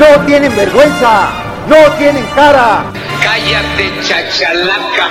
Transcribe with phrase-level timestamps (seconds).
[0.00, 1.30] ¡No tienen vergüenza!
[1.68, 2.90] ¡No tienen cara!
[3.22, 5.10] Cállate, chachalaca.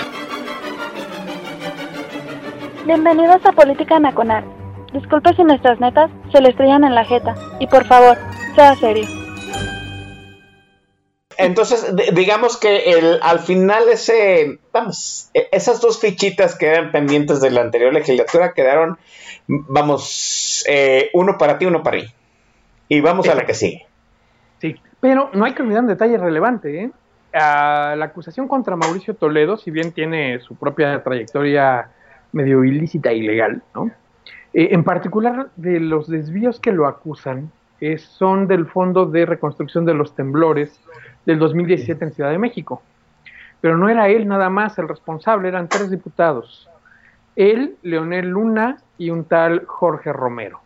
[2.88, 4.44] Bienvenidos a Política Naconar.
[4.92, 7.36] Disculpe si nuestras netas se le estrellan en la jeta.
[7.60, 8.18] Y por favor,
[8.56, 9.08] sea serio.
[11.38, 17.40] Entonces, digamos que el, al final ese, vamos, e- esas dos fichitas que eran pendientes
[17.42, 18.98] de la anterior legislatura quedaron,
[19.48, 22.08] vamos, eh, uno para ti, uno para mí.
[22.90, 23.86] Y vamos a la que sigue.
[24.60, 26.84] Sí, pero no hay que olvidar un detalle relevante.
[26.84, 26.92] ¿eh?
[27.34, 31.90] La acusación contra Mauricio Toledo, si bien tiene su propia trayectoria
[32.32, 33.92] medio ilícita e ilegal, ¿no?
[34.54, 39.86] Eh, en particular de los desvíos que lo acusan eh, son del Fondo de Reconstrucción
[39.86, 40.82] de los Temblores
[41.26, 42.82] del 2017 en Ciudad de México.
[43.62, 46.70] Pero no era él nada más el responsable, eran tres diputados.
[47.36, 50.62] Él, Leonel Luna y un tal Jorge Romero.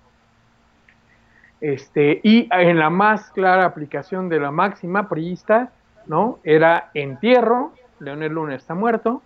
[1.63, 5.71] Este, y en la más clara aplicación de la máxima priista,
[6.07, 6.39] ¿no?
[6.43, 9.21] Era entierro, Leonel Luna está muerto,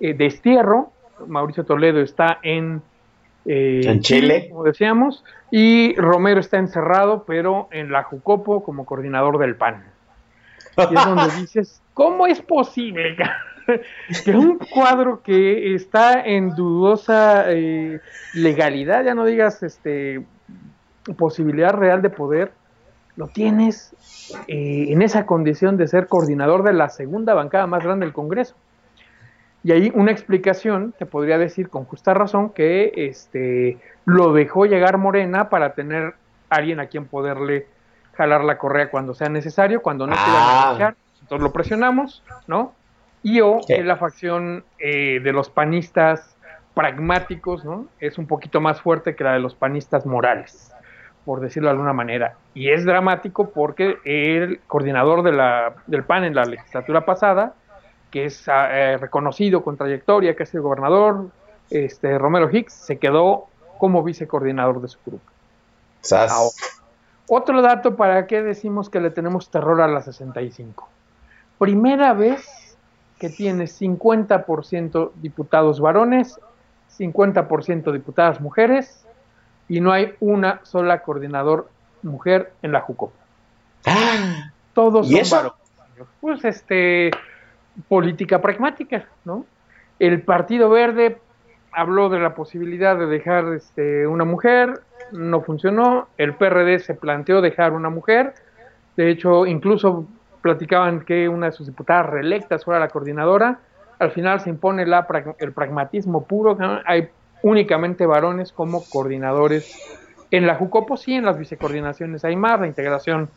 [0.00, 0.90] eh, destierro,
[1.28, 2.82] Mauricio Toledo está en,
[3.44, 4.48] eh, En Chile.
[4.50, 9.84] como decíamos, y Romero está encerrado, pero en la Jucopo como coordinador del PAN.
[10.76, 13.14] Y es donde dices, ¿cómo es posible
[14.24, 18.00] que un cuadro que está en dudosa eh,
[18.32, 20.26] legalidad, ya no digas este
[21.12, 22.52] posibilidad real de poder,
[23.16, 23.94] lo tienes
[24.48, 28.56] eh, en esa condición de ser coordinador de la segunda bancada más grande del Congreso?
[29.62, 34.98] Y ahí una explicación te podría decir con justa razón que este lo dejó llegar
[34.98, 36.14] Morena para tener
[36.50, 37.66] alguien a quien poderle
[38.12, 40.62] jalar la correa cuando sea necesario, cuando no quiera Ah.
[40.62, 42.74] negociar, entonces lo presionamos, ¿no?
[43.22, 43.82] Y o Sí.
[43.82, 46.36] la facción eh, de los panistas
[46.74, 47.86] pragmáticos, ¿no?
[48.00, 50.73] Es un poquito más fuerte que la de los panistas morales,
[51.24, 52.36] por decirlo de alguna manera.
[52.54, 57.54] Y es dramático porque el coordinador de la, del PAN en la legislatura pasada,
[58.10, 61.28] que es ah, eh, reconocido con trayectoria, que es el gobernador
[61.70, 63.46] este, Romero Hicks, se quedó
[63.78, 65.24] como vicecoordinador de su grupo.
[66.12, 66.50] Ahora,
[67.28, 70.88] otro dato para qué decimos que le tenemos terror a la 65.
[71.58, 72.76] Primera vez
[73.18, 76.38] que tiene 50% diputados varones,
[76.98, 79.03] 50% diputadas mujeres
[79.68, 81.68] y no hay una sola coordinador
[82.02, 83.12] mujer en la Jucopo.
[83.86, 85.36] Ah, Todos ¿Y son eso?
[85.36, 86.08] varones.
[86.20, 87.10] Pues este
[87.88, 89.46] política pragmática, ¿no?
[89.98, 91.18] El Partido Verde
[91.72, 94.80] habló de la posibilidad de dejar este, una mujer,
[95.12, 96.08] no funcionó.
[96.18, 98.34] El PRD se planteó dejar una mujer.
[98.96, 100.06] De hecho, incluso
[100.40, 103.58] platicaban que una de sus diputadas reelectas fuera la coordinadora.
[103.98, 105.06] Al final se impone la
[105.38, 106.54] el pragmatismo puro.
[106.54, 106.80] ¿no?
[106.86, 107.08] Hay
[107.44, 109.74] únicamente varones como coordinadores
[110.30, 113.28] en la Jucopo, sí, en las vicecoordinaciones hay más, la integración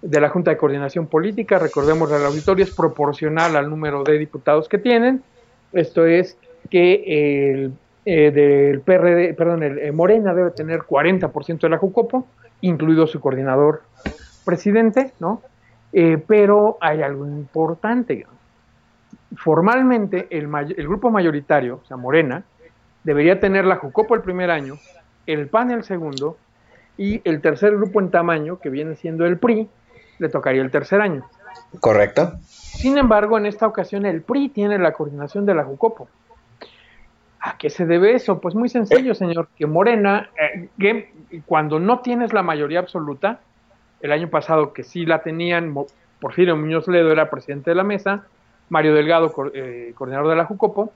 [0.00, 4.68] de la Junta de Coordinación Política, recordemos al auditorio, es proporcional al número de diputados
[4.68, 5.22] que tienen.
[5.72, 6.38] Esto es
[6.70, 7.72] que el
[8.04, 12.28] eh, del PRD, perdón, el eh, Morena debe tener 40% de la Jucopo,
[12.60, 13.82] incluido su coordinador
[14.44, 15.42] presidente, ¿no?
[15.92, 18.24] Eh, pero hay algo importante.
[19.36, 22.44] Formalmente, el, may- el grupo mayoritario, o sea, Morena,
[23.04, 24.78] debería tener la Jucopo el primer año,
[25.26, 26.36] el PAN el segundo,
[26.96, 29.68] y el tercer grupo en tamaño, que viene siendo el PRI,
[30.18, 31.24] le tocaría el tercer año.
[31.80, 32.34] correcto.
[32.44, 36.08] Sin embargo, en esta ocasión el PRI tiene la coordinación de la Jucopo.
[37.40, 38.38] ¿A qué se debe eso?
[38.38, 41.10] Pues muy sencillo, señor, que Morena, eh, que
[41.46, 43.40] cuando no tienes la mayoría absoluta,
[44.02, 45.74] el año pasado que sí la tenían,
[46.20, 48.26] Porfirio Muñoz Ledo era presidente de la mesa,
[48.68, 50.92] Mario Delgado, eh, coordinador de la Jucopo,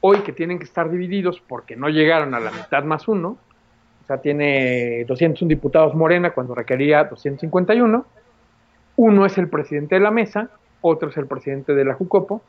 [0.00, 3.36] hoy que tienen que estar divididos porque no llegaron a la mitad más uno,
[4.02, 8.06] o sea, tiene 201 diputados Morena cuando requería 251,
[8.96, 10.50] uno es el presidente de la mesa,
[10.80, 12.42] otro es el presidente de la Jucopo,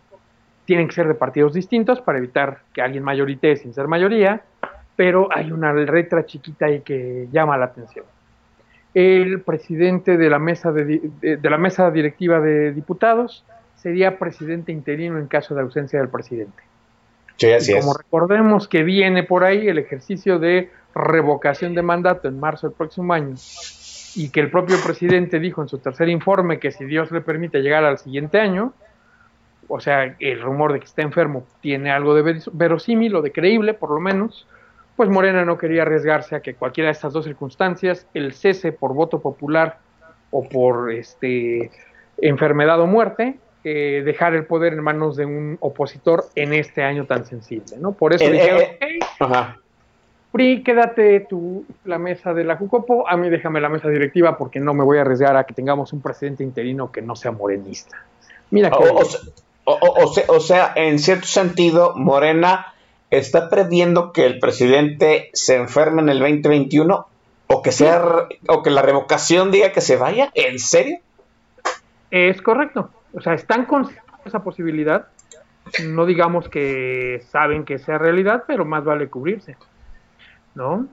[0.65, 4.43] tienen que ser de partidos distintos para evitar que alguien mayoritee sin ser mayoría,
[4.95, 8.05] pero hay una letra chiquita ahí que llama la atención.
[8.93, 15.27] El presidente de la mesa, de la mesa directiva de diputados sería presidente interino en
[15.27, 16.68] caso de ausencia del presidente.
[17.39, 17.85] Sí, así Y es.
[17.85, 22.75] como recordemos que viene por ahí el ejercicio de revocación de mandato en marzo del
[22.75, 23.35] próximo año
[24.15, 27.59] y que el propio presidente dijo en su tercer informe que si Dios le permite
[27.61, 28.73] llegar al siguiente año,
[29.67, 33.73] o sea, el rumor de que está enfermo tiene algo de verosímil o de creíble,
[33.75, 34.47] por lo menos,
[34.95, 38.93] pues Morena no quería arriesgarse a que cualquiera de estas dos circunstancias, el cese por
[38.93, 39.77] voto popular
[40.31, 41.71] o por este
[42.17, 47.05] enfermedad o muerte, eh, dejar el poder en manos de un opositor en este año
[47.05, 47.91] tan sensible, ¿no?
[47.91, 49.57] Por eso Eh, dijeron, eh, Ajá.
[50.31, 54.59] PRI, quédate tú la mesa de la Jucopo, a mí déjame la mesa directiva porque
[54.59, 57.97] no me voy a arriesgar a que tengamos un presidente interino que no sea morenista.
[58.51, 59.17] Mira que O, o se-
[59.65, 62.73] o- o- o sea, o sea, en cierto sentido, Morena
[63.09, 67.07] está previendo que el presidente se enferme en el 2021
[67.47, 67.99] o que sea
[68.47, 70.29] o que la revocación diga que se vaya.
[70.35, 70.99] ¿En serio?
[72.11, 72.89] es correcto.
[73.13, 73.89] O sea, están con
[74.25, 75.07] esa posibilidad.
[75.83, 79.55] No digamos que saben que sea realidad, pero más vale cubrirse.
[80.55, 80.87] ¿No?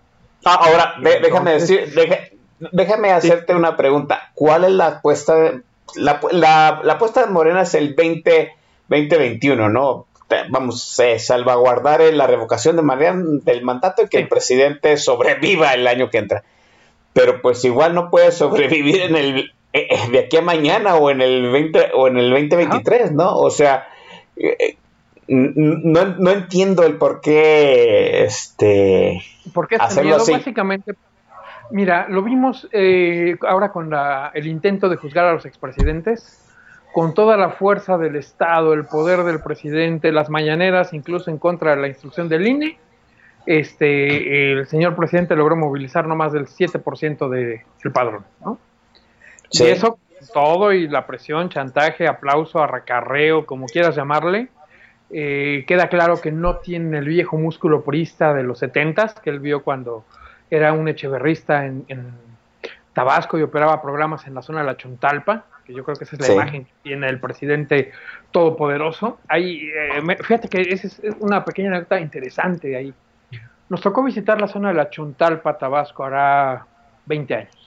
[0.44, 2.24] Ah, ahora, de- déjame Entonces- decir, deja-
[2.72, 4.30] déjame hacerte una pregunta.
[4.34, 5.34] ¿Cuál es la apuesta?
[5.36, 5.62] de-
[5.94, 8.52] la, la, la apuesta de Morena es el 20,
[8.88, 10.06] 2021, ¿no?
[10.50, 15.72] Vamos, eh, salvaguardar eh, la revocación de manera del mandato y que el presidente sobreviva
[15.72, 16.42] el año que entra.
[17.12, 21.10] Pero pues igual no puede sobrevivir en el eh, eh, de aquí a mañana o
[21.10, 23.36] en el 20 o en el 2023, ¿no?
[23.36, 23.86] O sea,
[24.36, 24.76] eh,
[25.28, 29.20] no, no entiendo el por qué este
[29.52, 30.22] ¿Por qué Hacerlo miedo?
[30.22, 30.32] así.
[30.32, 30.92] Básicamente,
[31.70, 36.42] mira, lo vimos eh, ahora con la- el intento de juzgar a los expresidentes,
[36.92, 41.74] con toda la fuerza del Estado, el poder del presidente, las mañaneras, incluso en contra
[41.76, 42.78] de la instrucción del INE.
[43.44, 48.58] Este, el señor presidente logró movilizar no más del 7% de- del padrón, ¿no?
[49.50, 49.64] Sí.
[49.64, 49.98] Y eso,
[50.32, 54.48] todo y la presión, chantaje, aplauso, arracarreo, como quieras llamarle,
[55.10, 59.40] eh, queda claro que no tienen el viejo músculo purista de los setentas que él
[59.40, 60.04] vio cuando
[60.50, 62.10] era un echeverrista en, en
[62.92, 66.16] Tabasco y operaba programas en la zona de la Chontalpa, que yo creo que esa
[66.16, 66.32] es la Sí.
[66.32, 67.92] imagen que tiene el presidente
[68.30, 69.18] todopoderoso.
[69.28, 72.92] Ahí, eh, me- fíjate que esa es una pequeña anécdota interesante ahí.
[73.68, 76.64] Nos tocó visitar la zona de la Chontalpa, Tabasco, hará
[77.06, 77.65] 20 años.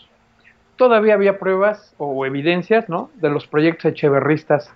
[0.79, 3.11] Todavía había pruebas o evidencias ¿no?
[3.15, 4.73] de los proyectos echeverristas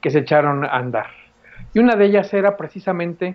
[0.00, 1.08] que se echaron a andar.
[1.74, 3.34] Y una de ellas era precisamente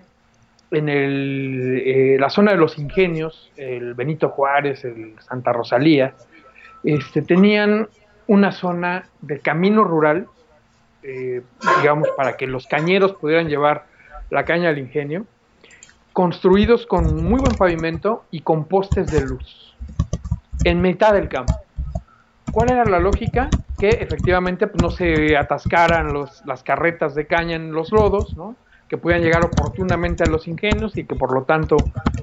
[0.70, 6.14] en el, eh, la zona de los ingenios, el Benito Juárez, el Santa Rosalía,
[6.84, 7.86] este, tenían
[8.28, 10.26] una zona de camino rural,
[11.02, 11.42] eh,
[11.76, 13.84] digamos, para que los cañeros pudieran llevar
[14.30, 15.26] la caña al ingenio,
[16.14, 19.76] construidos con muy buen pavimento y con postes de luz,
[20.64, 21.65] en mitad del campo.
[22.56, 23.50] ¿Cuál era la lógica?
[23.78, 28.56] Que efectivamente pues, no se atascaran los, las carretas de caña en los lodos, ¿no?
[28.88, 31.76] que pudieran llegar oportunamente a los ingenios y que por lo tanto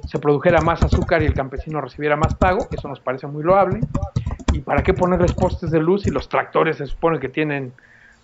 [0.06, 3.83] se produjera más azúcar y el campesino recibiera más pago, eso nos parece muy loable.
[4.50, 7.71] ¿Y para qué ponerles postes de luz si los tractores se supone que tienen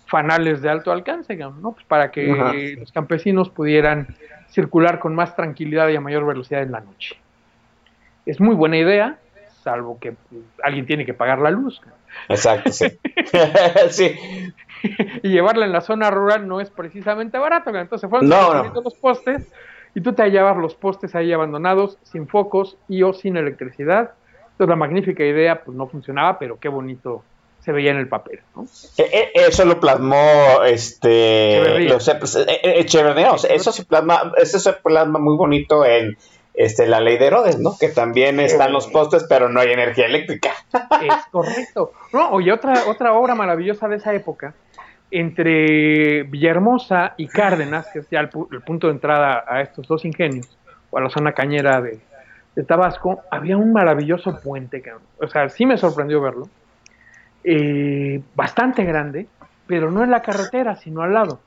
[0.06, 1.36] fanales de alto alcance?
[1.36, 1.74] ¿no?
[1.74, 2.54] Pues para que Ajá.
[2.76, 4.08] los campesinos pudieran
[4.48, 7.14] circular con más tranquilidad y a mayor velocidad en la noche.
[8.26, 9.20] Es muy buena idea,
[9.62, 10.14] salvo que
[10.62, 11.80] alguien tiene que pagar la luz.
[12.28, 12.86] Exacto, sí.
[13.90, 14.14] sí.
[15.22, 17.70] y llevarla en la zona rural no es precisamente barato.
[17.70, 19.50] Entonces fueron No, los postes
[19.94, 24.12] y tú te hallabas los postes ahí abandonados, sin focos y o sin electricidad.
[24.52, 27.22] Entonces la magnífica idea pues no funcionaba, pero qué bonito
[27.60, 28.40] se veía en el papel.
[28.56, 28.64] ¿no?
[28.96, 29.02] E-
[29.34, 32.18] e- Eso lo plasmó este Echeverría.
[32.18, 36.16] pues, e- Echeverría, o sea, eso se plasma, eso se plasma muy bonito en
[36.62, 37.76] este la ley de Herodes, ¿no?
[37.78, 40.50] Que también están los postes, pero no hay energía eléctrica.
[41.02, 41.92] Es correcto.
[42.12, 44.54] No, oye, otra, otra obra maravillosa de esa época,
[45.10, 49.88] entre Villahermosa y Cárdenas, que es ya el, pu- el punto de entrada a estos
[49.88, 50.56] dos ingenios,
[50.90, 51.98] o a la zona cañera de,
[52.54, 56.48] de Tabasco, había un maravilloso puente, que, o sea, sí me sorprendió verlo,
[57.42, 59.26] eh, bastante grande,
[59.66, 61.40] pero no en la carretera, sino al lado.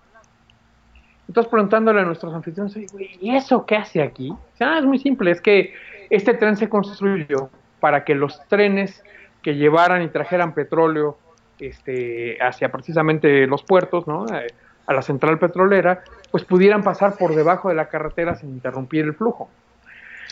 [1.33, 4.31] Entonces preguntándole a nuestros anfitriones, "Oye, güey, ¿y eso qué hace aquí?
[4.59, 5.73] Ah, es muy simple, es que
[6.11, 7.49] este tren se construyó
[7.79, 9.03] para que los trenes
[9.41, 11.17] que llevaran y trajeran petróleo
[11.59, 14.27] este, hacia precisamente los puertos, ¿no?
[14.27, 14.53] Eh,
[14.85, 19.15] a la central petrolera, pues pudieran pasar por debajo de la carretera sin interrumpir el
[19.15, 19.49] flujo.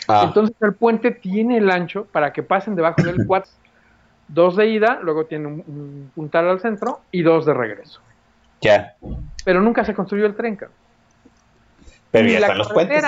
[0.06, 3.42] Ah, Entonces el puente tiene el ancho para que pasen debajo del quad,
[4.28, 8.00] dos de ida, luego tiene un, un puntal al centro y dos de regreso.
[8.60, 8.94] ya.
[9.44, 10.81] Pero nunca se construyó el tren, cabrón.
[12.12, 13.02] Pero ya están los puentes.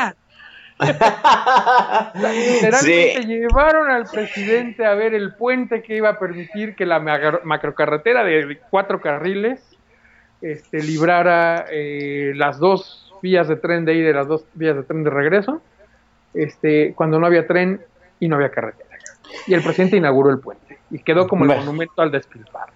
[2.14, 3.26] Literalmente Sí.
[3.26, 8.24] llevaron al presidente a ver el puente que iba a permitir que la macro- macrocarretera
[8.24, 9.60] de cuatro carriles
[10.42, 14.82] este, librara eh, las dos vías de tren de ida y las dos vías de
[14.82, 15.62] tren de regreso,
[16.34, 17.80] este, cuando no había tren
[18.20, 18.90] y no había carretera.
[19.46, 20.78] Y el presidente inauguró el puente.
[20.90, 21.62] Y quedó como el Bueno.
[21.62, 22.72] monumento al despilfarro.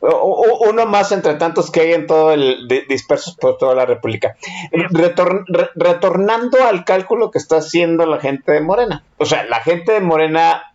[0.00, 4.36] Uno más entre tantos que hay en todo el di- dispersos por toda la República.
[4.72, 9.02] Retor- re- retornando al cálculo que está haciendo la gente de Morena.
[9.18, 10.74] O sea, la gente de Morena,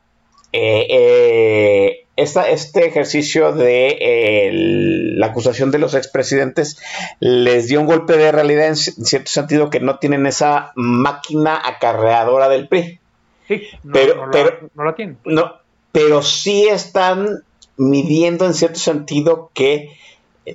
[0.52, 6.78] eh, eh, esta- este ejercicio de eh, la acusación de los expresidentes
[7.20, 10.72] les dio un golpe de realidad en ci- en cierto sentido que no tienen esa
[10.76, 13.00] máquina acarreadora del PRI.
[13.48, 15.16] Sí, no, Pero- no la- pero- no la tiene.
[15.26, 15.54] No,
[15.92, 17.44] pero sí están
[17.80, 19.98] midiendo en cierto sentido que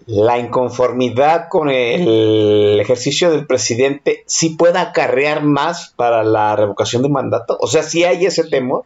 [0.06, 7.08] la inconformidad con el ejercicio del presidente sí pueda acarrear más para la revocación de
[7.08, 7.56] mandato.
[7.60, 8.84] O sea, sí hay ese temor.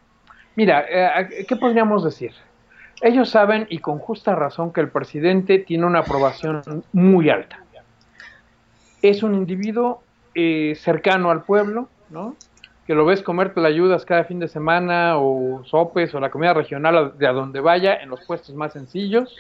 [0.55, 2.33] Mira, eh, ¿qué podríamos decir?
[3.01, 7.65] Ellos saben y con justa razón que el presidente tiene una aprobación muy alta.
[9.03, 10.03] Es un individuo
[10.35, 12.35] eh, cercano al pueblo, ¿no?
[12.89, 16.55] Que lo ves comerte la ayudas cada fin de semana o sopes o la comida
[16.55, 19.37] regional de a donde vaya en los puestos más sencillos,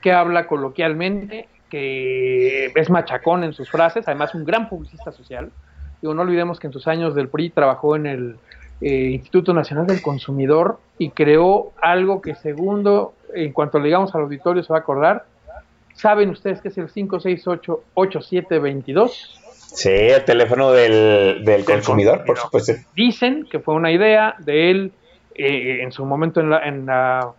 [0.00, 5.52] que habla coloquialmente, que es machacón en sus frases, además un gran publicista social.
[6.00, 8.36] Digo, no olvidemos que en sus años del PRI trabajó en el
[8.80, 14.22] eh, Instituto Nacional del Consumidor y creó algo que segundo, en cuanto le digamos al
[14.22, 15.26] auditorio se va a acordar,
[15.92, 19.41] ¿saben ustedes que es el 568-8722?
[19.74, 22.72] Sí, el teléfono del, del consumidor, por supuesto.
[22.94, 24.92] Dicen que fue una idea de él
[25.34, 27.32] eh, en su momento en, la, en, la,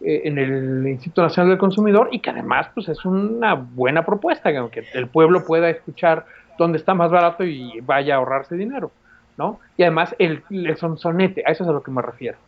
[0.00, 4.50] eh, en el Instituto Nacional del Consumidor y que además pues es una buena propuesta,
[4.70, 6.24] que el pueblo pueda escuchar
[6.58, 8.90] dónde está más barato y vaya a ahorrarse dinero,
[9.36, 9.60] ¿no?
[9.76, 12.38] Y además el, el sonsonete, a eso es a lo que me refiero.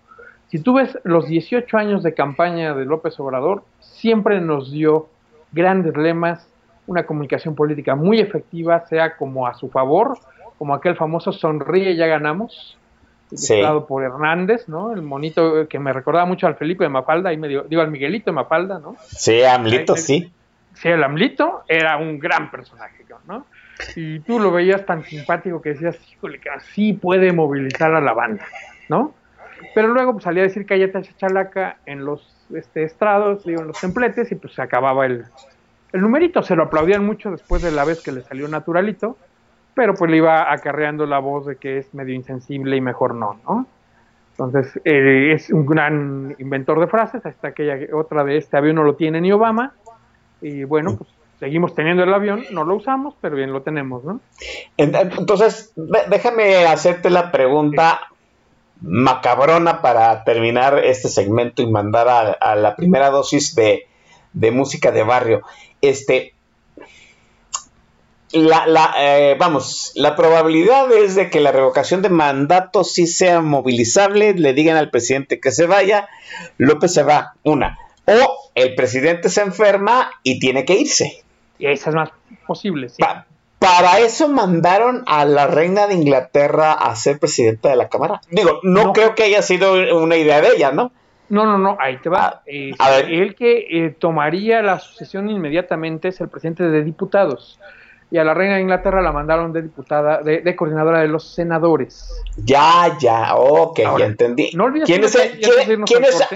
[0.48, 5.08] Si tú ves los 18 años de campaña de López Obrador, siempre nos dio
[5.52, 6.48] grandes lemas,
[6.86, 10.18] una comunicación política muy efectiva, sea como a su favor,
[10.58, 12.78] como aquel famoso sonríe ya ganamos,
[13.32, 13.60] Sí.
[13.88, 14.92] por Hernández, ¿no?
[14.92, 17.90] El monito que me recordaba mucho al Felipe de Mafalda, y me digo, digo al
[17.90, 18.94] Miguelito de Mafalda, ¿no?
[19.00, 20.32] Sí, Amlito, sí.
[20.74, 23.46] Sí, el Amlito era un gran personaje, ¿no?
[23.94, 28.12] Y tú lo veías tan simpático que decías, híjole, que así puede movilizar a la
[28.12, 28.44] banda,
[28.88, 29.12] ¿no?
[29.74, 33.80] Pero luego pues, salía a decir cállate chalaca en los este, estrados, digo, en los
[33.80, 35.24] templetes, y pues se acababa el,
[35.96, 36.42] el numerito.
[36.42, 39.16] Se lo aplaudían mucho después de la vez que le salió naturalito,
[39.74, 43.40] pero pues le iba acarreando la voz de que es medio insensible y mejor no,
[43.44, 43.66] ¿no?
[44.32, 48.82] Entonces, eh, es un gran inventor de frases, hasta aquella otra de este avión no
[48.82, 49.72] lo tiene ni Obama,
[50.42, 51.08] y bueno, pues
[51.40, 54.20] seguimos teniendo el avión, no lo usamos, pero bien lo tenemos, ¿no?
[54.76, 55.72] Entonces,
[56.10, 58.00] déjame hacerte la pregunta
[58.82, 63.86] macabrona para terminar este segmento y mandar a, a la primera dosis de,
[64.34, 65.40] de música de barrio.
[65.80, 66.34] Este,
[68.32, 73.40] la, la, eh, vamos, la probabilidad es de que la revocación de mandato sí sea
[73.40, 76.08] movilizable, le digan al presidente que se vaya,
[76.58, 77.78] López se va, una.
[78.06, 81.22] O el presidente se enferma y tiene que irse.
[81.58, 82.10] Y esa es más
[82.46, 82.96] posible, sí.
[82.98, 83.26] Pa-
[83.58, 88.20] para eso mandaron a la reina de Inglaterra a ser presidenta de la Cámara.
[88.30, 88.92] Digo, no, No.
[88.92, 90.92] creo que haya sido una idea de ella, ¿no?
[91.28, 92.26] No, no, no, ahí te va.
[92.26, 92.72] Ah, Eh.
[93.08, 97.58] El que eh, tomaría la sucesión inmediatamente es el presidente de diputados.
[98.08, 101.26] Y a la reina de Inglaterra la mandaron de diputada, de, de coordinadora de los
[101.34, 102.08] senadores.
[102.36, 104.50] Ya, ya, ok, Ahora, ya entendí.
[104.54, 106.28] No olvides ¿Quién es, el- quién, quién es-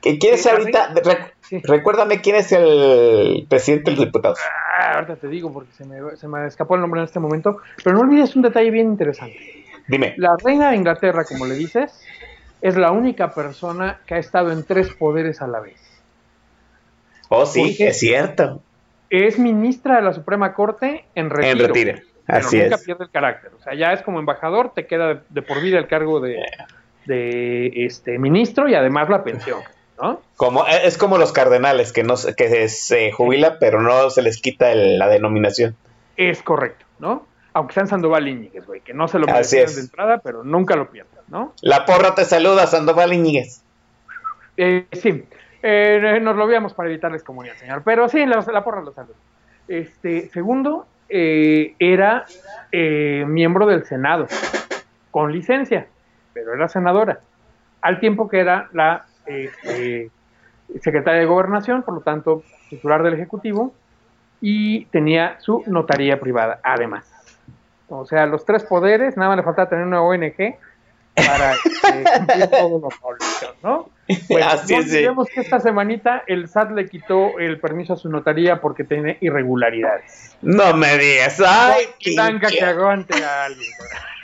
[0.00, 0.92] quién es ahorita?
[0.94, 1.60] reina- Re- Sí.
[1.64, 4.38] Recuérdame quién es el presidente de los diputados.
[4.78, 7.58] Ah, ahorita te digo porque se me, se me escapó el nombre en este momento.
[7.84, 9.36] Pero no olvides un detalle bien interesante.
[9.88, 10.14] Dime.
[10.16, 12.00] La reina de Inglaterra, como le dices,
[12.62, 15.80] es la única persona que ha estado en tres poderes a la vez.
[17.28, 18.62] Oh, sí, es cierto.
[19.10, 21.50] Es ministra de la Suprema Corte en retiro.
[21.52, 21.98] En retiro.
[22.26, 22.84] pero Así nunca es.
[22.84, 23.50] pierde el carácter.
[23.58, 26.42] O sea, ya es como embajador, te queda de, de por vida el cargo de,
[27.06, 29.60] de este ministro y además la pensión,
[30.00, 30.20] ¿no?
[30.36, 34.40] Como, es como los cardenales que no se- que se jubila, pero no se les
[34.40, 35.74] quita el- la denominación.
[36.16, 37.26] Es correcto, ¿no?
[37.54, 40.90] Aunque sean Sandoval Íñiguez, güey, que no se lo merecían de entrada, pero nunca lo
[40.90, 41.54] pierden, ¿no?
[41.62, 43.62] La porra te saluda, Sandoval Iñiguez.
[44.58, 45.24] Eh, sí,
[45.62, 47.82] eh, nos lo veíamos para evitar la excomunión, señor.
[47.84, 49.16] Pero sí, la, la porra lo saluda.
[49.66, 52.26] Este, segundo, eh, era
[52.70, 54.26] eh, miembro del Senado,
[55.10, 55.86] con licencia,
[56.34, 57.20] pero era senadora,
[57.80, 60.10] al tiempo que era la este,
[60.80, 63.72] secretaria de Gobernación, por lo tanto, titular del Ejecutivo,
[64.42, 67.10] y tenía su notaría privada, además.
[67.88, 70.56] O sea, los tres poderes, nada más le faltaba tener una ONG
[71.14, 73.90] para cumplir todos los roles, ¿no?
[74.28, 74.96] Bueno, Así no es, sí.
[74.96, 79.16] olvidemos que esta semanita el SAT le quitó el permiso a su notaría porque tiene
[79.20, 80.36] irregularidades.
[80.42, 81.40] No me digas.
[81.40, 83.72] Ay, Blanca que aguante a alguien.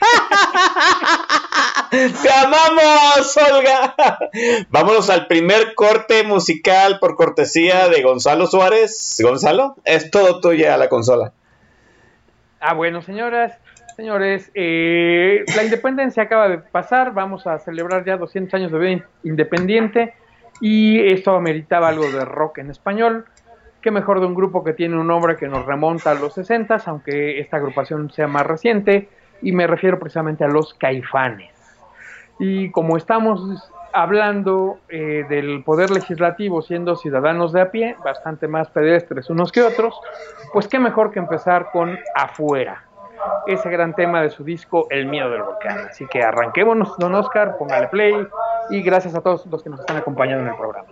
[1.91, 3.95] ¡Te amamos, Olga!
[4.69, 9.19] Vámonos al primer corte musical por cortesía de Gonzalo Suárez.
[9.23, 11.33] Gonzalo, es todo tuya la consola.
[12.61, 13.55] Ah, bueno, señoras,
[13.99, 19.05] señores, eh, la independencia acaba de pasar, vamos a celebrar ya 200 años de vida
[19.25, 20.15] independiente
[20.61, 23.25] y esto ameritaba algo de rock en español.
[23.81, 26.77] Qué mejor de un grupo que tiene un nombre que nos remonta a los 60,
[26.87, 29.09] aunque esta agrupación sea más reciente,
[29.43, 31.51] y me refiero precisamente a los caifanes.
[32.39, 38.71] Y como estamos hablando eh, del poder legislativo siendo ciudadanos de a pie, bastante más
[38.71, 40.01] pedestres unos que otros,
[40.53, 42.88] pues qué mejor que empezar con Afuera,
[43.47, 45.87] ese gran tema de su disco El miedo del volcán.
[45.91, 48.15] Así que arranquémonos, don Oscar, póngale play
[48.71, 50.89] y gracias a todos los que nos están acompañando en el programa.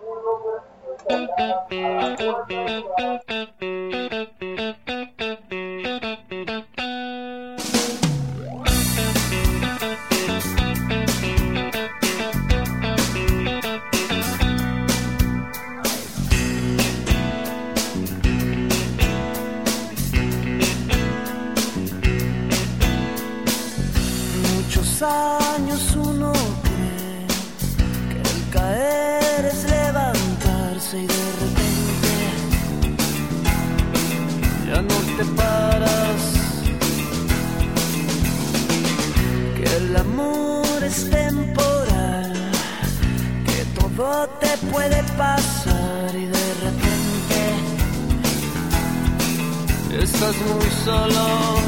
[44.76, 47.38] Puede pasar y de repente
[50.02, 51.65] estás muy solo.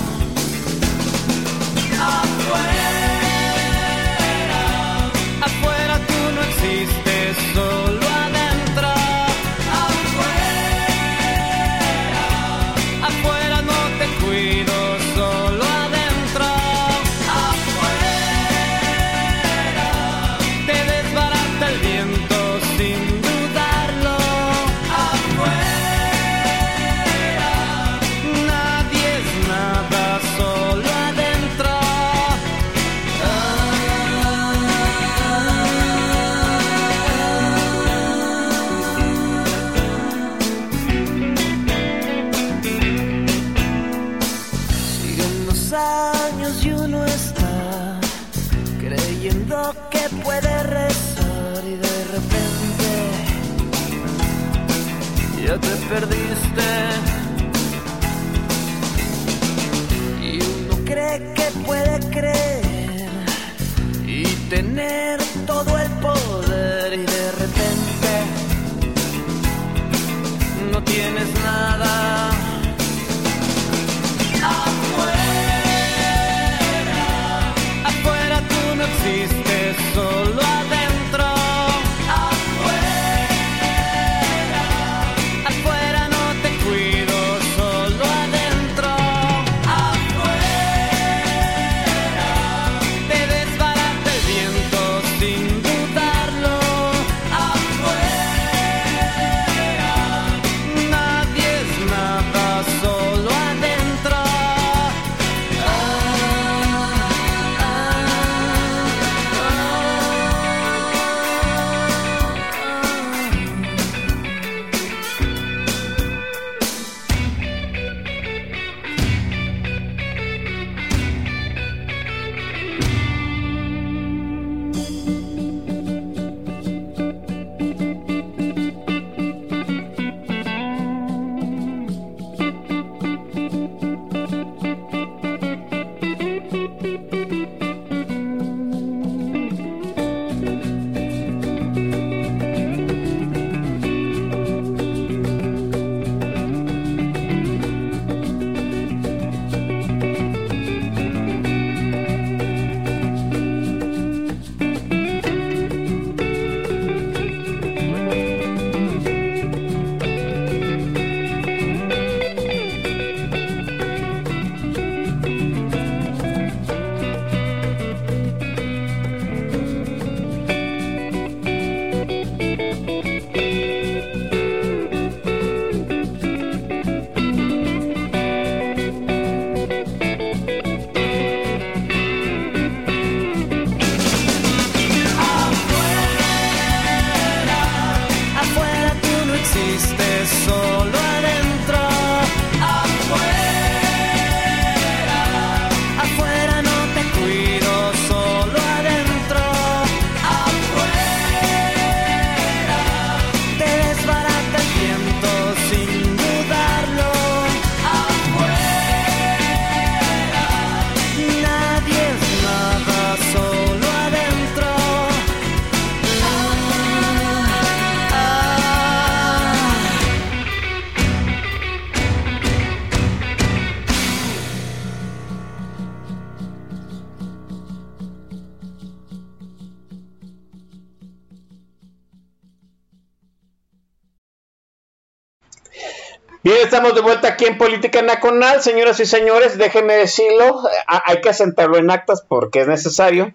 [236.68, 241.30] Estamos de vuelta aquí en Política Nacional, señoras y señores, déjenme decirlo, a- hay que
[241.30, 243.32] asentarlo en actas porque es necesario.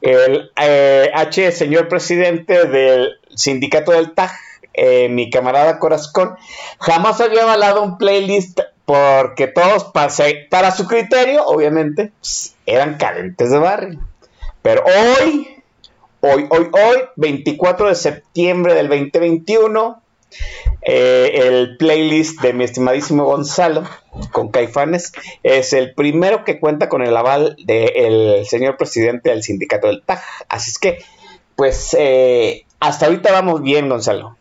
[0.00, 4.30] El eh, H, señor presidente del sindicato del TAG,
[4.72, 6.34] eh, mi camarada Corazón,
[6.80, 12.96] jamás había avalado un playlist porque todos, para, se- para su criterio, obviamente, pues, eran
[12.96, 14.00] cadentes de barrio.
[14.62, 15.62] Pero hoy,
[16.20, 20.01] hoy, hoy, hoy, 24 de septiembre del 2021,
[20.82, 23.84] eh, el playlist de mi estimadísimo Gonzalo
[24.30, 29.86] con Caifanes es el primero que cuenta con el aval del señor presidente del sindicato
[29.86, 30.20] del TAG.
[30.48, 30.98] Así es que,
[31.56, 34.36] pues, eh, hasta ahorita vamos bien, Gonzalo.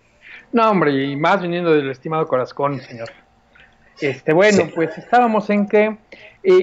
[0.51, 3.09] No, hombre, y más viniendo del estimado Corazón, señor.
[3.99, 4.71] Este, bueno, Sí.
[4.73, 5.97] pues estábamos en que eh,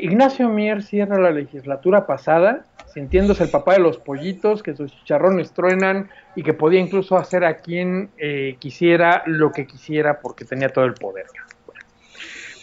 [0.02, 5.52] Ignacio Mier cierra la legislatura pasada, sintiéndose el papá de los pollitos, que sus chicharrones
[5.52, 10.70] truenan y que podía incluso hacer a quien eh, quisiera lo que quisiera porque tenía
[10.70, 11.26] todo el poder.
[11.66, 11.80] Bueno,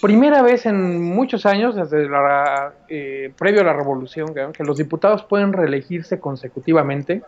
[0.02, 4.78] primera vez en muchos años, desde la, eh, previo a la revolución, que, que los
[4.78, 7.22] diputados pueden reelegirse consecutivamente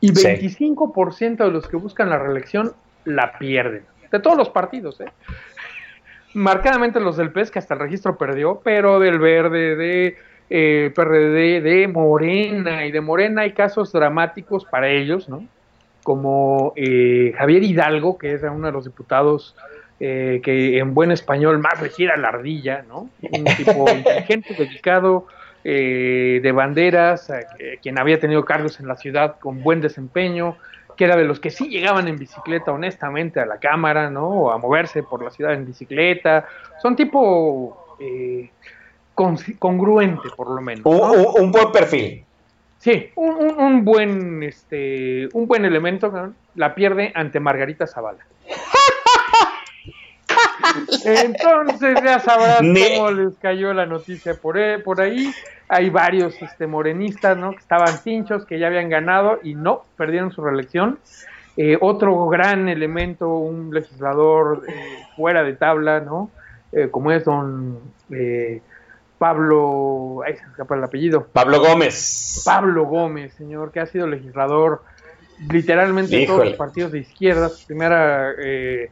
[0.00, 0.24] y Sí.
[0.26, 3.82] 25% de los que buscan la reelección la pierden.
[4.12, 5.06] De todos los partidos, ¿eh?
[6.34, 10.16] Marcadamente los del PES, que hasta el registro perdió, pero del Verde, de
[10.48, 15.44] eh, PRD, de Morena, y de Morena hay casos dramáticos para ellos, ¿no?
[16.02, 19.54] Como eh, Javier Hidalgo, que es uno de los diputados
[20.02, 23.10] eh, que en buen español más le gira la ardilla, ¿no?
[23.20, 25.26] Un tipo inteligente, dedicado,
[25.62, 30.56] eh, de banderas, eh, quien había tenido cargos en la ciudad con buen desempeño,
[31.00, 34.28] que era de los que sí llegaban en bicicleta honestamente a la cámara, ¿no?
[34.28, 36.44] O a moverse por la ciudad en bicicleta.
[36.82, 38.50] Son tipo eh,
[39.14, 40.84] congruente, por lo menos.
[40.84, 41.12] Un, ¿no?
[41.12, 42.22] un- un buen perfil.
[42.76, 46.34] Sí, un, un- un buen, este, un buen elemento ¿no?
[46.54, 48.18] la pierde ante Margarita Zavala.
[51.04, 55.32] Entonces ya sabrás Ne- cómo les cayó la noticia por, e- por ahí.
[55.68, 57.52] Hay varios este, morenistas ¿no?
[57.52, 60.98] que estaban cinchos, que ya habían ganado y no, perdieron su reelección.
[61.56, 64.72] Eh, otro gran elemento, un legislador eh,
[65.16, 66.30] fuera de tabla, ¿no?
[66.72, 67.78] Eh, como es don
[68.10, 68.62] eh,
[69.18, 72.42] Pablo, ay, se escapa el apellido, Pablo Gómez.
[72.44, 74.82] Pablo Gómez, señor, que ha sido legislador
[75.50, 77.48] literalmente de todos los partidos de izquierda.
[77.48, 78.90] Su primera eh,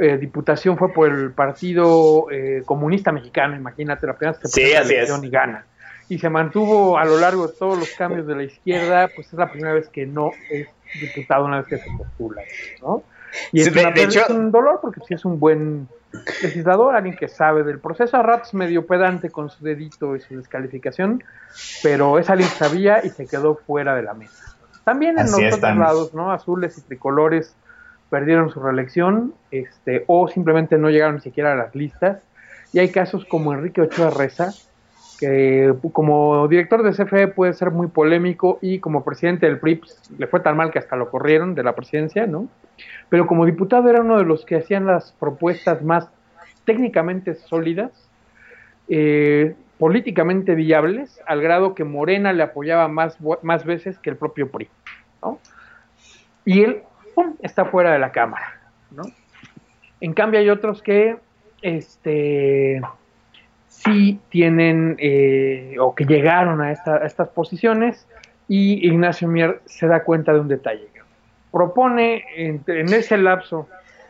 [0.00, 4.72] eh, diputación fue por el Partido eh, Comunista Mexicano, imagínate, la primera vez que Sí,
[4.74, 5.10] así es.
[5.22, 5.64] y gana.
[6.08, 9.34] Y se mantuvo a lo largo de todos los cambios de la izquierda, pues es
[9.34, 10.66] la primera vez que no es
[11.00, 12.42] diputado una vez que se postula,
[12.82, 13.04] ¿no?
[13.52, 15.86] Y es, de- una- de hecho- es un dolor porque sí es un buen
[16.42, 20.36] legislador, alguien que sabe del proceso, a ratos medio pedante con su dedito y su
[20.36, 21.22] descalificación,
[21.82, 24.56] pero es alguien que sabía y se quedó fuera de la mesa.
[24.82, 26.32] También en los otros lados, ¿no?
[26.32, 27.54] Azules y tricolores
[28.10, 32.22] perdieron su reelección, este, o simplemente no llegaron ni siquiera a las listas.
[32.72, 34.52] Y hay casos como Enrique Ochoa Reza,
[35.18, 39.82] que como director de CFE puede ser muy polémico y como presidente del PRI
[40.18, 42.48] le fue tan mal que hasta lo corrieron de la presidencia, ¿no?
[43.10, 46.08] Pero como diputado era uno de los que hacían las propuestas más
[46.64, 47.90] técnicamente sólidas,
[48.88, 54.50] eh, políticamente viables, al grado que Morena le apoyaba más, más veces que el propio
[54.50, 54.68] PRI,
[55.22, 55.38] ¿no?
[56.46, 56.82] Y él
[57.14, 57.36] ¡pum!
[57.42, 59.02] está fuera de la Cámara, ¿no?
[60.00, 61.16] En cambio hay otros que
[61.62, 62.80] este,
[63.68, 68.06] sí tienen eh, o que llegaron a, esta- estas posiciones
[68.48, 70.88] y Ignacio Mier se da cuenta de un detalle.
[71.52, 73.68] Propone entre- en ese lapso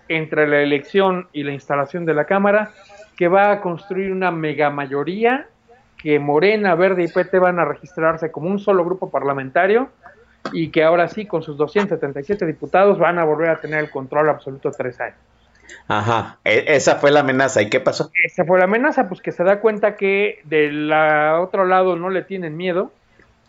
[0.08, 2.70] entre la elección y la instalación de la Cámara
[3.16, 5.46] que va a construir una mega mayoría
[5.98, 9.90] que Morena, Verde y PT van a registrarse como un solo grupo parlamentario
[10.53, 14.29] y que ahora sí, con sus 277 diputados, van a volver a tener el control
[14.31, 15.18] absoluto tres años.
[15.88, 17.62] Ajá, e- esa fue la amenaza.
[17.62, 18.11] ¿Y qué pasó?
[18.24, 22.22] Esa fue la amenaza, pues que se da cuenta que del otro lado no le
[22.22, 22.92] tienen miedo.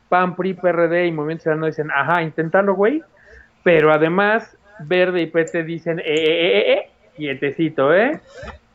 [0.10, 3.02] PAN, PRI, PRD y Movimiento Ciudadano dicen, ajá, inténtalo, güey.
[3.64, 8.20] Pero además, Verde y PT dicen, eh, eh, eh, eh, quietecito, ¿eh?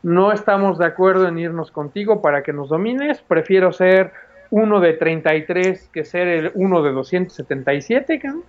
[0.03, 3.21] No estamos de acuerdo en irnos contigo para que nos domines.
[3.21, 4.13] Prefiero ser
[4.51, 8.45] uno de 33 que ser el uno de 277, cabrón.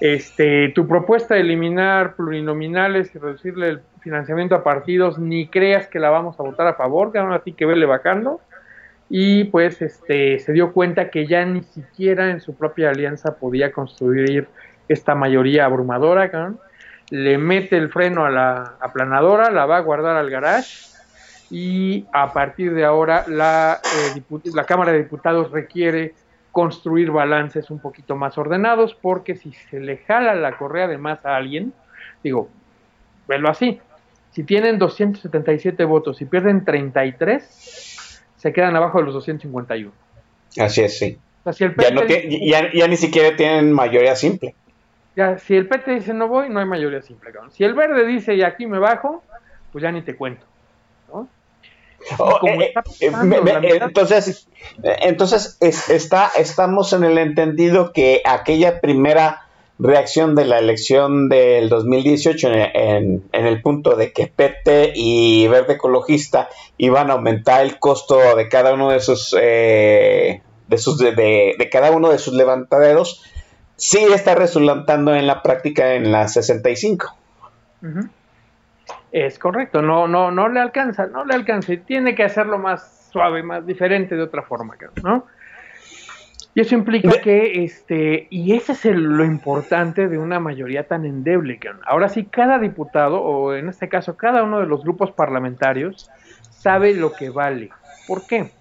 [0.00, 5.98] Este, tu propuesta de eliminar plurinominales y reducirle el financiamiento a partidos, ni creas que
[5.98, 8.40] la vamos a votar a favor, cabrón, a ti que vele bajando.
[9.08, 13.72] Y pues este, se dio cuenta que ya ni siquiera en su propia alianza podía
[13.72, 14.48] construir
[14.88, 16.54] esta mayoría abrumadora.
[17.10, 20.95] Le mete el freno a la aplanadora, la va a guardar al garage
[21.50, 23.80] y a partir de ahora la,
[24.16, 24.22] eh,
[24.54, 26.14] la Cámara de Diputados requiere
[26.50, 31.24] construir balances un poquito más ordenados porque si se le jala la correa de más
[31.24, 31.72] a alguien,
[32.22, 32.48] digo,
[33.28, 33.80] velo así,
[34.32, 39.92] Si tienen 277 votos y pierden 33, se quedan abajo de los 251.
[40.58, 41.18] Así es, sí.
[41.40, 44.54] O sea, si el Ya, PT, no tie- ya, ya ni siquiera tienen mayoría simple.
[45.14, 47.32] ya, si el PT dice no voy, no hay mayoría simple.
[47.32, 47.50] cabrón.
[47.50, 49.22] Si el verde dice y aquí me bajo,
[49.72, 50.46] pues ya ni te cuento.
[52.18, 54.48] Oh, eh, eh, pasando me- me- la mitad- entonces,
[54.82, 59.42] entonces es- está, estamos en el entendido que aquella primera
[59.78, 65.46] reacción de la elección del 2018 en, en- en el punto de que PT y
[65.48, 70.98] Verde Ecologista iban a aumentar el costo de cada uno de sus eh, de sus
[70.98, 73.22] de, de- de cada uno de sus levantaderos
[73.76, 77.14] sí está resultando en la práctica en la 65.
[77.82, 78.08] Ujú.
[79.10, 83.08] Es correcto, no, no, no le alcanza, no le alcanza y tiene que hacerlo más
[83.10, 85.26] suave, más diferente de otra forma, ¿no?
[86.54, 91.04] Y eso implica que, este, y ese es el- lo importante de una mayoría tan
[91.04, 91.82] endeble, cabrón.
[91.86, 96.08] Ahora sí, cada diputado, o en este caso, cada uno de los grupos parlamentarios,
[96.48, 97.68] sabe lo que vale.
[98.06, 98.54] ¿Por qué?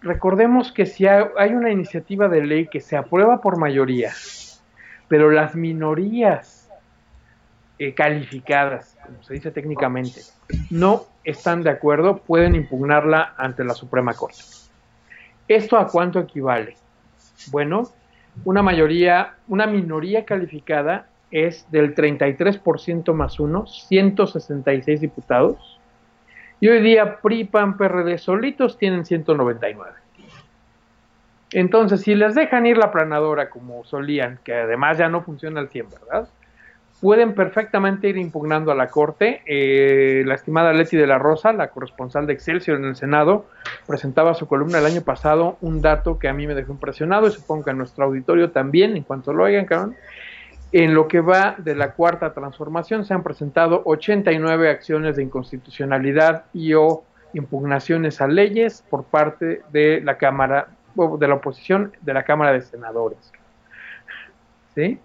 [0.00, 4.12] Recordemos que si ha- hay una iniciativa de ley que se aprueba por mayoría,
[5.08, 6.68] pero las minorías
[7.78, 10.20] eh, calificadas, como se dice técnicamente,
[10.70, 14.42] no están de acuerdo, pueden impugnarla ante la Suprema Corte.
[15.48, 16.76] ¿Esto a cuánto equivale?
[17.50, 17.90] Bueno,
[18.44, 25.80] una mayoría, una minoría calificada es del 33% más uno, 166 diputados.
[26.60, 29.92] Y hoy día PRI, PAN, PRD solitos tienen 199.
[31.52, 35.68] Entonces, si les dejan ir la planadora como solían, que además ya no funciona al
[35.68, 36.28] 100, ¿verdad?
[37.00, 39.42] Pueden perfectamente ir impugnando a la Corte.
[39.46, 43.46] Eh, la estimada Leti de la Rosa, la corresponsal de Excelsior en el Senado,
[43.86, 47.32] presentaba su columna el año pasado un dato que a mí me dejó impresionado y
[47.32, 49.96] supongo que a nuestro auditorio también, en cuanto lo oigan, cabrón.
[50.72, 56.46] En lo que va de la cuarta transformación se han presentado 89 acciones de inconstitucionalidad
[56.52, 62.24] y o impugnaciones a leyes por parte de la Cámara, de la oposición de la
[62.24, 63.32] Cámara de Senadores.
[64.74, 64.98] ¿Sí?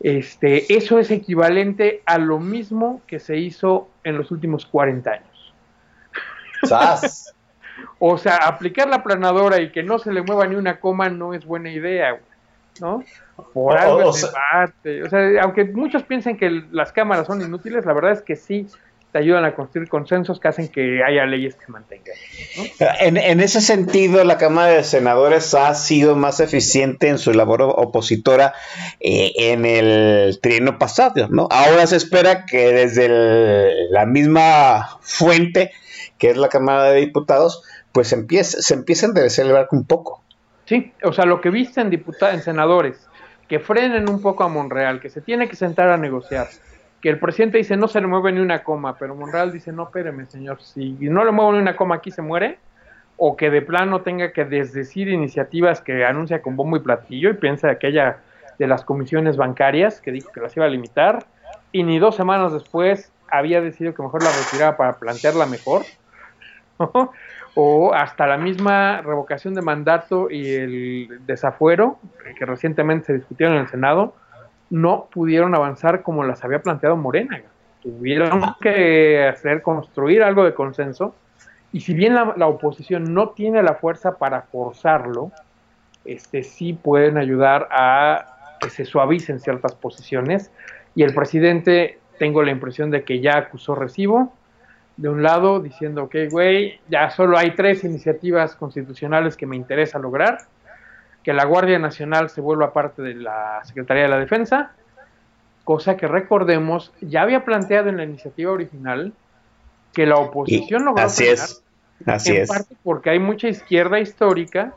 [0.00, 5.54] Este, eso es equivalente a lo mismo que se hizo en los últimos 40 años.
[6.64, 7.30] ¡Sas!
[7.98, 11.34] O sea, aplicar la planadora y que no se le mueva ni una coma no
[11.34, 12.18] es buena idea,
[12.80, 13.02] ¿no?
[13.52, 15.02] Por algo o sea- debate.
[15.02, 18.68] O sea, aunque muchos piensen que las cámaras son inútiles, la verdad es que sí
[19.14, 22.16] te ayudan a construir consensos que hacen que haya leyes que mantengan.
[22.98, 27.62] En, en ese sentido, la Cámara de Senadores ha sido más eficiente en su labor
[27.62, 28.54] opositora
[28.98, 31.46] eh, en el trienio pasado, ¿no?
[31.52, 35.70] Ahora se espera que desde el- la misma fuente,
[36.18, 40.24] que es la Cámara de Diputados, pues empiece, se empiecen a celebrar un poco.
[40.66, 42.96] Sí, o sea, lo que viste en, diputa- en senadores,
[43.48, 46.48] que frenen un poco a Monreal, que se tiene que sentar a negociar,
[47.04, 49.82] que el presidente dice no se le mueve ni una coma, pero Monreal dice no,
[49.82, 52.56] espéreme señor, si no le muevo ni una coma aquí se muere,
[53.18, 57.34] o que de plano tenga que desdecir iniciativas que anuncia con bombo y platillo y
[57.34, 58.20] piensa aquella
[58.58, 61.26] de las comisiones bancarias que dijo que las iba a limitar,
[61.72, 65.82] y ni dos semanas después había decidido que mejor la retiraba para plantearla mejor,
[67.54, 71.98] o hasta la misma revocación de mandato y el desafuero
[72.38, 74.14] que recientemente se discutieron en el Senado,
[74.74, 77.40] no pudieron avanzar como las había planteado Morena.
[77.80, 81.14] Tuvieron que hacer construir algo de consenso
[81.70, 85.30] y si bien la, la oposición no tiene la fuerza para forzarlo,
[86.04, 90.50] este sí pueden ayudar a que se suavicen ciertas posiciones
[90.96, 94.32] y el presidente tengo la impresión de que ya acusó recibo
[94.96, 100.00] de un lado diciendo que, güey, ya solo hay tres iniciativas constitucionales que me interesa
[100.00, 100.38] lograr,
[101.24, 104.72] que la Guardia Nacional se vuelva parte de la Secretaría de la Defensa,
[105.64, 109.12] cosa que recordemos, ya había planteado en la iniciativa original
[109.94, 111.64] que la oposición Y logró así es,
[112.04, 112.48] así en es.
[112.48, 114.74] parte porque hay mucha izquierda histórica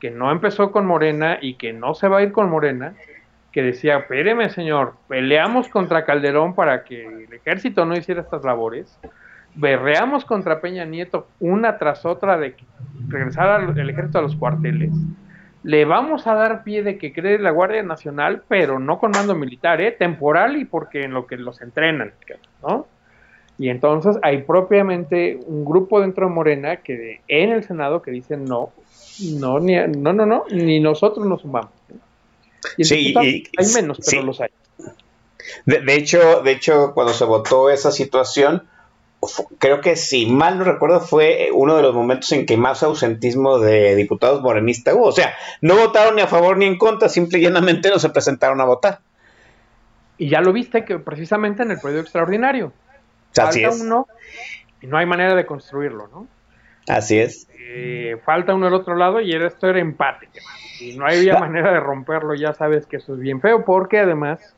[0.00, 2.94] que no empezó con Morena y que no se va a ir con Morena,
[3.52, 8.98] que decía, espéreme señor, peleamos contra Calderón para que el ejército no hiciera estas labores,
[9.54, 12.64] berreamos contra Peña Nieto una tras otra de que
[13.06, 14.92] regresara el ejército a los cuarteles,
[15.64, 19.34] le vamos a dar pie de que cree la Guardia Nacional, pero no con mando
[19.34, 19.92] militar, ¿eh?
[19.92, 22.12] temporal y porque en lo que los entrenan,
[22.62, 22.86] ¿no?
[23.58, 28.44] Y entonces hay propiamente un grupo dentro de Morena que en el Senado que dicen
[28.44, 28.72] no,
[29.38, 31.70] no, ni, no, no, no, ni nosotros nos sumamos.
[32.76, 34.26] Y Sí, y- hay menos, pero sí.
[34.26, 34.48] los hay.
[35.66, 38.64] De, de hecho, de hecho, cuando se votó esa situación,
[39.58, 43.58] creo que si mal no recuerdo, fue uno de los momentos en que más ausentismo
[43.58, 45.06] de diputados morenistas hubo.
[45.06, 48.10] O sea, no votaron ni a favor ni en contra, simple y llanamente no se
[48.10, 49.00] presentaron a votar.
[50.18, 52.72] Y ya lo viste que precisamente en el periodo extraordinario.
[53.36, 53.82] Así falta es.
[53.82, 54.06] uno
[54.80, 56.28] y no hay manera de construirlo, ¿no?
[56.88, 57.48] Así es.
[57.58, 60.28] Eh, falta uno del otro lado y esto era empate.
[60.80, 61.40] Y no había Ah.
[61.40, 64.54] manera de romperlo, ya sabes que eso es bien feo, porque además,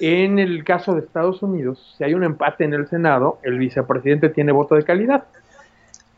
[0.00, 4.28] en el caso de Estados Unidos, si hay un empate en el Senado, el vicepresidente
[4.28, 5.24] tiene voto de calidad.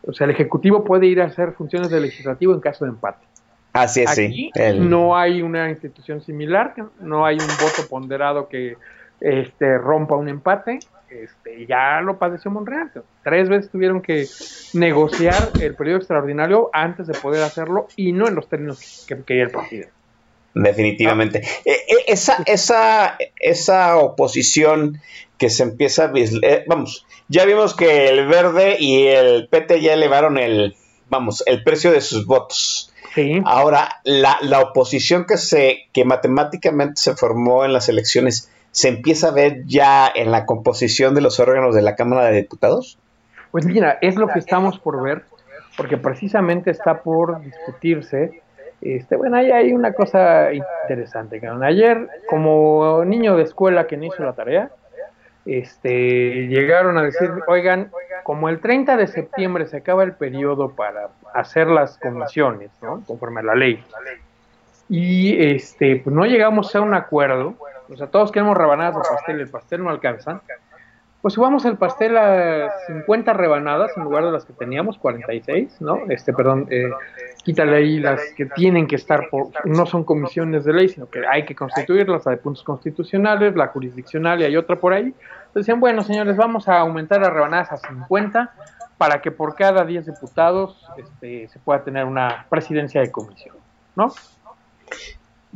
[0.07, 3.27] O sea, el Ejecutivo puede ir a hacer funciones de legislativo en caso de empate.
[3.73, 4.51] Así es, Aquí sí.
[4.55, 8.77] El- no hay una institución similar, no hay un voto ponderado que
[9.21, 10.81] este, rompa un empate.
[11.11, 12.91] Este, ya lo padeció Monreal.
[13.25, 14.27] Tres veces tuvieron que
[14.75, 19.45] negociar el periodo extraordinario antes de poder hacerlo y no en los términos que quería
[19.45, 19.89] el partido.
[20.55, 21.43] Definitivamente.
[21.65, 25.01] Eh, eh, esa, esa, esa oposición
[25.39, 29.95] que se empieza a eh, vamos, ya vimos que el verde y el PT ya
[29.95, 30.75] elevaron el,
[31.09, 32.93] vamos, el precio de sus votos.
[33.15, 33.41] Sí.
[33.45, 39.29] Ahora, la, la oposición que se, que matemáticamente se formó en las elecciones, ¿se empieza
[39.29, 42.99] a ver ya en la composición de los órganos de la Cámara de Diputados?
[43.51, 45.25] Pues mira, es lo que estamos por ver,
[45.77, 48.43] porque precisamente está por discutirse.
[48.81, 51.41] Este, bueno, ahí hay una cosa interesante.
[51.63, 54.71] Ayer, como niño de escuela que no hizo la tarea,
[55.45, 57.91] este, llegaron a decir, oigan,
[58.23, 63.03] como el 30 de septiembre se acaba el periodo para hacer las comisiones, ¿no?
[63.07, 63.83] Conforme a la ley.
[64.89, 67.55] Y este, pues no llegamos a un acuerdo,
[67.89, 70.41] o sea, todos queremos rebanadas de pastel, el pastel no alcanza.
[71.23, 75.99] Pues subamos el pastel a 50 rebanadas en lugar de las que teníamos, 46, ¿no?
[76.09, 76.91] Este, perdón, eh,
[77.43, 81.27] quítale ahí las que tienen que estar por, no son comisiones de ley, sino que
[81.27, 85.07] hay que constituirlas, la de puntos constitucionales, la jurisdiccional y hay otra por ahí.
[85.07, 88.53] Entonces decían, bueno, señores, vamos a aumentar las rebanadas a 50
[88.99, 93.57] para que por cada 10 diputados este, se pueda tener una presidencia de comisión,
[93.97, 94.13] ¿no?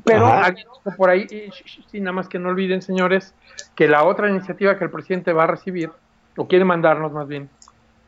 [0.03, 3.35] Pero dijo por ahí, y, sh- sh- sí, nada más que no olviden, señores,
[3.75, 5.91] que la otra iniciativa que el presidente va a recibir,
[6.37, 7.49] o quiere mandarnos más bien,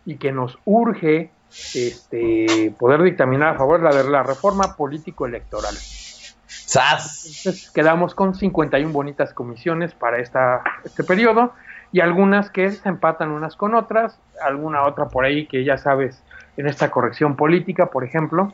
[0.04, 5.74] y que nos urge este, poder dictaminar a favor, la de la reforma político-electoral.
[5.74, 11.52] Entonces quedamos con 51 bonitas comisiones para esta, este periodo
[11.92, 16.22] y algunas que se empatan unas con otras, alguna otra por ahí que ya sabes,
[16.56, 18.52] en esta corrección política, por ejemplo,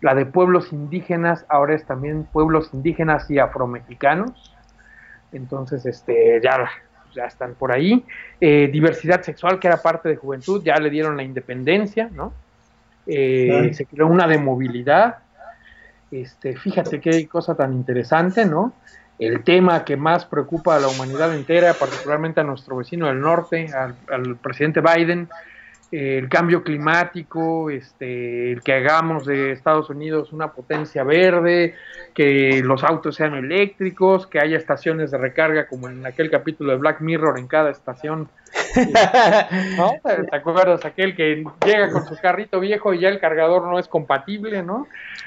[0.00, 4.52] la de pueblos indígenas, ahora es también pueblos indígenas y afromexicanos.
[5.32, 6.68] Entonces, este, ya,
[7.16, 8.04] ya están por ahí.
[8.40, 12.32] Eh, diversidad sexual, que era parte de juventud, ya le dieron la independencia, ¿no?
[13.06, 13.70] Eh.
[13.72, 15.18] Se creó una de movilidad.
[16.10, 18.72] Este, fíjate qué cosa tan interesante, ¿no?
[19.18, 23.68] El tema que más preocupa a la humanidad entera, particularmente a nuestro vecino del norte,
[23.74, 25.28] al, al presidente Biden,
[25.92, 31.74] el cambio climático, este, el que hagamos de Estados Unidos una potencia verde,
[32.14, 36.78] que los autos sean eléctricos, que haya estaciones de recarga como en aquel capítulo de
[36.78, 38.28] Black Mirror en cada estación.
[39.76, 39.92] ¿no?
[40.02, 40.84] ¿Te acuerdas?
[40.84, 44.86] Aquel que llega con su carrito viejo y ya el cargador no es compatible, ¿no?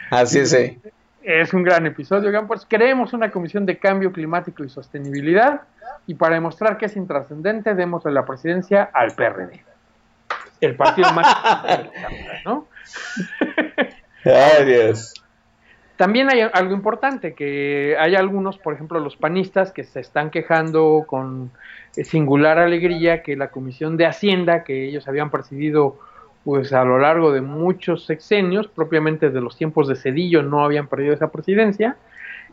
[0.09, 0.79] Así es, sí.
[1.21, 5.61] Es un gran episodio, pues creemos una comisión de cambio climático y sostenibilidad
[6.07, 9.68] y para demostrar que es intrascendente démosle la presidencia al PRD.
[10.61, 11.25] El partido más
[12.45, 12.67] ¿no?
[14.25, 15.13] Ay, Dios.
[15.95, 21.03] También hay algo importante, que hay algunos, por ejemplo, los panistas que se están quejando
[21.05, 21.51] con
[21.91, 25.99] singular alegría que la Comisión de Hacienda, que ellos habían presidido
[26.45, 30.87] pues a lo largo de muchos sexenios, propiamente de los tiempos de Cedillo no habían
[30.87, 31.97] perdido esa presidencia,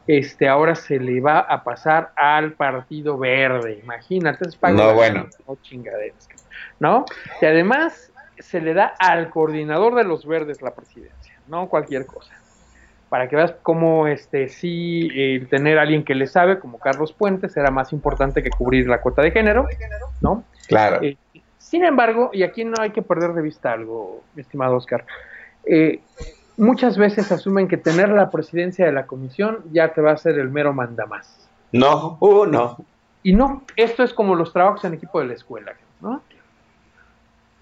[0.07, 5.29] este ahora se le va a pasar al Partido Verde, imagínate, es No, bueno.
[5.47, 6.29] no chingaderas,
[6.81, 7.05] ¿no?
[7.41, 12.33] Y además se le da al coordinador de los verdes la presidencia, no cualquier cosa.
[13.09, 17.13] Para que veas cómo este sí el tener a alguien que le sabe, como Carlos
[17.13, 19.67] Puentes, era más importante que cubrir la cuota de género,
[20.21, 20.45] ¿no?
[20.67, 21.03] Claro.
[21.03, 21.17] Eh,
[21.59, 25.05] sin embargo, y aquí no hay que perder de vista algo, mi estimado Oscar,
[25.65, 26.01] eh,
[26.57, 30.39] muchas veces asumen que tener la presidencia de la comisión ya te va a hacer
[30.39, 31.49] el mero mandamás.
[31.73, 32.77] No, uh, no.
[33.23, 36.23] Y no, esto es como los trabajos en equipo de la escuela, ¿no?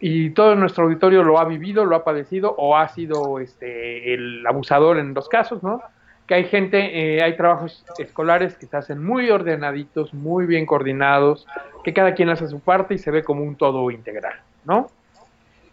[0.07, 4.47] Y todo nuestro auditorio lo ha vivido, lo ha padecido o ha sido este, el
[4.47, 5.81] abusador en dos casos, ¿no?
[6.27, 11.47] Que hay gente, eh, hay trabajos escolares que se hacen muy ordenaditos, muy bien coordinados,
[11.85, 14.35] que cada quien hace su parte y se ve como un todo integral,
[14.67, 14.89] ¿no?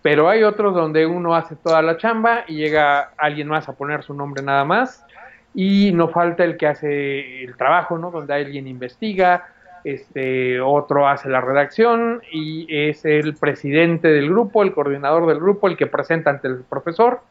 [0.02, 4.02] Pero hay otros donde uno hace toda la chamba y llega alguien más a poner
[4.02, 5.04] su nombre nada más
[5.54, 8.12] y no falta el que hace el trabajo, ¿no?
[8.12, 9.48] Donde alguien investiga,
[9.84, 15.68] este otro hace la redacción y es el presidente del grupo, el coordinador del grupo,
[15.68, 17.22] el que presenta ante el profesor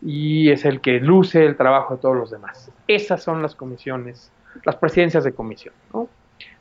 [0.00, 2.70] y es el que luce el trabajo de todos los demás.
[2.88, 4.30] Esas son las comisiones,
[4.64, 6.08] las presidencias de comisión, ¿no?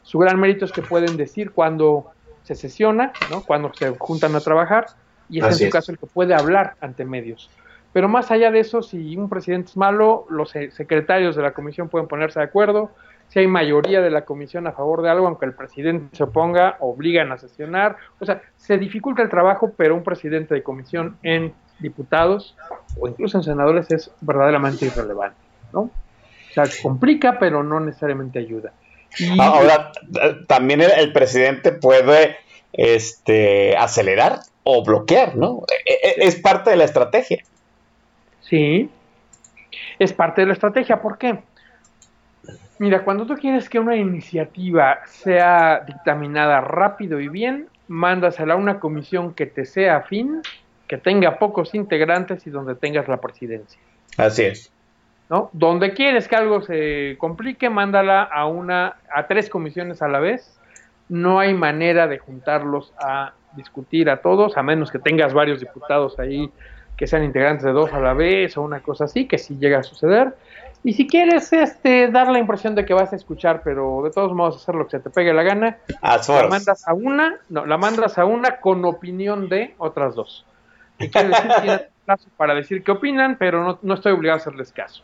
[0.01, 2.11] Su gran mérito es que pueden decir cuando
[2.43, 3.41] se sesiona, ¿no?
[3.41, 4.85] Cuando se juntan a trabajar,
[5.29, 5.71] y es Así en su es.
[5.73, 7.49] caso el que puede hablar ante medios.
[7.93, 11.53] Pero más allá de eso, si un presidente es malo, los se- secretarios de la
[11.53, 12.91] comisión pueden ponerse de acuerdo.
[13.33, 16.77] Si hay mayoría de la comisión a favor de algo, aunque el presidente se oponga,
[16.81, 17.97] obligan a sesionar.
[18.19, 22.55] O sea, se dificulta el trabajo, pero un presidente de comisión en diputados
[22.99, 25.37] o incluso en senadores es verdaderamente irrelevante,
[25.73, 25.79] ¿no?
[25.79, 28.71] O sea, complica, pero no necesariamente ayuda.
[29.17, 32.35] Y Ahora, eh, también el, el presidente puede
[32.71, 35.63] este, acelerar o bloquear, ¿no?
[35.87, 37.43] E- e- Es parte de la estrategia.
[38.41, 38.91] Sí,
[39.97, 41.01] es parte de la estrategia.
[41.01, 41.39] ¿Por qué?
[42.79, 48.79] Mira, cuando tú quieres que una iniciativa sea dictaminada rápido y bien, mándasela a una
[48.79, 50.41] comisión que te sea afín,
[50.87, 53.79] que tenga pocos integrantes y donde tengas la presidencia.
[54.17, 54.71] Así es.
[55.29, 55.49] ¿no?
[55.53, 60.59] Donde quieres que algo se complique, mándala a una, a tres comisiones a la vez.
[61.09, 66.19] No hay manera de juntarlos a discutir a todos, a menos que tengas varios diputados
[66.19, 66.51] ahí
[66.97, 69.79] que sean integrantes de dos a la vez o una cosa así, que sí llega
[69.79, 70.35] a suceder.
[70.83, 74.33] Y si quieres este, dar la impresión de que vas a escuchar, pero de todos
[74.33, 77.77] modos hacer lo que se te pegue la gana, la mandas a una, no, la
[77.77, 80.45] mandas a una con opinión de otras dos.
[80.99, 84.73] Y quiere decir plazo para decir qué opinan, pero no, no estoy obligado a hacerles
[84.73, 85.03] caso.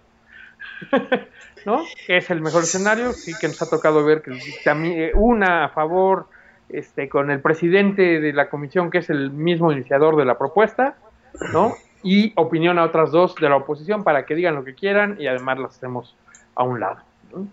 [1.66, 1.84] ¿No?
[2.08, 5.70] Que es el mejor escenario, sí que nos ha tocado ver que también una a
[5.70, 6.28] favor
[6.70, 10.96] este, con el presidente de la comisión, que es el mismo iniciador de la propuesta,
[11.54, 11.74] ¿no?
[12.04, 15.28] Y opinión a otras dos de la oposición para que digan lo que quieran y
[15.28, 16.16] además las hacemos
[16.56, 17.00] a un lado.
[17.34, 17.48] ¿no?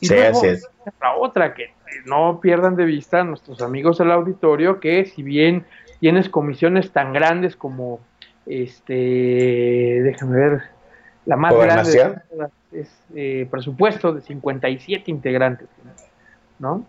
[0.00, 0.68] Y Sí, luego, así es.
[1.00, 1.72] la otra, que
[2.04, 5.64] no pierdan de vista nuestros amigos del auditorio, que si bien
[6.00, 8.00] tienes comisiones tan grandes como,
[8.44, 8.92] este,
[10.02, 10.62] déjame ver,
[11.24, 12.20] la más grande
[12.72, 15.68] es eh, presupuesto de 57 integrantes,
[16.58, 16.84] ¿no?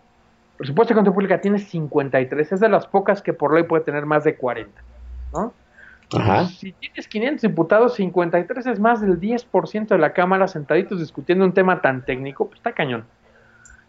[0.57, 4.05] Presupuesto de Control Pública tiene 53, es de las pocas que por ley puede tener
[4.05, 4.81] más de 40,
[5.33, 5.53] ¿no?
[6.13, 6.47] Ajá.
[6.47, 11.53] Si tienes 500 diputados, 53 es más del 10% de la Cámara sentaditos discutiendo un
[11.53, 13.05] tema tan técnico, pues está cañón.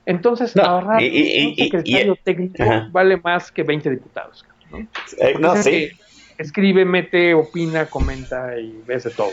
[0.06, 2.88] Entonces, No, ahorrar y- y- un secretario y- técnico Ajá.
[2.90, 4.44] vale más que 20 diputados.
[4.70, 4.78] ¿no?
[4.78, 5.90] Eh, no, es sí.
[6.38, 9.30] Escribe, mete, opina, comenta y ves de todo.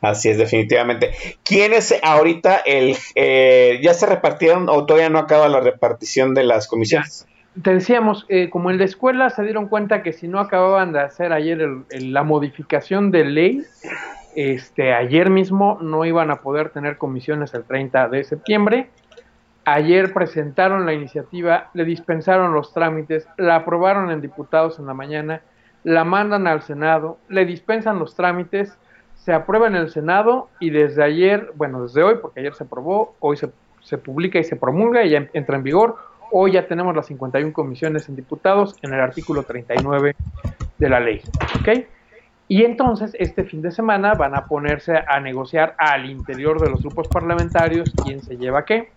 [0.00, 1.12] Así es, definitivamente.
[1.44, 2.96] ¿Quién es ahorita el...
[3.16, 7.26] eh, ya se repartieron o todavía no acaba la repartición de las comisiones?
[7.62, 11.00] Te decíamos, eh, como en la escuela se dieron cuenta que si no acababan de
[11.00, 13.66] hacer ayer el- la modificación de ley,
[14.36, 18.90] este, ayer mismo no iban a poder tener comisiones el 30 de septiembre.
[19.64, 25.42] Ayer presentaron la iniciativa, le dispensaron los trámites, la aprobaron en diputados en la mañana,
[25.82, 28.78] la mandan al Senado, le dispensan los trámites,
[29.14, 33.16] se aprueba en el Senado y desde ayer, bueno, desde hoy, porque ayer se aprobó,
[33.20, 35.96] hoy se, se publica y se promulga y ya entra en vigor.
[36.30, 40.14] Hoy ya tenemos las 51 comisiones en diputados en el artículo 39
[40.78, 41.22] de la ley.
[41.60, 41.86] ¿ok?
[42.48, 46.80] Y entonces este fin de semana van a ponerse a negociar al interior de los
[46.80, 48.90] grupos parlamentarios quién se lleva qué.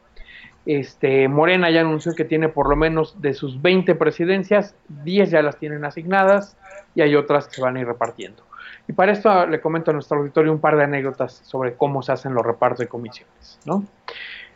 [0.65, 5.41] Este, Morena ya anunció que tiene por lo menos de sus 20 presidencias, 10 ya
[5.41, 6.55] las tienen asignadas
[6.95, 8.43] y hay otras que se van a ir repartiendo.
[8.87, 12.11] Y para esto le comento a nuestro auditorio un par de anécdotas sobre cómo se
[12.11, 13.59] hacen los repartos de comisiones.
[13.65, 13.85] ¿no?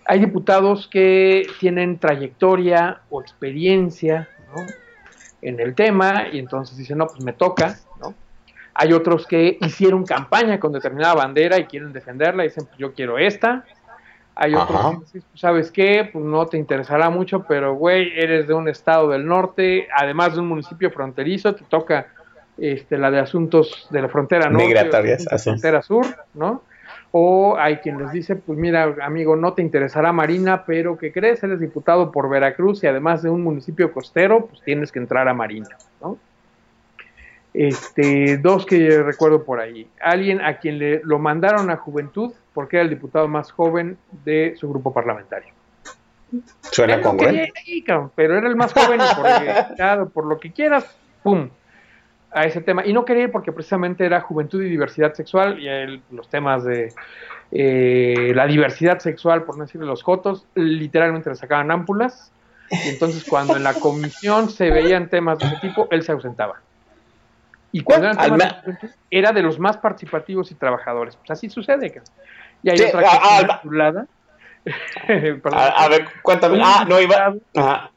[0.05, 4.63] Hay diputados que tienen trayectoria o experiencia ¿no?
[5.41, 7.79] en el tema y entonces dicen, no, pues me toca.
[7.99, 8.13] ¿no?
[8.73, 12.93] Hay otros que hicieron campaña con determinada bandera y quieren defenderla y dicen, pues yo
[12.93, 13.65] quiero esta.
[14.35, 14.91] Hay otros Ajá.
[14.91, 16.09] que dicen, pues, ¿sabes qué?
[16.11, 20.41] Pues no te interesará mucho, pero güey, eres de un estado del norte, además de
[20.41, 22.07] un municipio fronterizo, te toca
[22.57, 25.43] este, la de asuntos de la frontera norte, Migratorias, de es.
[25.43, 26.63] frontera sur, ¿no?
[27.17, 31.41] O hay quien les dice, pues mira, amigo, no te interesará Marina, pero ¿qué crees?
[31.43, 35.33] Eres diputado por Veracruz y además de un municipio costero, pues tienes que entrar a
[35.33, 36.17] Marina, ¿no?
[37.53, 39.87] Este, dos que recuerdo por ahí.
[40.01, 44.55] Alguien a quien le lo mandaron a Juventud porque era el diputado más joven de
[44.57, 45.53] su grupo parlamentario.
[46.69, 47.53] Suena congruente.
[48.13, 50.83] pero era el más joven y por, por lo que quieras,
[51.23, 51.47] ¡pum!
[52.35, 52.85] A ese tema.
[52.85, 56.29] Y no quería ir porque precisamente era juventud y diversidad sexual y a él los
[56.29, 56.93] temas de
[57.51, 62.33] eh, la diversidad sexual, por no decirle los jotos, literalmente le sacaban ámpulas.
[62.69, 66.61] Y entonces cuando en la comisión se veían temas de ese tipo, él se ausentaba.
[67.71, 68.77] Y cuando eran temas de
[69.09, 71.15] era de los más participativos y trabajadores.
[71.15, 72.01] Pues así sucede.
[72.63, 74.07] Y hay Sí, otra a- que es al- una chulada.
[75.07, 75.53] Perdón.
[75.53, 76.59] A, a ver, cuéntame.
[76.61, 77.33] Ah, no iba.
[77.55, 77.91] Ajá.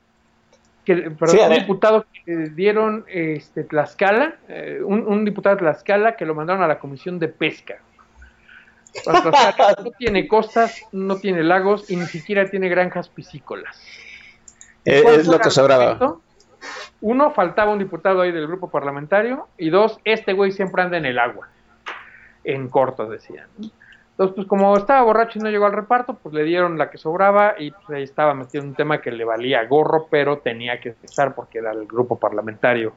[0.88, 6.16] Que, perdón, Sí, un diputado que dieron este, Tlaxcala, eh, un, un diputado de Tlaxcala
[6.16, 7.76] que lo mandaron a la Comisión de Pesca.
[9.04, 13.78] Tlaxcala no tiene costas, no tiene lagos y ni siquiera tiene granjas piscícolas.
[14.86, 16.16] Eh, ¿Cuál es lo que sobraba.
[17.02, 19.48] Uno, faltaba un diputado ahí del grupo parlamentario.
[19.58, 21.48] Y dos, este güey siempre anda en el agua.
[22.44, 23.48] En corto, decían.
[24.18, 26.98] Entonces, pues como estaba borracho y no llegó al reparto, pues le dieron la que
[26.98, 30.80] sobraba y pues, ahí estaba metido en un tema que le valía gorro, pero tenía
[30.80, 32.94] que estar porque era el grupo parlamentario,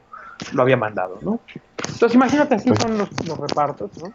[0.52, 1.38] lo había mandado, ¿no?
[1.86, 4.12] Entonces, imagínate, así son los, repartos, ¿no?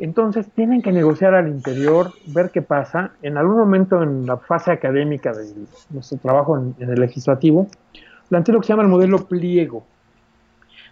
[0.00, 3.12] Entonces, tienen que negociar al interior, ver qué pasa.
[3.22, 5.54] En algún momento en la fase académica de
[5.90, 7.68] nuestro trabajo en, en el legislativo,
[8.28, 9.84] planteé lo que se llama el modelo pliego,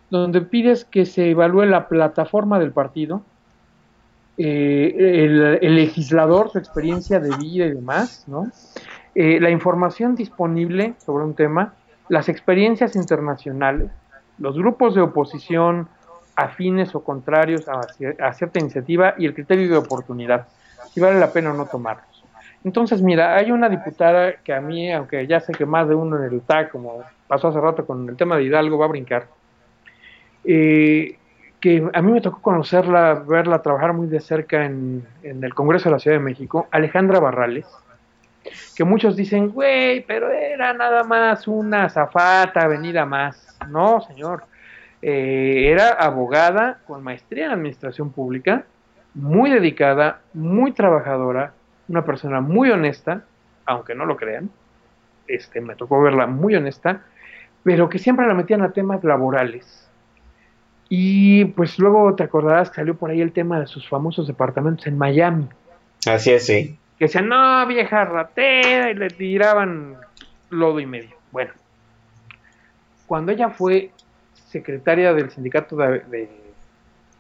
[0.09, 3.23] donde pides que se evalúe la plataforma del partido,
[4.39, 8.51] eh, el, el legislador, su experiencia de vida y demás, ¿no?
[9.15, 11.75] Eh, la información disponible sobre un tema,
[12.09, 13.91] las experiencias internacionales,
[14.39, 15.89] los grupos de oposición
[16.37, 17.81] afines o contrarios a,
[18.21, 20.47] a cierta iniciativa y el criterio de oportunidad,
[20.93, 22.25] si vale la pena o no tomarlos.
[22.65, 26.17] Entonces, mira, hay una diputada que a mí, aunque ya sé que más de uno
[26.17, 29.27] en el TAC, como pasó hace rato con el tema de Hidalgo, va a brincar,
[30.45, 31.18] eh,
[31.61, 35.93] que a mí me tocó conocerla, verla trabajar muy de cerca en, el Congreso de
[35.93, 37.67] la Ciudad de México, Alejandra Barrales,
[38.77, 43.59] que muchos dicen, güey, pero era nada más una zafata venida más.
[43.69, 44.45] No, señor.
[45.03, 48.65] Eh, era abogada con maestría en administración pública,
[49.15, 51.53] muy dedicada, muy trabajadora,
[51.89, 53.23] una persona muy honesta,
[53.67, 54.51] aunque no lo crean.
[55.27, 57.03] Este, me tocó verla muy honesta,
[57.65, 59.88] pero que siempre la metían a temas laborales.
[60.89, 64.87] Y pues luego te acordarás que salió por ahí el tema de sus famosos departamentos
[64.87, 65.49] en Miami
[66.07, 66.79] Así es, sí.
[66.99, 69.97] que decían, no, vieja ratera, y le tiraban
[70.51, 71.17] lodo y medio.
[71.33, 71.53] Bueno,
[73.07, 73.91] cuando ella fue
[74.49, 76.31] secretaria del sindicato de, de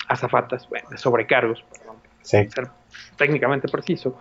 [0.06, 2.48] azafatas, bueno, de sobrecargos, perdón, sí.
[2.48, 2.68] ser
[3.16, 4.18] técnicamente preciso,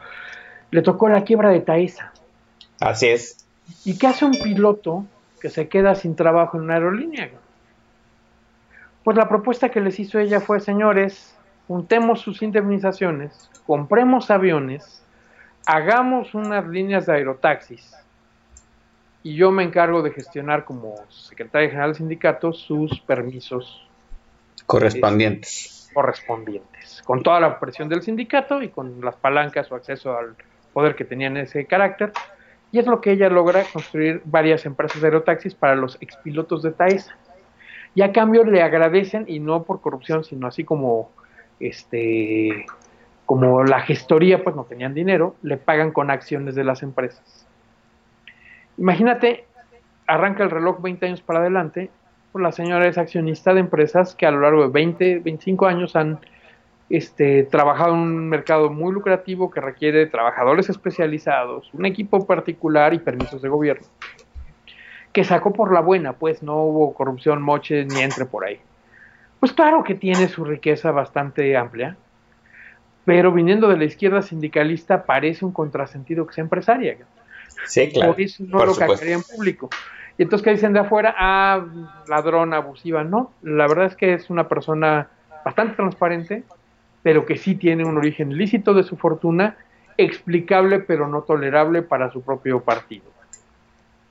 [0.71, 2.11] le tocó la quiebra de Taesa.
[2.79, 3.45] Así es.
[3.85, 5.05] ¿Y qué hace un piloto
[5.39, 7.29] que se queda sin trabajo en una aerolínea?
[9.07, 11.33] Pues la propuesta que les hizo ella fue, señores,
[11.69, 15.01] juntemos sus indemnizaciones, compremos aviones,
[15.65, 17.95] hagamos unas líneas de aerotaxis
[19.23, 23.87] y yo me encargo de gestionar como secretaria general del sindicato sus permisos
[24.65, 25.89] Correspondientes.
[25.93, 30.35] correspondientes, con toda la presión del sindicato y con las palancas o acceso al
[30.73, 32.11] poder que tenían ese carácter.
[32.73, 36.71] Y es lo que ella logra construir varias empresas de aerotaxis para los expilotos de
[36.71, 37.15] Taesa.
[37.97, 41.09] Y a cambio le agradecen, y no por corrupción, sino así como
[41.59, 42.67] este
[43.25, 47.47] como la gestoría pues no tenían dinero, le pagan con acciones de las empresas.
[48.77, 49.45] Imagínate,
[50.05, 51.89] arranca el reloj 20 años para adelante,
[52.31, 55.95] pues la señora es accionista de empresas que a lo largo de 20, 25 años
[55.95, 56.19] han
[56.91, 62.99] este, trabajado en un mercado muy lucrativo que requiere trabajadores especializados, un equipo particular y
[62.99, 63.87] permisos de gobierno.
[65.17, 68.59] Que sacó por la buena, pues no hubo corrupción, moche ni entre por ahí.
[69.39, 71.97] Pues claro que tiene su riqueza bastante amplia,
[73.03, 76.99] pero viniendo de la izquierda sindicalista parece un contrasentido que sea empresaria.
[77.65, 78.11] Sí, claro.
[78.11, 79.71] Por eso no por lo cacharía en público.
[80.19, 81.15] Y entonces, ¿qué dicen de afuera?
[81.17, 81.65] Ah,
[82.07, 83.03] ladrona, abusiva.
[83.03, 85.07] No, la verdad es que es una persona
[85.43, 86.43] bastante transparente,
[87.01, 89.57] pero que sí tiene un origen lícito de su fortuna,
[89.97, 93.05] explicable pero no tolerable para su propio partido.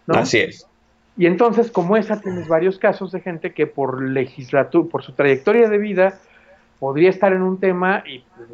[0.09, 0.16] ¿no?
[0.16, 0.66] Así es.
[1.16, 5.68] Y entonces, como esa, tienes varios casos de gente que por legislatura, por su trayectoria
[5.68, 6.18] de vida,
[6.78, 8.48] podría estar en un tema y pues,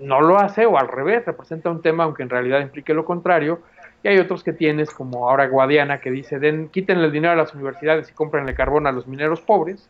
[0.00, 3.60] no lo hace, o al revés, representa un tema aunque en realidad implique lo contrario.
[4.02, 7.36] Y hay otros que tienes, como ahora Guadiana, que dice, den, quítenle el dinero a
[7.36, 9.88] las universidades y cómprenle carbón a los mineros pobres.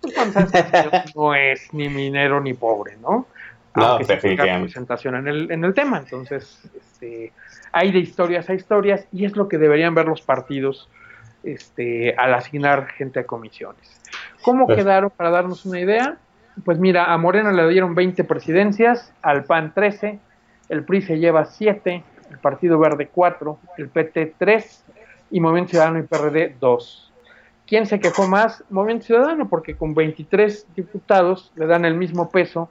[0.00, 0.14] Pues
[1.16, 3.26] no es ni minero ni pobre, ¿no?
[3.76, 4.58] No, Aunque definitivamente.
[4.58, 5.98] representación en el, en el tema.
[5.98, 7.32] Entonces, este,
[7.72, 10.88] hay de historias a historias y es lo que deberían ver los partidos
[11.42, 14.00] este, al asignar gente a comisiones.
[14.42, 16.16] ¿Cómo Pues- quedaron para darnos una idea?
[16.64, 20.18] Pues mira, a Morena le dieron 20 presidencias, al PAN 13,
[20.68, 24.84] el PRI se lleva 7, el Partido Verde 4, el PT 3
[25.30, 27.12] y Movimiento Ciudadano y PRD 2.
[27.66, 28.64] ¿Quién se quejó más?
[28.68, 32.68] Movimiento Ciudadano, porque con 23 diputados le dan el mismo peso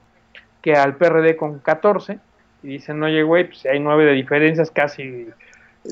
[0.62, 2.20] que al PRD con 14.
[2.64, 5.30] Y dicen, oye, güey, pues si hay 9 de diferencias, casi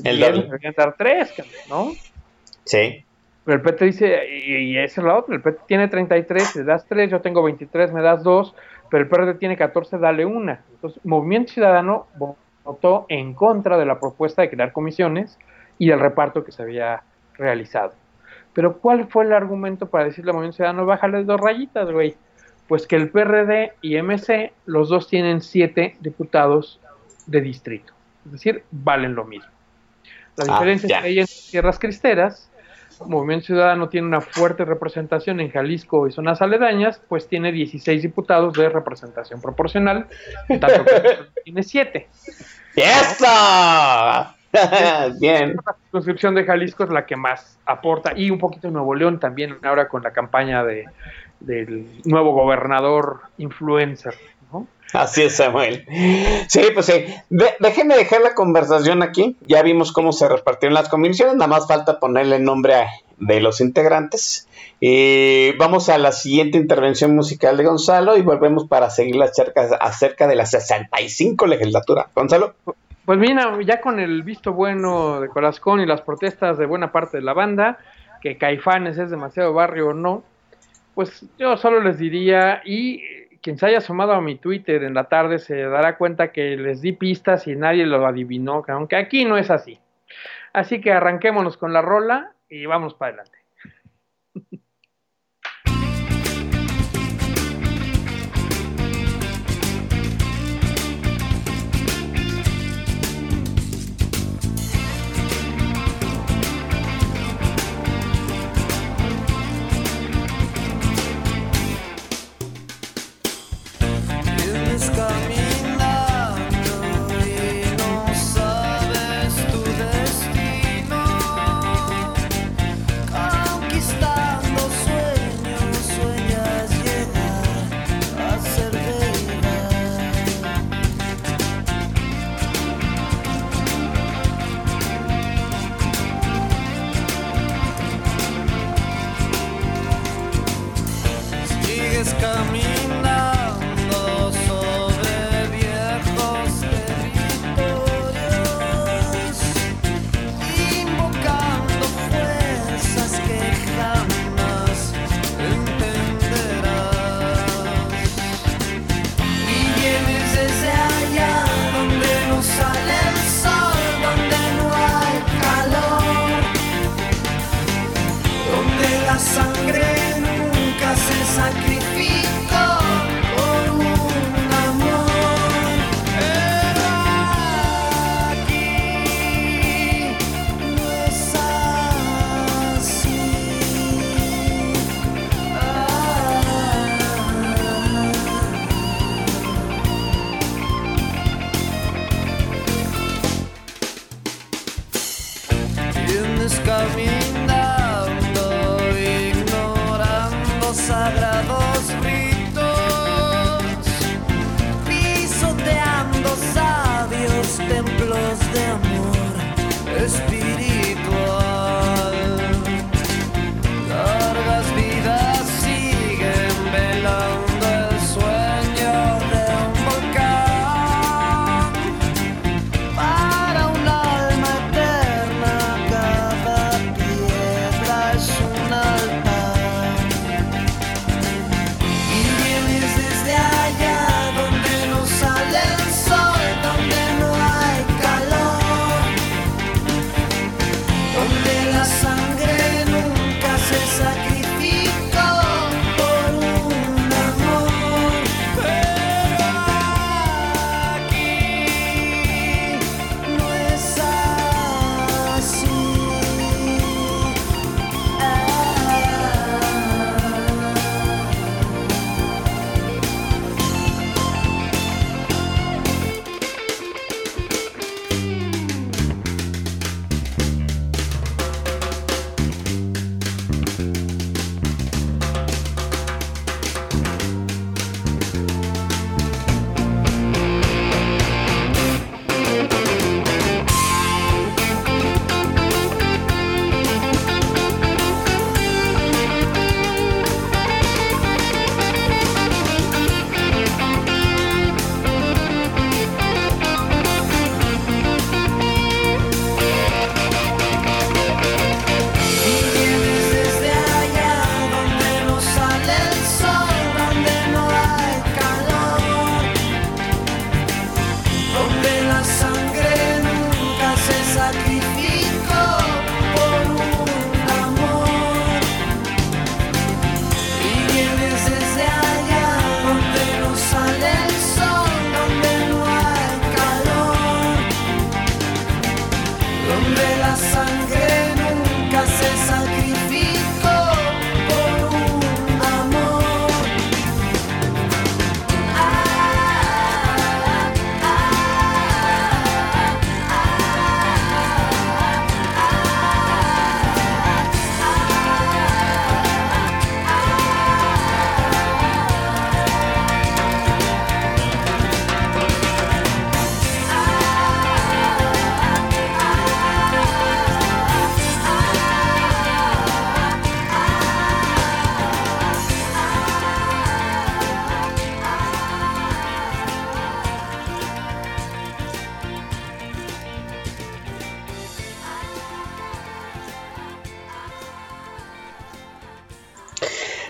[0.04, 0.42] El 10, doble.
[0.42, 1.32] deberían dar 3,
[1.70, 1.92] ¿no?
[2.68, 3.04] Sí.
[3.44, 6.64] Pero el PT dice, y, y esa es la otra, el PT tiene 33, le
[6.64, 8.54] das 3, yo tengo 23, me das 2,
[8.90, 10.62] pero el PRD tiene 14, dale una.
[10.70, 15.38] Entonces, Movimiento Ciudadano vo- votó en contra de la propuesta de crear comisiones
[15.78, 17.02] y del reparto que se había
[17.38, 17.94] realizado.
[18.52, 22.16] Pero ¿cuál fue el argumento para decirle a Movimiento Ciudadano, bájale dos rayitas, güey?
[22.66, 26.80] Pues que el PRD y MC, los dos tienen siete diputados
[27.24, 27.94] de distrito.
[28.26, 29.50] Es decir, valen lo mismo.
[30.36, 30.98] La Ah, diferencia ya.
[30.98, 32.50] es que en tierras cristeras,
[33.06, 38.54] Movimiento Ciudadano tiene una fuerte representación en Jalisco y zonas aledañas, pues tiene 16 diputados
[38.54, 40.06] de representación proporcional,
[40.48, 42.08] tanto que tiene 7.
[42.76, 43.26] ¡Eso!
[45.20, 45.56] Bien.
[45.64, 49.56] La circunscripción de Jalisco es la que más aporta, y un poquito Nuevo León también,
[49.62, 50.86] ahora con la campaña de,
[51.40, 54.14] del nuevo gobernador influencer.
[54.92, 55.84] Así es, Samuel.
[56.48, 57.04] Sí, pues sí.
[57.28, 59.36] De- déjenme dejar la conversación aquí.
[59.46, 61.34] Ya vimos cómo se repartieron las comisiones.
[61.34, 64.48] Nada más falta ponerle nombre a- de los integrantes.
[64.80, 69.68] Y vamos a la siguiente intervención musical de Gonzalo y volvemos para seguir la charca
[69.80, 72.08] acerca de la 65 legislatura.
[72.14, 72.54] Gonzalo.
[73.04, 77.16] Pues mira, ya con el visto bueno de Corazón y las protestas de buena parte
[77.16, 77.78] de la banda,
[78.22, 80.22] que Caifanes es demasiado barrio o no,
[80.94, 83.17] pues yo solo les diría, y eh,
[83.48, 86.82] quien se haya sumado a mi Twitter en la tarde se dará cuenta que les
[86.82, 89.80] di pistas y nadie lo adivinó, que aunque aquí no es así.
[90.52, 93.38] Así que arranquémonos con la rola y vamos para adelante.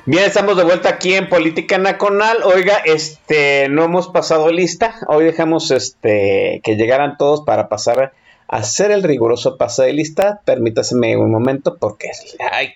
[0.07, 2.39] Bien, estamos de vuelta aquí en Política Nacional.
[2.45, 4.95] Oiga, este, no hemos pasado lista.
[5.09, 8.13] Hoy dejamos este que llegaran todos para pasar
[8.49, 10.41] a hacer el riguroso pase de lista.
[10.45, 12.11] Permítaseme un momento porque
[12.53, 12.73] ay,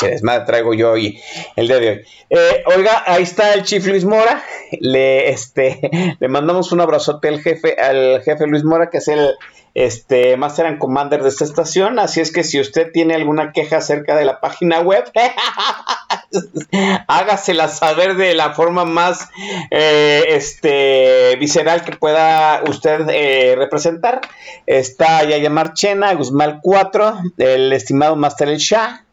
[0.00, 1.20] desmadre traigo yo hoy
[1.56, 2.00] el día de hoy.
[2.30, 4.42] Eh, oiga, ahí está el Chief Luis Mora.
[4.80, 9.34] Le este le mandamos un abrazote al jefe al jefe Luis Mora que es el
[9.74, 13.78] este Master and Commander de esta estación, así es que si usted tiene alguna queja
[13.78, 15.04] acerca de la página web,
[17.08, 19.28] hágasela saber de la forma más
[19.70, 24.20] eh, este, visceral que pueda usted eh, representar.
[24.66, 29.04] Está Yayamar Chena, Guzmán 4, el estimado Master El Shah.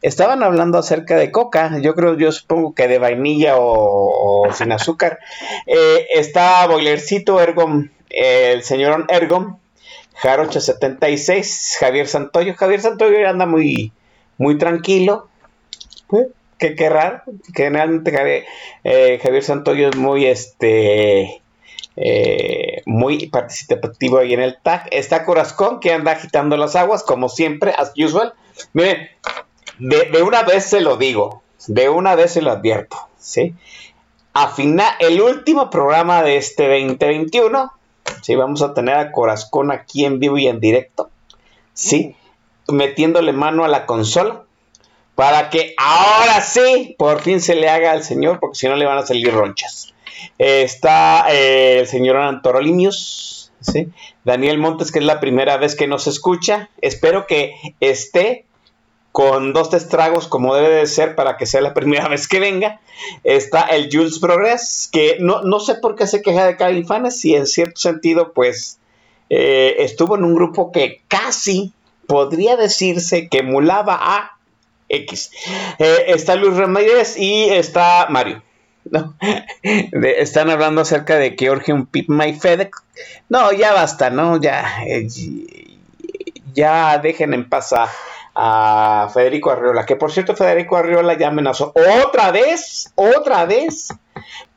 [0.00, 4.72] Estaban hablando acerca de coca, yo creo, yo supongo que de vainilla o, o sin
[4.72, 5.18] azúcar.
[5.66, 9.58] Eh, está Boilercito Ergom, el señor Ergom,
[10.14, 12.54] Jarocha 76, Javier Santoyo.
[12.54, 13.92] Javier Santoyo anda muy,
[14.36, 15.28] muy tranquilo.
[16.12, 16.28] ¿Eh?
[16.58, 17.22] ¿Qué querrá?
[17.54, 18.44] Generalmente Javier,
[18.82, 21.40] eh, Javier Santoyo es muy este
[22.00, 24.88] eh, muy participativo ahí en el tag.
[24.90, 28.34] Está Corazcón que anda agitando las aguas, como siempre, as usual.
[28.72, 29.08] Miren,
[29.78, 33.54] de, de una vez se lo digo, de una vez se lo advierto, ¿sí?
[34.34, 37.72] A final, el último programa de este 2021
[38.22, 41.10] Sí, vamos a tener a Corazcón aquí en vivo y en directo.
[41.74, 42.16] Sí,
[42.68, 44.44] metiéndole mano a la consola.
[45.14, 48.86] Para que ahora sí, por fin se le haga al señor, porque si no le
[48.86, 49.92] van a salir ronchas.
[50.38, 53.88] Está eh, el señor Antorolimius, ¿sí?
[54.24, 56.70] Daniel Montes, que es la primera vez que nos escucha.
[56.80, 58.44] Espero que esté
[59.18, 62.80] con dos estragos como debe de ser para que sea la primera vez que venga.
[63.24, 67.34] Está el Jules Progress, que no, no sé por qué se queja de Califanes, y
[67.34, 68.78] en cierto sentido, pues
[69.28, 71.72] eh, estuvo en un grupo que casi
[72.06, 74.38] podría decirse que emulaba a
[74.88, 75.32] X.
[75.80, 78.40] Eh, está Luis Ramírez y está Mario.
[79.62, 82.78] están hablando acerca de Georgian Pip My FedEx.
[83.28, 84.40] No, ya basta, ¿no?
[84.40, 85.08] Ya, eh,
[86.54, 87.90] ya dejen en paz a,
[88.40, 89.84] a Federico Arriola.
[89.84, 91.72] Que por cierto, Federico Arriola ya amenazó
[92.04, 93.88] otra vez, otra vez,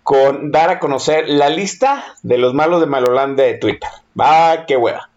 [0.03, 3.89] con dar a conocer la lista de los malos de Malolanda de Twitter.
[4.19, 5.09] Va, qué hueva.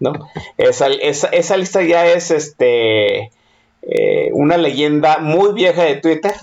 [0.00, 0.12] ¿No?
[0.56, 3.30] Esa, esa, esa lista ya es este
[3.82, 6.34] eh, una leyenda muy vieja de Twitter.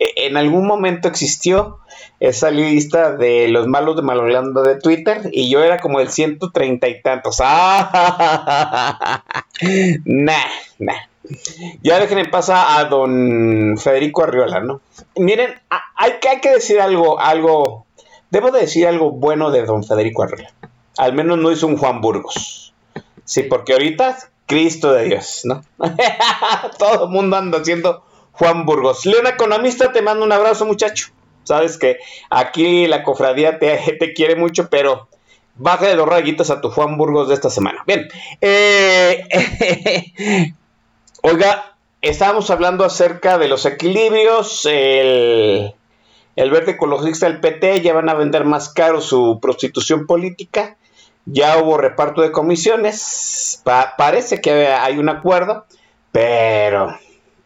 [0.00, 1.78] E- En algún momento existió
[2.20, 6.88] esa lista de los malos de Malolanda de Twitter y yo era como el 130
[6.88, 7.38] y tantos.
[7.40, 9.22] ¡Ah!
[10.04, 10.32] nah,
[10.78, 10.96] nah.
[11.82, 14.80] Ya dejen en paz a don Federico Arriola, ¿no?
[15.16, 15.54] Miren,
[15.94, 17.84] hay que, hay que decir algo, algo,
[18.30, 20.52] debo de decir algo bueno de don Federico Arriola.
[20.96, 22.72] Al menos no hizo un Juan Burgos.
[23.24, 24.16] Sí, porque ahorita,
[24.46, 25.62] Cristo de Dios, ¿no?
[26.78, 28.02] Todo el mundo anda haciendo
[28.32, 29.04] Juan Burgos.
[29.04, 31.10] León Economista, te mando un abrazo, muchacho.
[31.48, 31.98] Sabes que
[32.30, 35.08] aquí la cofradía te, quiere mucho, pero
[35.56, 37.82] baja de los rayitos a tu Juan Burgos de esta semana.
[37.86, 38.06] Bien.
[38.40, 39.24] eh,
[41.22, 44.66] oiga, estábamos hablando acerca de los equilibrios.
[44.66, 45.74] El,
[46.36, 50.76] verde ecologista del PT ya van a vender más caro su prostitución política.
[51.24, 53.60] Ya hubo reparto de comisiones.
[53.64, 55.66] Pa- parece que hay un acuerdo,
[56.12, 56.96] pero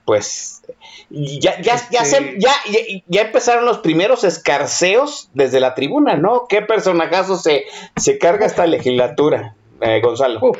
[0.04, 0.62] pues
[1.10, 6.16] ya, ya, ya, se- Este- ya, ya, ya empezaron los primeros escarceos desde la tribuna,
[6.16, 6.46] ¿no?
[6.48, 7.64] ¿Qué personajazo se,
[7.96, 10.40] se carga esta legislatura, eh, Gonzalo?
[10.42, 10.58] Uf,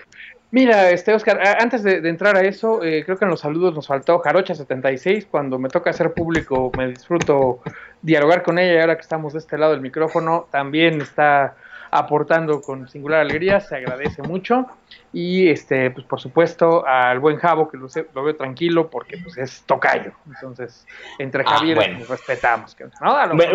[0.51, 3.75] mira, este Oscar, antes de, de entrar a eso, eh, creo que en los saludos
[3.75, 5.27] nos faltó Jarocha76.
[5.31, 7.61] Cuando me toca hacer público, me disfruto
[8.03, 11.57] dialogar con ella y ahora que estamos de este lado del micrófono, también está
[11.93, 14.67] aportando con singular alegría, se agradece mucho.
[15.13, 19.19] Y este, pues por supuesto, al buen Javo, que lo, sé- lo veo tranquilo porque
[19.19, 20.13] pues es tocayo.
[20.27, 20.87] Entonces,
[21.19, 21.99] entre Ah, Javier bueno.
[22.01, 22.75] nos respetamos.
[22.75, 23.37] que- ¿no?
[23.37, 23.51] Ve-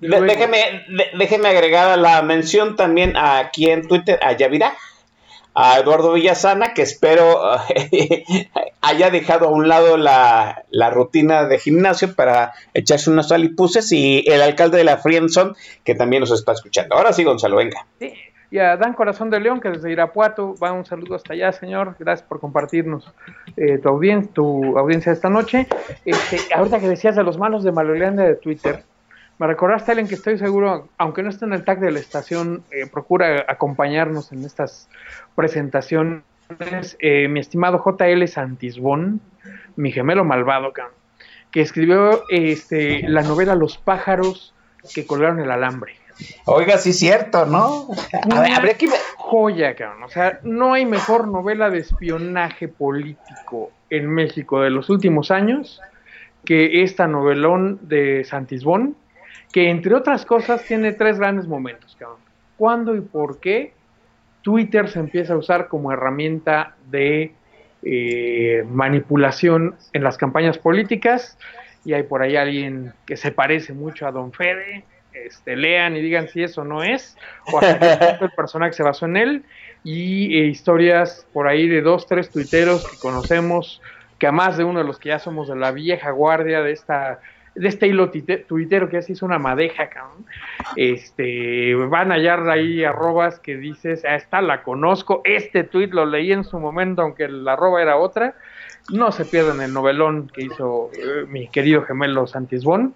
[0.00, 4.72] Y luego- déjeme, de- déjeme agregar la mención también aquí en Twitter a Yavirá,
[5.54, 7.40] a Eduardo Villasana, que espero
[8.80, 14.24] haya dejado a un lado la, la rutina de gimnasio para echarse unos alipuses, y
[14.26, 15.52] el alcalde de la Friendzone,
[15.84, 16.96] que también nos está escuchando.
[16.96, 17.86] Ahora sí, Gonzalo, venga.
[17.98, 18.12] Sí,
[18.50, 21.96] y a Dan Corazón de León, que desde Irapuato va un saludo hasta allá, señor.
[21.98, 23.12] Gracias por compartirnos
[23.56, 25.66] eh, tu, tu audiencia esta noche.
[26.04, 28.84] Este, ahorita que decías de los malos de Maloleanda de Twitter,
[29.38, 32.62] me recordaste, Ellen, que estoy seguro, aunque no esté en el tag de la estación,
[32.70, 34.88] eh, procura acompañarnos en estas
[35.34, 36.22] presentaciones.
[37.00, 39.20] Eh, mi estimado JL Santisbón,
[39.76, 40.72] mi gemelo malvado,
[41.50, 44.54] que escribió este, la novela Los pájaros
[44.94, 45.94] que colgaron el alambre.
[46.44, 47.88] Oiga, sí es cierto, ¿no?
[48.30, 48.88] A ver, habría que...
[49.16, 50.02] joya, cabrón.
[50.04, 55.80] O sea, no hay mejor novela de espionaje político en México de los últimos años
[56.44, 58.96] que esta novelón de Santisbón,
[59.54, 62.18] que entre otras cosas tiene tres grandes momentos, cabrón.
[62.56, 63.72] ¿Cuándo y por qué
[64.42, 67.32] Twitter se empieza a usar como herramienta de
[67.84, 71.38] eh, manipulación en las campañas políticas?
[71.84, 74.82] Y hay por ahí alguien que se parece mucho a Don Fede,
[75.12, 77.16] este, lean y digan si eso no es,
[77.52, 79.44] o hasta el personaje se basó en él,
[79.84, 83.80] y eh, historias por ahí de dos, tres tuiteros que conocemos,
[84.18, 86.72] que a más de uno de los que ya somos de la vieja guardia de
[86.72, 87.20] esta
[87.54, 90.24] de este hilo tuitero que ya se hizo una madeja, cabrón.
[90.76, 96.06] Este, van a hallar ahí arrobas que dices, ah, esta la conozco, este tuit lo
[96.06, 98.34] leí en su momento, aunque la arroba era otra.
[98.92, 102.94] No se pierdan el novelón que hizo eh, mi querido gemelo Santisbón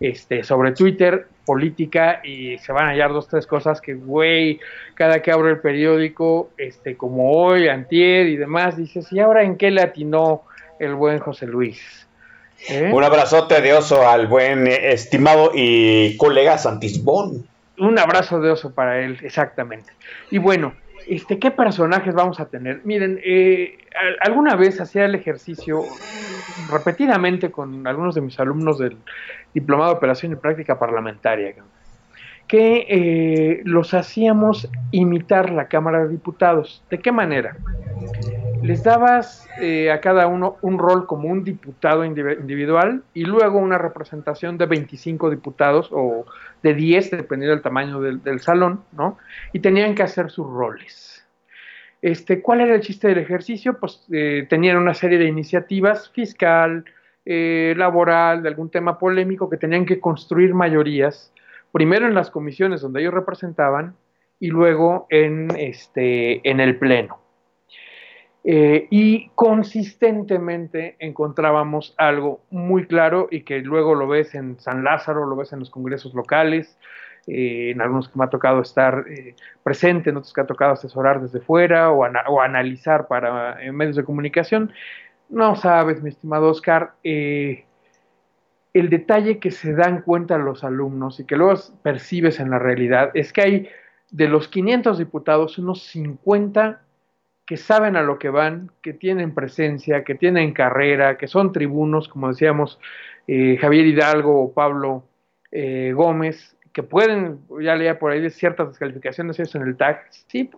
[0.00, 4.58] este, sobre Twitter, política, y se van a hallar dos, tres cosas que, güey,
[4.94, 9.56] cada que abro el periódico, este, como hoy, antier y demás, dices, ¿y ahora en
[9.56, 10.42] qué le atinó
[10.80, 12.07] el buen José Luis?
[12.68, 12.90] ¿Eh?
[12.92, 17.46] Un abrazote de oso al buen eh, estimado y colega Santisbón.
[17.78, 19.92] Un abrazo de oso para él, exactamente.
[20.30, 20.74] Y bueno,
[21.06, 22.80] este, ¿qué personajes vamos a tener?
[22.84, 25.84] Miren, eh, al- alguna vez hacía el ejercicio
[26.70, 28.96] repetidamente con algunos de mis alumnos del
[29.54, 31.54] Diplomado de Operación y Práctica Parlamentaria,
[32.48, 36.82] que eh, los hacíamos imitar la Cámara de Diputados.
[36.90, 37.56] ¿De qué manera?
[38.62, 43.58] Les dabas eh, a cada uno un rol como un diputado indivi- individual y luego
[43.58, 46.26] una representación de 25 diputados o
[46.62, 49.16] de 10, dependiendo del tamaño del, del salón, ¿no?
[49.52, 51.24] Y tenían que hacer sus roles.
[52.02, 53.78] Este, ¿Cuál era el chiste del ejercicio?
[53.78, 56.84] Pues eh, tenían una serie de iniciativas fiscal,
[57.24, 61.32] eh, laboral, de algún tema polémico que tenían que construir mayorías,
[61.72, 63.94] primero en las comisiones donde ellos representaban
[64.40, 67.18] y luego en, este, en el Pleno.
[68.50, 75.26] Eh, y consistentemente encontrábamos algo muy claro y que luego lo ves en San Lázaro,
[75.26, 76.78] lo ves en los congresos locales,
[77.26, 80.72] eh, en algunos que me ha tocado estar eh, presente, en otros que ha tocado
[80.72, 84.72] asesorar desde fuera o, ana- o analizar para en medios de comunicación.
[85.28, 87.64] No sabes, mi estimado Oscar, el
[88.72, 93.34] detalle que se dan cuenta los alumnos y que luego percibes en la realidad es
[93.34, 93.68] que hay
[94.10, 96.80] de los 500 diputados unos 50
[97.48, 102.06] que saben a lo que van, que tienen presencia, que tienen carrera, que son tribunos,
[102.06, 102.78] como decíamos
[103.26, 105.04] eh, Javier Hidalgo o Pablo
[105.50, 110.50] eh, Gómez, que pueden, ya leía por ahí ciertas descalificaciones en el TAG, sí,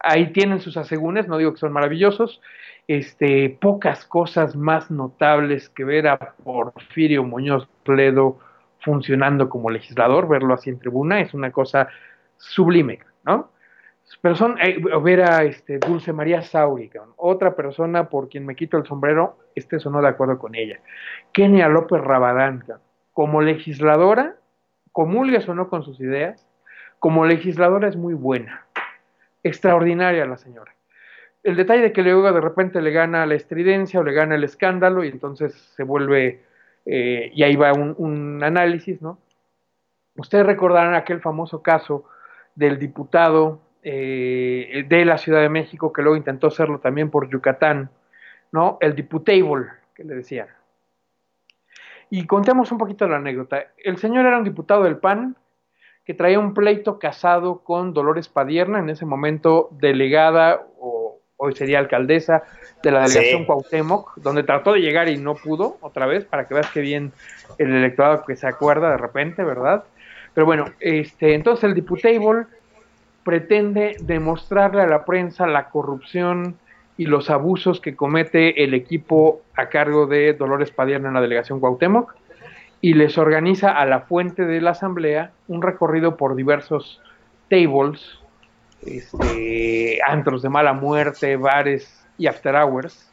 [0.00, 2.40] ahí tienen sus asegúnes, no digo que son maravillosos,
[2.88, 8.38] este, pocas cosas más notables que ver a Porfirio Muñoz Pledo
[8.80, 11.88] funcionando como legislador, verlo así en tribuna, es una cosa
[12.38, 13.50] sublime, ¿no?
[14.20, 18.76] Pero son, eh, ver a este, Dulce María Sauri, otra persona por quien me quito
[18.76, 20.80] el sombrero, este eso no de acuerdo con ella.
[21.32, 22.64] Kenia López Rabadán,
[23.12, 24.36] como legisladora,
[24.92, 26.46] comulgues o no con sus ideas,
[26.98, 28.66] como legisladora es muy buena,
[29.42, 30.74] extraordinaria la señora.
[31.42, 34.44] El detalle de que luego de repente le gana la estridencia o le gana el
[34.44, 36.44] escándalo y entonces se vuelve,
[36.86, 39.18] eh, y ahí va un análisis, ¿no?
[40.16, 42.04] Ustedes recordarán aquel famoso caso
[42.54, 47.90] del diputado eh, de la Ciudad de México que luego intentó hacerlo también por Yucatán,
[48.50, 48.78] ¿no?
[48.80, 50.48] El diputable, que le decían.
[52.08, 53.66] Y contemos un poquito la anécdota.
[53.76, 55.36] El señor era un diputado del PAN
[56.04, 61.78] que traía un pleito casado con Dolores Padierna, en ese momento delegada o hoy sería
[61.78, 62.42] alcaldesa
[62.82, 63.46] de la delegación Sí.
[63.46, 67.12] Cuauhtémoc, donde trató de llegar y no pudo, otra vez, para que veas que bien
[67.58, 69.84] el electorado que se acuerda de repente, ¿verdad?
[70.32, 72.46] Pero bueno, este, entonces el diputable
[73.24, 76.56] pretende demostrarle a la prensa la corrupción
[76.96, 81.58] y los abusos que comete el equipo a cargo de Dolores Padierna en la delegación
[81.58, 82.14] Cuauhtémoc
[82.80, 87.00] y les organiza a la fuente de la asamblea un recorrido por diversos
[87.48, 88.18] tables,
[88.84, 93.10] este, antros de mala muerte, bares y after hours,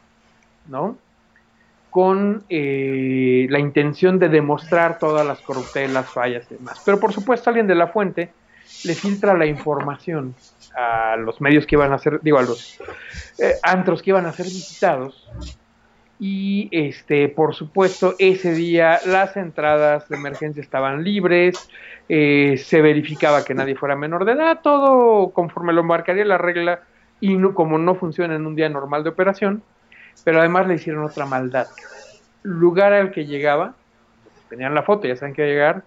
[0.68, 0.96] ¿no?
[1.90, 6.80] Con eh, la intención de demostrar todas las corruptelas, fallas y demás.
[6.84, 8.30] Pero por supuesto alguien de la fuente
[8.84, 10.34] le filtra la información
[10.76, 12.78] a los medios que iban a ser, digo, a los
[13.38, 15.28] eh, antros que iban a ser visitados.
[16.18, 21.68] Y este, por supuesto, ese día las entradas de emergencia estaban libres,
[22.08, 26.82] eh, se verificaba que nadie fuera menor de edad, todo conforme lo marcaría la regla,
[27.20, 29.62] y no, como no funciona en un día normal de operación,
[30.24, 31.66] pero además le hicieron otra maldad.
[32.42, 33.74] Lugar al que llegaba,
[34.48, 35.82] tenían la foto, ya saben que llegar,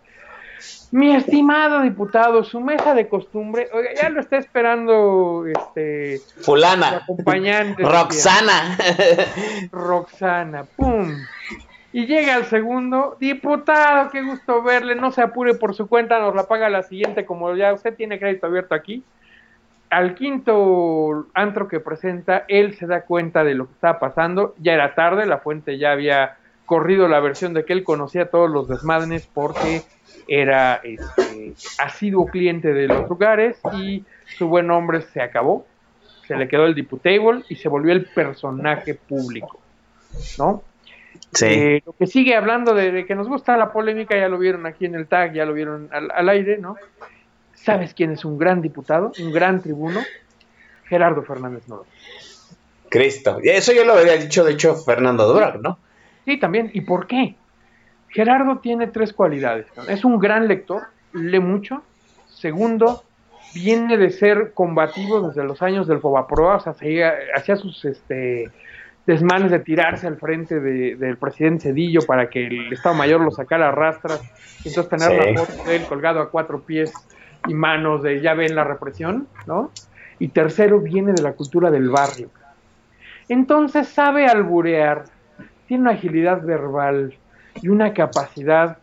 [0.91, 6.97] mi estimado diputado, su mesa de costumbre, oiga, ya lo está esperando este Fulana.
[6.97, 7.83] acompañante.
[7.83, 8.77] Roxana.
[9.71, 11.11] Roxana, pum.
[11.91, 16.35] Y llega el segundo, diputado, qué gusto verle, no se apure por su cuenta, nos
[16.35, 19.03] la paga la siguiente, como ya usted tiene crédito abierto aquí.
[19.89, 24.73] Al quinto antro que presenta, él se da cuenta de lo que estaba pasando, ya
[24.73, 28.67] era tarde, la fuente ya había corrido la versión de que él conocía todos los
[28.67, 29.83] desmadres porque
[30.27, 34.03] era este, asiduo cliente de los lugares y
[34.37, 35.65] su buen nombre se acabó,
[36.27, 39.59] se le quedó el diputable y se volvió el personaje público,
[40.37, 40.63] ¿no?
[41.33, 41.45] Sí.
[41.45, 44.65] Eh, lo que sigue hablando de, de que nos gusta la polémica, ya lo vieron
[44.65, 46.75] aquí en el tag, ya lo vieron al, al aire, ¿no?
[47.53, 50.01] ¿Sabes quién es un gran diputado, un gran tribuno?
[50.87, 51.89] Gerardo Fernández Noroña.
[52.89, 53.39] Cristo.
[53.43, 55.79] Y eso ya lo había dicho, de hecho, Fernando Durán, ¿no?
[56.25, 56.69] Sí, también.
[56.73, 57.35] ¿Y por qué?
[58.15, 59.67] Gerardo tiene tres cualidades.
[59.75, 59.83] ¿no?
[59.89, 61.83] Es un gran lector, lee mucho.
[62.27, 63.03] Segundo,
[63.53, 66.73] viene de ser combativo desde los años del Fobaproa, o sea,
[67.35, 68.49] hacía sus este,
[69.05, 73.31] desmanes de tirarse al frente de- del presidente Cedillo para que el Estado Mayor lo
[73.31, 74.21] sacara a rastras.
[74.63, 75.31] Entonces tener Sí.
[75.33, 76.93] la foto de él colgado a cuatro pies
[77.47, 79.71] y manos de ya ven la represión, ¿no?
[80.19, 82.29] Y tercero, viene de la cultura del barrio.
[83.27, 85.03] Entonces sabe alburear,
[85.67, 87.13] tiene una agilidad verbal
[87.61, 88.77] y una capacidad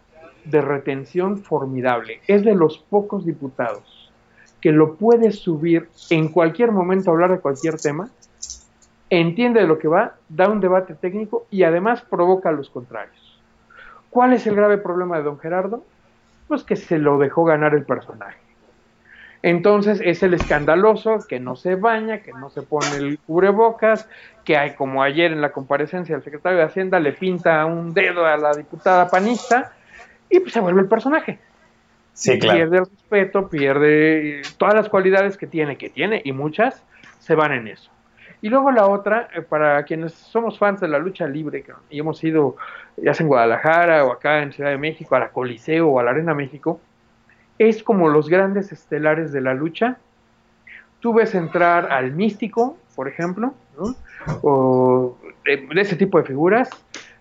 [0.44, 2.20] de retención formidable.
[2.26, 4.02] Es de los pocos diputados
[4.62, 8.08] que lo puede subir en cualquier momento a hablar de cualquier tema,
[9.10, 13.40] entiende de lo que va, da un debate técnico y además provoca a los contrarios.
[14.08, 15.82] ¿Cuál es el grave problema de don Gerardo?
[16.46, 18.38] Pues que se lo dejó ganar el personaje.
[19.42, 24.08] Entonces es el escandaloso que no se baña, que no se pone el cubrebocas,
[24.44, 28.24] que hay como ayer en la comparecencia del secretario de Hacienda le pinta un dedo
[28.24, 29.72] a la diputada panista
[30.30, 31.38] y pues se vuelve el personaje.
[32.14, 32.58] Sí, claro.
[32.58, 36.82] Pierde el respeto, pierde eh, todas las cualidades que tiene, que tiene, y muchas
[37.18, 37.90] se van en eso.
[38.42, 42.22] Y luego la otra, eh, para quienes somos fans de la lucha libre, y hemos
[42.22, 42.56] ido
[42.96, 46.02] ya sea en Guadalajara o acá en Ciudad de México, a la Coliseo o a
[46.02, 46.80] la Arena México,
[47.68, 49.98] es como los grandes estelares de la lucha.
[51.00, 53.94] Tú ves entrar al místico, por ejemplo, ¿no?
[54.42, 56.70] o de, de ese tipo de figuras,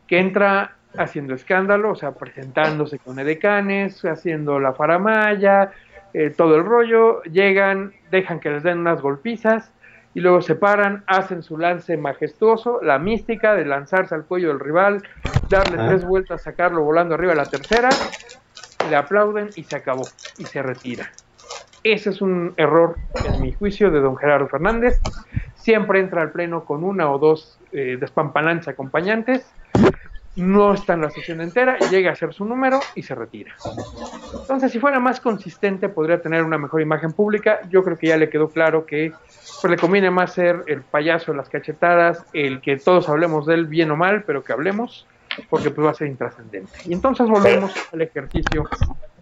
[0.07, 5.71] que entra haciendo escándalo, o sea, presentándose con edecanes, haciendo la faramaya,
[6.13, 9.71] eh, todo el rollo, llegan, dejan que les den unas golpizas
[10.13, 14.59] y luego se paran, hacen su lance majestuoso, la mística de lanzarse al cuello del
[14.59, 15.01] rival,
[15.49, 15.87] darle Ah.
[15.87, 17.87] tres vueltas, sacarlo volando arriba a la tercera,
[18.89, 20.07] le aplauden y se acabó,
[20.37, 21.11] y se retira.
[21.83, 24.99] Ese es un error, en mi juicio, de don Gerardo Fernández.
[25.55, 27.99] Siempre entra al pleno con una o dos eh,
[28.67, 29.51] acompañantes,
[30.35, 33.53] no está en la sesión entera, llega a hacer su número y se retira.
[34.41, 37.59] Entonces, si fuera más consistente, podría tener una mejor imagen pública.
[37.69, 39.11] Yo creo que ya le quedó claro que
[39.61, 43.55] pues, le conviene más ser el payaso de las cachetadas, el que todos hablemos de
[43.55, 45.05] él bien o mal, pero que hablemos,
[45.49, 46.71] porque pues va a ser intrascendente.
[46.85, 48.67] Y entonces volvemos al ejercicio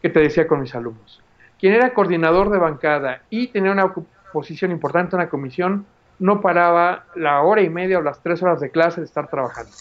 [0.01, 1.21] que te decía con mis alumnos.
[1.59, 3.93] Quien era coordinador de bancada y tenía una
[4.31, 5.85] posición importante en la comisión,
[6.19, 9.71] no paraba la hora y media o las tres horas de clase de estar trabajando.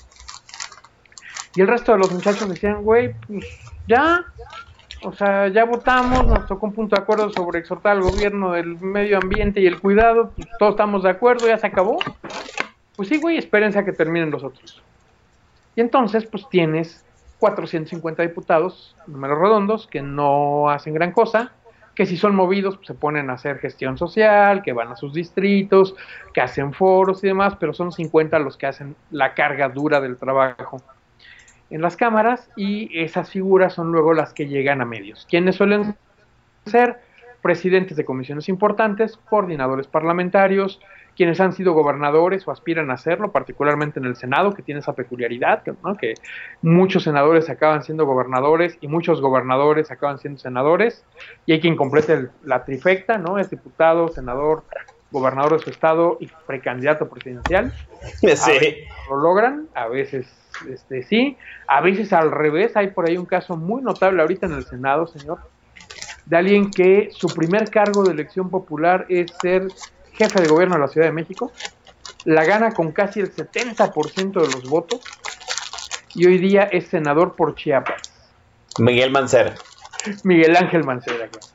[1.54, 3.44] Y el resto de los muchachos decían, güey, pues
[3.86, 4.24] ya,
[5.02, 8.78] o sea, ya votamos, nos tocó un punto de acuerdo sobre exhortar al gobierno del
[8.80, 11.98] medio ambiente y el cuidado, pues todos estamos de acuerdo, ya se acabó.
[12.96, 14.82] Pues sí, güey, espérense a que terminen los otros.
[15.78, 17.06] Y entonces, pues tienes
[17.38, 21.52] 450 diputados, números redondos, que no hacen gran cosa,
[21.94, 25.14] que si son movidos, pues se ponen a hacer gestión social, que van a sus
[25.14, 25.94] distritos,
[26.34, 30.16] que hacen foros y demás, pero son 50 los que hacen la carga dura del
[30.16, 30.82] trabajo
[31.70, 35.28] en las cámaras y esas figuras son luego las que llegan a medios.
[35.30, 35.94] ¿Quiénes suelen
[36.66, 36.98] ser?
[37.40, 40.80] Presidentes de comisiones importantes, coordinadores parlamentarios,
[41.18, 44.94] quienes han sido gobernadores o aspiran a serlo, particularmente en el Senado, que tiene esa
[44.94, 45.96] peculiaridad, que, ¿no?
[45.96, 46.14] que
[46.62, 51.04] muchos senadores acaban siendo gobernadores y muchos gobernadores acaban siendo senadores,
[51.44, 53.38] y hay quien complete el- la trifecta, ¿no?
[53.38, 54.64] Es diputado, senador,
[55.10, 57.74] gobernador de su estado y precandidato presidencial.
[58.22, 58.76] A veces Sí.
[59.10, 62.76] lo logran, a veces este, sí, a veces al revés.
[62.76, 65.38] Hay por ahí un caso muy notable ahorita en el Senado, señor,
[66.26, 69.72] de alguien que su primer cargo de elección popular es ser
[70.18, 71.52] jefe de gobierno de la Ciudad de México,
[72.24, 75.00] la gana con casi el 70% de los votos
[76.14, 78.02] y hoy día es senador por Chiapas.
[78.78, 79.54] Miguel Mancera.
[80.24, 81.28] Miguel Ángel Mancera.
[81.28, 81.46] claro.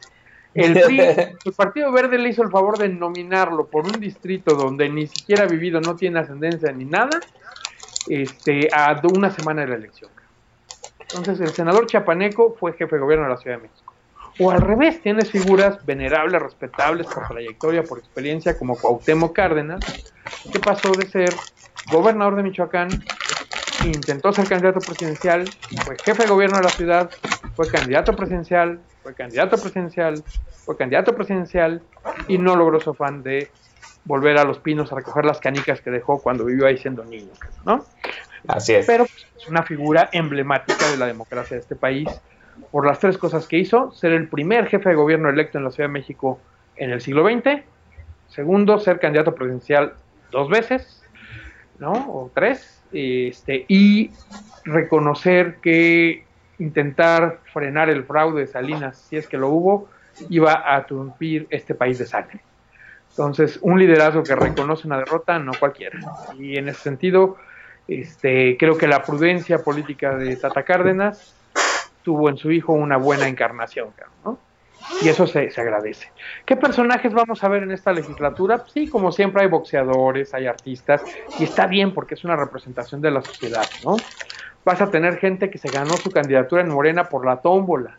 [0.53, 4.87] El PRI, el Partido Verde le hizo el favor de nominarlo por un distrito donde
[4.89, 7.19] ni siquiera ha vivido, no tiene ascendencia ni nada,
[8.07, 10.11] este, a una semana de la elección.
[10.99, 13.82] Entonces, el senador Chapaneco fue jefe de gobierno de la Ciudad de México.
[14.39, 19.81] O al revés, tienes figuras venerables, respetables por trayectoria, por experiencia, como Cuauhtémoc Cárdenas,
[20.51, 21.33] que pasó de ser
[21.91, 22.89] gobernador de Michoacán
[23.85, 25.49] intentó ser candidato presidencial,
[25.83, 27.09] fue jefe de gobierno de la ciudad,
[27.55, 30.23] fue candidato presidencial, fue candidato presidencial,
[30.65, 31.81] fue candidato presidencial
[32.27, 33.49] y no logró su afán de
[34.05, 37.31] volver a los pinos a recoger las canicas que dejó cuando vivió ahí siendo niño,
[37.65, 37.85] ¿no?
[38.47, 38.85] Así es.
[38.85, 42.09] Pero pues, es una figura emblemática de la democracia de este país
[42.71, 45.71] por las tres cosas que hizo, ser el primer jefe de gobierno electo en la
[45.71, 46.39] Ciudad de México
[46.75, 47.63] en el siglo XX,
[48.27, 49.93] segundo, ser candidato presidencial
[50.31, 51.03] dos veces,
[51.79, 51.91] ¿no?
[51.91, 54.11] O tres, este, y
[54.65, 56.25] reconocer que
[56.59, 59.89] intentar frenar el fraude de Salinas, si es que lo hubo,
[60.29, 62.39] iba a tumpir este país de sangre.
[63.09, 65.99] Entonces, un liderazgo que reconoce una derrota, no cualquiera.
[66.39, 67.37] Y en ese sentido,
[67.87, 71.35] este, creo que la prudencia política de Tata Cárdenas
[72.03, 73.89] tuvo en su hijo una buena encarnación,
[74.23, 74.37] ¿no?
[75.01, 76.11] Y eso se, se agradece.
[76.45, 78.65] ¿Qué personajes vamos a ver en esta legislatura?
[78.71, 81.01] Sí, como siempre hay boxeadores, hay artistas,
[81.39, 83.95] y está bien porque es una representación de la sociedad, ¿no?
[84.65, 87.97] Vas a tener gente que se ganó su candidatura en Morena por la tómbola,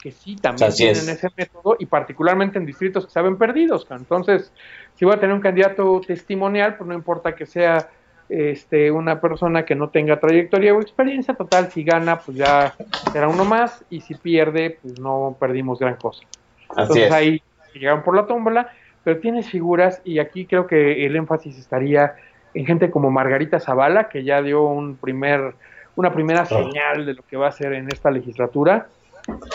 [0.00, 1.08] que sí, también Así tienen es.
[1.08, 3.86] ese método, y particularmente en distritos que se ven perdidos.
[3.90, 4.52] Entonces,
[4.96, 7.88] si voy a tener un candidato testimonial, pues no importa que sea
[8.28, 12.74] este, una persona que no tenga trayectoria o experiencia, total, si gana, pues ya
[13.12, 16.24] será uno más, y si pierde, pues no perdimos gran cosa.
[16.70, 17.12] Así Entonces es.
[17.12, 17.42] ahí
[17.74, 18.70] llegaron por la tómbola,
[19.04, 22.14] pero tienes figuras, y aquí creo que el énfasis estaría
[22.54, 25.54] en gente como Margarita Zavala, que ya dio un primer,
[25.94, 28.88] una primera señal de lo que va a hacer en esta legislatura.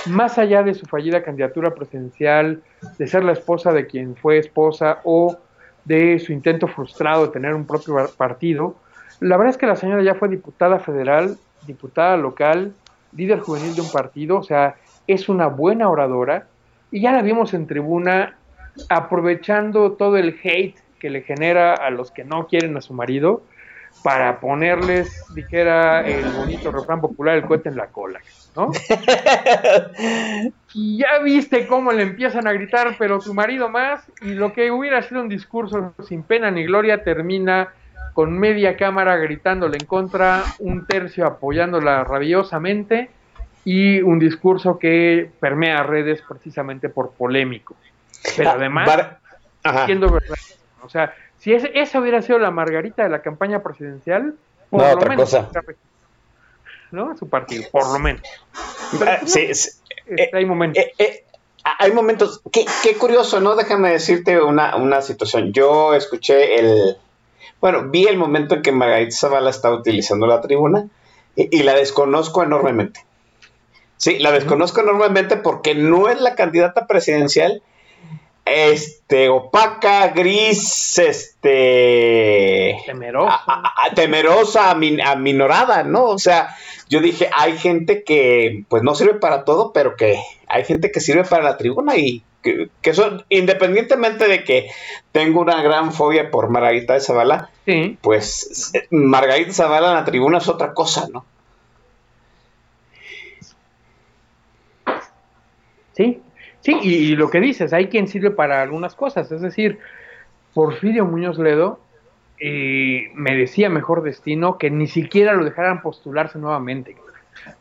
[0.05, 2.61] Más allá de su fallida candidatura presidencial,
[2.97, 5.37] de ser la esposa de quien fue esposa o
[5.85, 8.75] de su intento frustrado de tener un propio partido,
[9.19, 12.73] la verdad es que la señora ya fue diputada federal, diputada local,
[13.15, 14.75] líder juvenil de un partido, o sea,
[15.07, 16.47] es una buena oradora.
[16.89, 18.35] Y ya la vimos en tribuna
[18.89, 23.43] aprovechando todo el hate que le genera a los que no quieren a su marido
[24.03, 28.19] para ponerles, dijera el bonito refrán popular, el cohete en la cola,
[28.55, 28.71] ¿no?
[30.73, 34.71] Y ya viste cómo le empiezan a gritar, pero tu marido más, y lo que
[34.71, 37.73] hubiera sido un discurso sin pena ni gloria termina
[38.13, 43.09] con media cámara gritándole en contra, un tercio apoyándola rabiosamente
[43.65, 47.75] y un discurso que permea redes precisamente por polémico.
[48.37, 49.19] Pero Ah, además, Bar-
[49.85, 50.35] siendo verdad,
[50.83, 54.35] o sea, si ese- esa hubiera sido la margarita de la campaña presidencial,
[54.69, 55.51] por No, lo otra menos, cosa.
[56.91, 57.17] ¿No?
[57.17, 58.21] Su partido, por lo menos.
[58.97, 59.69] Pero, Ah, sí, sí.
[60.07, 60.83] este, hay momentos.
[60.83, 61.25] Eh, eh,
[61.63, 63.55] hay momentos, qué, qué curioso, ¿no?
[63.55, 65.53] Déjame decirte una, una situación.
[65.53, 66.97] Yo escuché el,
[67.59, 70.87] bueno, vi el momento en que Margarita Zavala estaba utilizando la tribuna
[71.35, 73.05] y, y la desconozco enormemente.
[73.97, 77.61] Sí, la desconozco enormemente porque no es la candidata presidencial,
[78.45, 82.77] este, opaca, gris, este,
[83.47, 86.05] a- a- temerosa, amin- aminorada, ¿no?
[86.05, 86.55] O sea,
[86.89, 90.99] yo dije, hay gente que pues no sirve para todo, pero que hay gente que
[90.99, 94.69] sirve para la tribuna y que, que son, independientemente de que
[95.11, 100.39] tengo una gran fobia por Margarita de Zavala, Sí, pues Margarita Zavala en la tribuna
[100.39, 101.23] es otra cosa, ¿no?
[105.95, 106.21] sí,
[106.61, 109.79] sí, y, y lo que dices, hay quien sirve para algunas cosas, es decir,
[110.53, 111.79] Porfirio Muñoz Ledo
[112.43, 116.95] eh, merecía mejor destino que ni siquiera lo dejaran postularse nuevamente,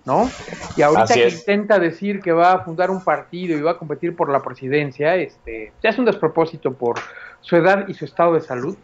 [0.07, 0.29] ¿no?
[0.75, 4.17] Y ahorita que intenta decir que va a fundar un partido y va a competir
[4.17, 6.97] por la presidencia, este, ya es un despropósito por
[7.43, 8.75] su edad y su estado de salud.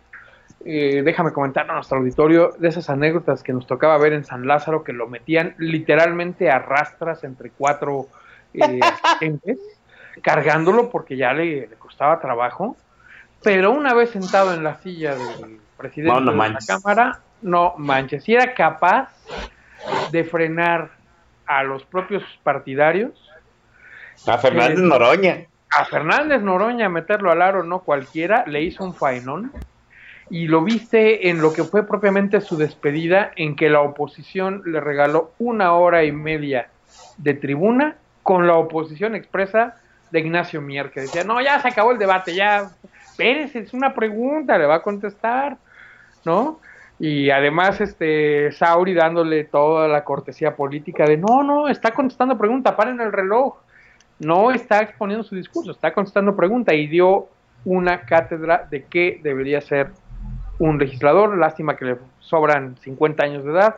[0.66, 4.46] Eh, déjame comentar a nuestro auditorio de esas anécdotas que nos tocaba ver en San
[4.46, 8.08] Lázaro, que lo metían literalmente a rastras entre cuatro
[8.52, 9.58] eh, asistentes,
[10.22, 12.76] cargándolo porque ya le, le costaba trabajo.
[13.42, 16.58] Pero una vez sentado en la silla del presidente No, no de la.
[16.66, 19.08] Cámara, no manches, si era capaz
[20.10, 20.90] de frenar
[21.46, 23.12] a los propios partidarios,
[24.26, 24.84] A Fernández Sí.
[24.84, 25.46] Noroña.
[25.70, 29.52] a Fernández Noroña meterlo al aro no cualquiera, le hizo un faenón
[30.30, 34.80] y lo viste en lo que fue propiamente su despedida, en que la oposición le
[34.80, 36.68] regaló una hora y media
[37.18, 39.76] de tribuna con la oposición expresa
[40.10, 42.70] de Ignacio Mier, que decía, no, ya se acabó el debate, ya,
[43.10, 45.56] espérese, es una pregunta, le va a contestar,
[46.24, 46.60] ¿no?
[46.98, 52.76] Y además, este, Sauri dándole toda la cortesía política de, no, no, está contestando pregunta,
[52.76, 53.56] paren el reloj,
[54.18, 57.28] no está exponiendo su discurso, está contestando pregunta y dio
[57.64, 59.90] una cátedra de qué debería ser
[60.58, 63.76] un legislador, lástima que le sobran 50 años de edad,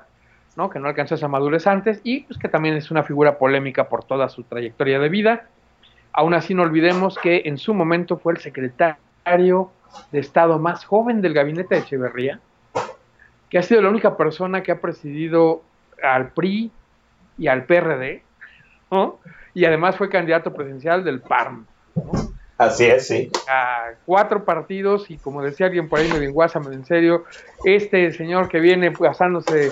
[0.56, 0.70] ¿no?
[0.70, 4.04] que no alcanzó esa madurez antes y pues que también es una figura polémica por
[4.04, 5.46] toda su trayectoria de vida.
[6.18, 9.70] Aún así no olvidemos que en su momento fue el secretario
[10.10, 12.40] de Estado más joven del gabinete de Echeverría,
[13.48, 15.62] que ha sido la única persona que ha presidido
[16.02, 16.72] al PRI
[17.38, 18.24] y al PRD,
[18.90, 19.20] ¿no?
[19.54, 22.10] Y además fue candidato presidencial del PARM, ¿no?
[22.58, 23.30] Así es, sí.
[23.48, 27.26] a cuatro partidos y como decía alguien por ahí en WhatsApp, en serio,
[27.62, 29.70] este señor que viene pasándose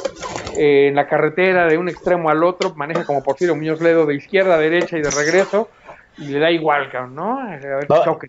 [0.56, 4.14] eh, en la carretera de un extremo al otro, maneja como Porfirio Muñoz Ledo de
[4.14, 5.68] izquierda a derecha y de regreso
[6.16, 7.38] y le da igual, ¿no?
[7.40, 8.04] A ver, No.
[8.04, 8.28] choque.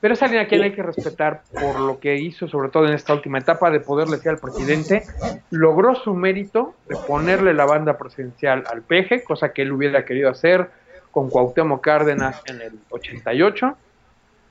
[0.00, 2.94] Pero es alguien a quien hay que respetar por lo que hizo, sobre todo en
[2.94, 5.06] esta última etapa, de poderle decir al presidente,
[5.50, 10.30] logró su mérito de ponerle la banda presidencial al peje, cosa que él hubiera querido
[10.30, 10.70] hacer
[11.10, 13.76] con Cuauhtémoc Cárdenas en el 88,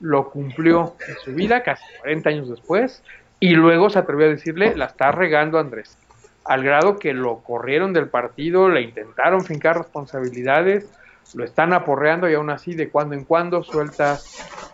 [0.00, 3.02] lo cumplió en su vida, casi 40 años después,
[3.40, 5.98] y luego se atrevió a decirle, la está regando Andrés,
[6.44, 10.90] al grado que lo corrieron del partido, le intentaron fincar responsabilidades,
[11.34, 14.18] lo están aporreando y aún así de cuando en cuando suelta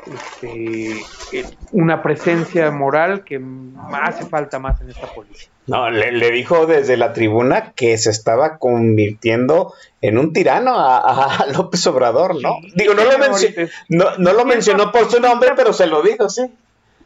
[0.06, 0.93] este,
[1.32, 5.51] eh, una presencia moral que más hace falta más en esta política.
[5.66, 9.72] No, le, le dijo desde la tribuna que se estaba convirtiendo
[10.02, 12.56] en un tirano a, a López Obrador, ¿no?
[12.74, 13.12] Digo, no lo,
[13.89, 16.43] no, no lo mencionó por su nombre, pero se lo dijo, sí.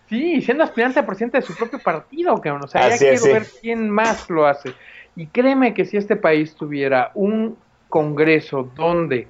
[0.09, 2.65] Sí, siendo aspirante a presidente de su propio partido, cabrón.
[2.65, 3.33] O sea, ya Así quiero es, sí.
[3.33, 4.73] ver quién más lo hace.
[5.15, 7.57] Y créeme que si este país tuviera un
[7.89, 9.29] congreso donde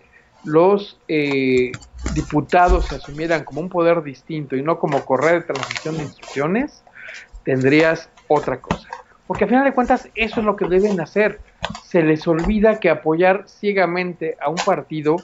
[0.49, 1.73] los eh,
[2.15, 6.83] diputados se asumieran como un poder distinto y no como correa de transmisión de instrucciones,
[7.45, 8.89] tendrías otra cosa.
[9.27, 11.41] Porque a final de cuentas eso es lo que deben hacer.
[11.85, 15.17] Se les olvida que apoyar ciegamente a un partido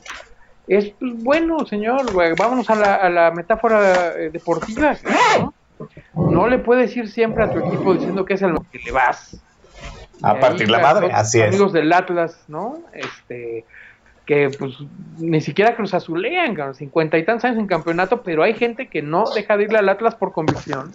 [0.67, 4.95] es pues, bueno, señor, güey, vámonos a la, a la metáfora eh, deportiva.
[5.41, 5.55] ¿no?
[6.15, 9.43] no le puedes ir siempre a tu equipo diciendo que es el que le vas.
[10.23, 11.49] A partir la a madre, así es.
[11.49, 12.81] Amigos del Atlas, ¿no?
[12.93, 13.65] Este,
[14.27, 14.75] que pues
[15.19, 19.25] ni siquiera Cruz Azulean, cincuenta y tantos años en campeonato, pero hay gente que no
[19.35, 20.93] deja de irle al Atlas por convicción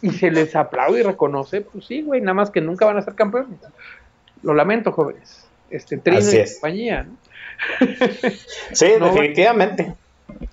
[0.00, 3.02] y se les aplaude y reconoce, pues sí, güey, nada más que nunca van a
[3.02, 3.58] ser campeones.
[4.42, 5.46] Lo lamento, jóvenes.
[5.70, 7.16] Este, Trino y compañía, ¿no?
[8.72, 9.94] Sí, No, definitivamente.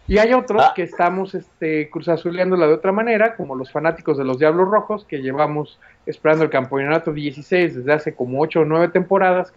[0.08, 0.74] Y hay otros Ah.
[0.76, 5.22] que estamos este, cruzazuleándola de otra manera, como los fanáticos de los Diablos Rojos, que
[5.22, 9.52] llevamos esperando el campeonato 16 desde hace como 8 o 9 temporadas.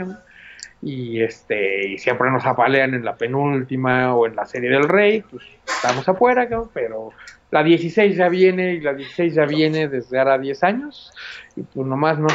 [0.83, 5.23] Y este y siempre nos apalean en la penúltima o en la serie del Rey,
[5.23, 7.11] pues estamos afuera, cabrón, pero
[7.53, 11.13] la 16 ya viene y la 16 ya viene desde ahora 10 años,
[11.55, 12.29] y pues nomás no.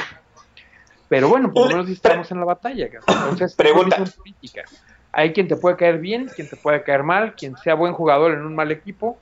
[1.09, 3.29] Pero bueno, por lo menos sí estamos en la batalla, cabrón.
[3.31, 3.97] Entonces, Pregunta.
[3.97, 4.63] política.
[5.11, 8.33] Hay quien te puede caer bien, quien te puede caer mal, quien sea buen jugador
[8.33, 9.17] en un mal equipo.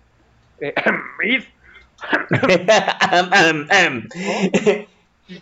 [0.60, 0.74] Eh,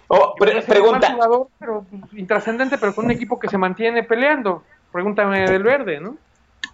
[0.07, 1.11] Oh, pre- un pregunta.
[1.13, 4.63] jugador, pero intrascendente, pero con un equipo que se mantiene peleando.
[4.91, 6.15] Pregúntame del verde, ¿no?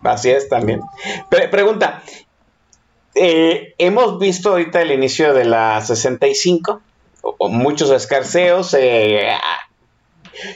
[0.04, 0.82] Así es también.
[1.30, 2.02] Pre- pregunta.
[3.16, 6.82] Eh, hemos visto ahorita el inicio de la 65,
[7.22, 8.74] o, o muchos escarceos.
[8.78, 9.32] eh,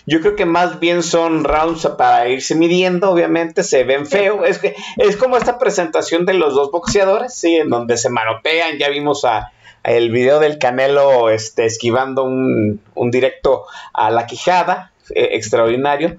[0.05, 4.45] yo creo que más bien son rounds para irse midiendo, obviamente, se ven feo.
[4.45, 8.77] Es, que, es como esta presentación de los dos boxeadores, sí, en donde se manotean.
[8.77, 9.51] Ya vimos a
[9.83, 12.79] el video del Canelo este, esquivando un,
[13.11, 16.17] directo a la quijada, eh, extraordinario.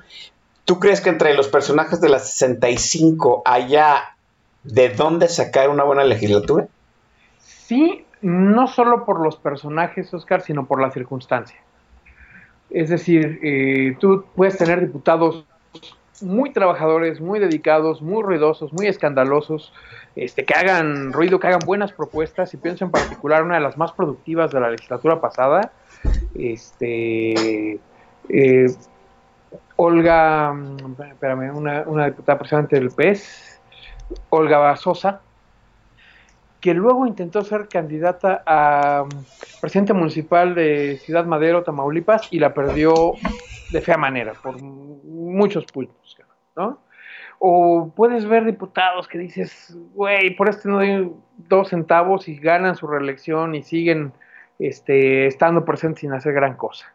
[0.64, 4.16] ¿Tú crees que entre los personajes de la 65 haya
[4.62, 6.68] de dónde sacar una buena legislatura?
[7.38, 11.58] Sí, no solo por los personajes, Oscar, sino por la circunstancia.
[12.70, 15.44] Es decir, eh, tú puedes tener diputados
[16.20, 19.72] muy trabajadores, muy dedicados, muy ruidosos, muy escandalosos,
[20.16, 23.76] este, que hagan ruido, que hagan buenas propuestas, y pienso en particular una de las
[23.76, 25.72] más productivas de la legislatura pasada,
[26.34, 27.80] este,
[28.28, 28.66] eh,
[29.76, 33.60] Olga, mm, espérame, una, una diputada presidente del PES,
[34.30, 35.20] Olga Sosa,
[36.60, 42.54] que luego intentó ser candidata a mm, presidente municipal de Ciudad Madero, Tamaulipas, y la
[42.54, 43.14] perdió
[43.72, 46.16] de fea manera, por muchos puntos,
[46.54, 46.83] ¿no?
[47.38, 52.76] O puedes ver diputados que dices, güey, por este no doy dos centavos y ganan
[52.76, 54.12] su reelección y siguen
[54.58, 56.94] este, estando presentes sin hacer gran cosa.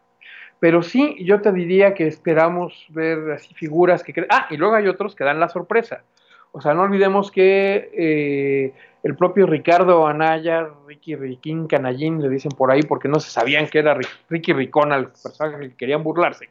[0.59, 4.25] Pero sí, yo te diría que esperamos ver así figuras que...
[4.29, 6.03] Ah, y luego hay otros que dan la sorpresa.
[6.51, 12.51] O sea, no olvidemos que eh, el propio Ricardo Anaya, Ricky Riquín, Canallín, le dicen
[12.57, 16.03] por ahí, porque no se sabían que era Ri- Ricky Ricón al personaje que querían
[16.03, 16.49] burlarse,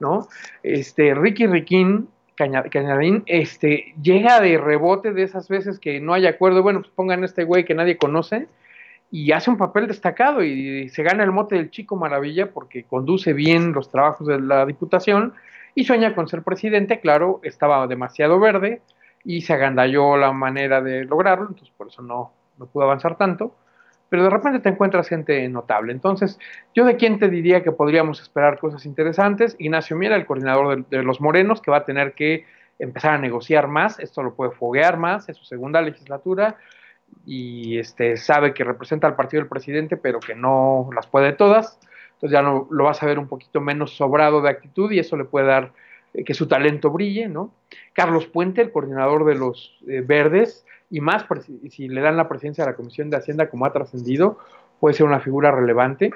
[0.00, 0.26] ¿no?
[0.62, 2.08] Este, Ricky Riquín,
[2.38, 6.92] Caña- Canallín, este, llega de rebote de esas veces que no hay acuerdo, bueno, pues
[6.94, 8.46] pongan este güey que nadie conoce,
[9.10, 13.32] y hace un papel destacado y se gana el mote del chico maravilla porque conduce
[13.32, 15.32] bien los trabajos de la diputación
[15.74, 18.82] y sueña con ser presidente, claro, estaba demasiado verde
[19.24, 22.32] y se agandalló la manera de lograrlo, entonces por eso no
[22.72, 23.54] pudo avanzar tanto,
[24.08, 25.92] pero de repente te encuentras gente notable.
[25.92, 26.38] Entonces,
[26.74, 29.56] yo de quién te diría que podríamos esperar cosas interesantes.
[29.58, 32.46] Ignacio Miera, el coordinador de, los Morenos, que va a tener que
[32.78, 36.56] empezar a negociar más, esto lo puede foguear más, es su segunda legislatura
[37.26, 41.78] y este sabe que representa al partido del presidente, pero que no las puede todas.
[42.14, 45.16] Entonces ya no, lo vas a ver un poquito menos sobrado de actitud y eso
[45.16, 45.72] le puede dar
[46.14, 47.52] eh, que su talento brille, ¿no?
[47.92, 51.26] Carlos Puente, el coordinador de los eh, verdes, y más
[51.70, 54.38] si le dan la presidencia de la Comisión de Hacienda como ha trascendido,
[54.80, 56.10] puede ser una figura relevante.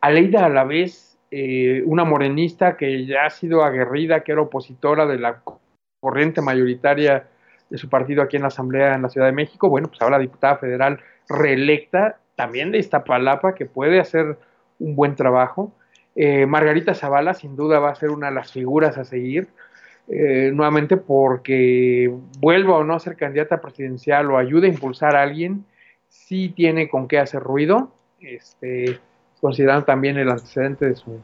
[0.00, 5.06] Aleida a la vez, eh, una morenista que ya ha sido aguerrida, que era opositora
[5.06, 5.42] de la
[6.00, 7.26] corriente mayoritaria
[7.70, 10.18] de su partido aquí en la Asamblea en la Ciudad de México, bueno, pues ahora
[10.18, 14.36] diputada federal reelecta, también de Iztapalapa, que puede hacer
[14.78, 15.72] un buen trabajo.
[16.14, 19.48] Eh, Margarita Zavala sin duda va a ser una de las figuras a seguir,
[20.08, 25.22] eh, nuevamente porque vuelva o no a ser candidata presidencial o ayude a impulsar a
[25.22, 25.64] alguien,
[26.08, 27.90] sí tiene con qué hacer ruido,
[28.20, 29.00] este,
[29.40, 31.18] considerando también el antecedente de su,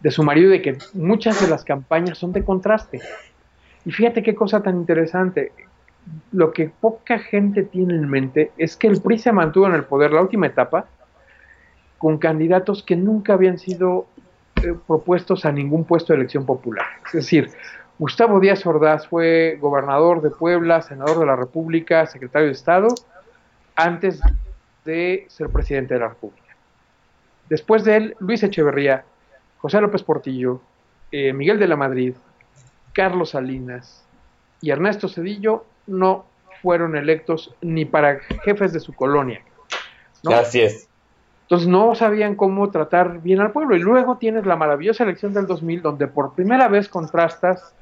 [0.00, 3.00] de su marido, de que muchas de las campañas son de contraste.
[3.84, 5.52] Y fíjate qué cosa tan interesante.
[6.32, 9.84] Lo que poca gente tiene en mente es que el PRI se mantuvo en el
[9.84, 10.86] poder la última etapa
[11.98, 14.06] con candidatos que nunca habían sido
[14.62, 16.86] eh, propuestos a ningún puesto de elección popular.
[17.06, 17.50] Es decir,
[17.98, 22.88] Gustavo Díaz Ordaz fue gobernador de Puebla, senador de la República, secretario de Estado,
[23.76, 24.20] antes
[24.84, 26.56] de ser presidente de la República.
[27.48, 29.04] Después de él, Luis Echeverría,
[29.58, 30.60] José López Portillo,
[31.12, 32.14] eh, Miguel de la Madrid,
[32.92, 34.04] Carlos Salinas
[34.60, 36.26] y Ernesto Cedillo no
[36.62, 39.42] fueron electos ni para jefes de su colonia.
[40.22, 40.32] ¿no?
[40.32, 40.88] Así es.
[41.42, 43.76] Entonces no sabían cómo tratar bien al pueblo.
[43.76, 47.74] Y luego tienes la maravillosa elección del 2000, donde por primera vez contrastas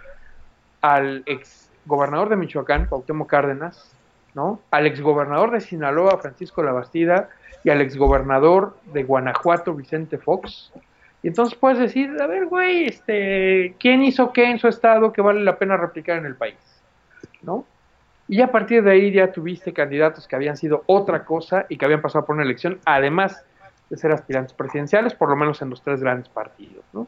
[0.82, 3.90] al ex gobernador de Michoacán, Cuauhtémoc Cárdenas,
[4.34, 4.60] ¿no?
[4.70, 7.30] Al ex gobernador de Sinaloa, Francisco Labastida,
[7.64, 10.72] y al ex gobernador de Guanajuato, Vicente Fox.
[11.22, 15.22] Y entonces puedes decir, a ver, güey, este, ¿quién hizo qué en su estado que
[15.22, 16.56] vale la pena replicar en el país?
[17.42, 17.64] ¿No?
[18.28, 21.84] Y a partir de ahí ya tuviste candidatos que habían sido otra cosa y que
[21.84, 23.44] habían pasado por una elección, además
[23.90, 27.06] de ser aspirantes presidenciales, por lo menos en los tres grandes partidos, ¿no?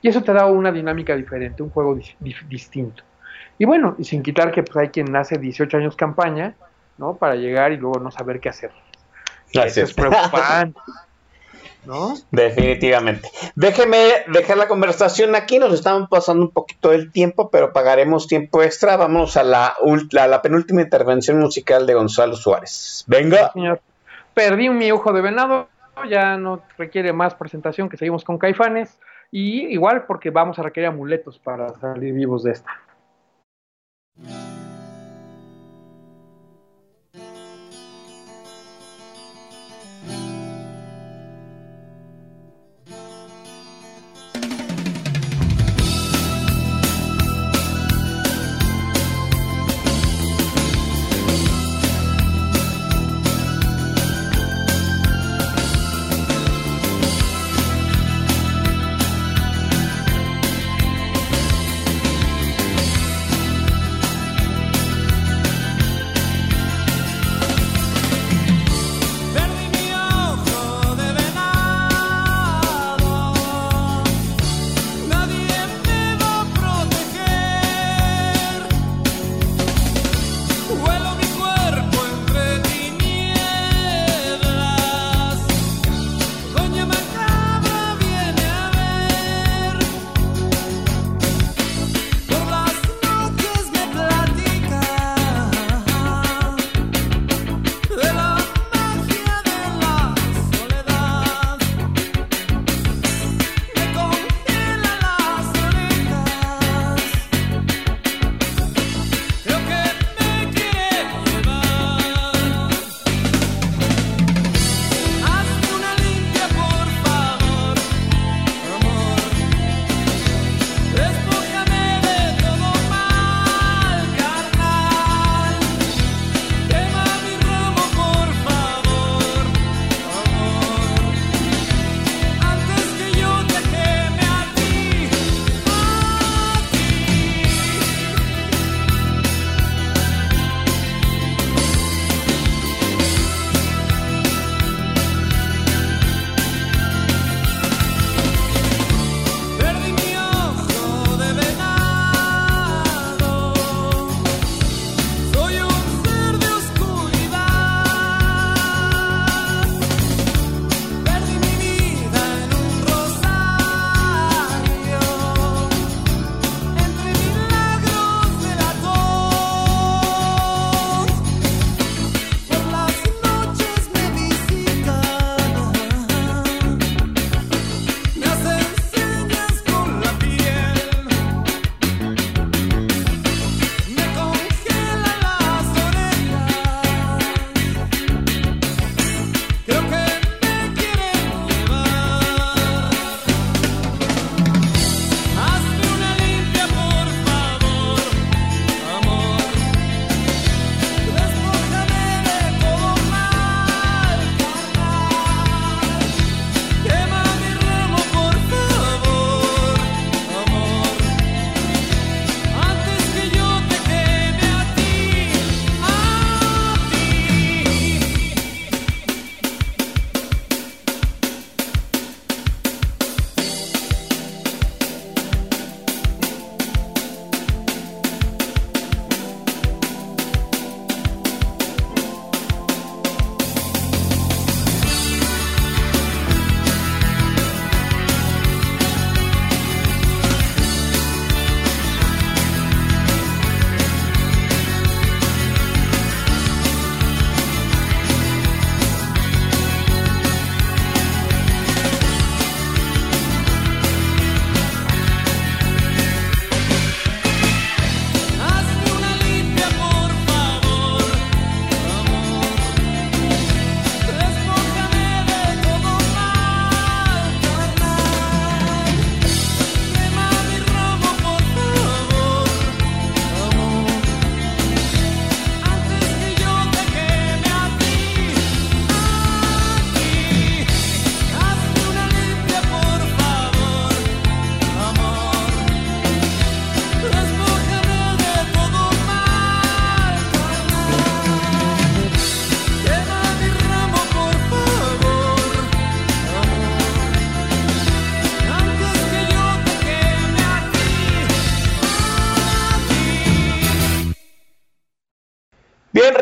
[0.00, 1.98] Y eso te da una dinámica diferente, un juego
[2.48, 3.02] distinto.
[3.58, 6.54] Y bueno, y sin quitar que pues, hay quien hace 18 años campaña,
[6.96, 7.16] ¿no?
[7.16, 8.70] Para llegar y luego no saber qué hacer.
[9.52, 9.94] Eso es.
[9.94, 10.78] preocupante,
[11.84, 12.14] ¿no?
[12.30, 13.28] Definitivamente.
[13.56, 13.98] Déjeme
[14.28, 15.58] dejar la conversación aquí.
[15.58, 18.96] Nos estamos pasando un poquito del tiempo, pero pagaremos tiempo extra.
[18.96, 23.04] Vamos a la, a la penúltima intervención musical de Gonzalo Suárez.
[23.08, 23.50] Venga.
[23.52, 23.80] Señor,
[24.34, 25.68] perdí mi ojo de venado,
[26.08, 29.00] ya no requiere más presentación que seguimos con Caifanes.
[29.30, 32.70] Y igual porque vamos a requerir amuletos para salir vivos de esta.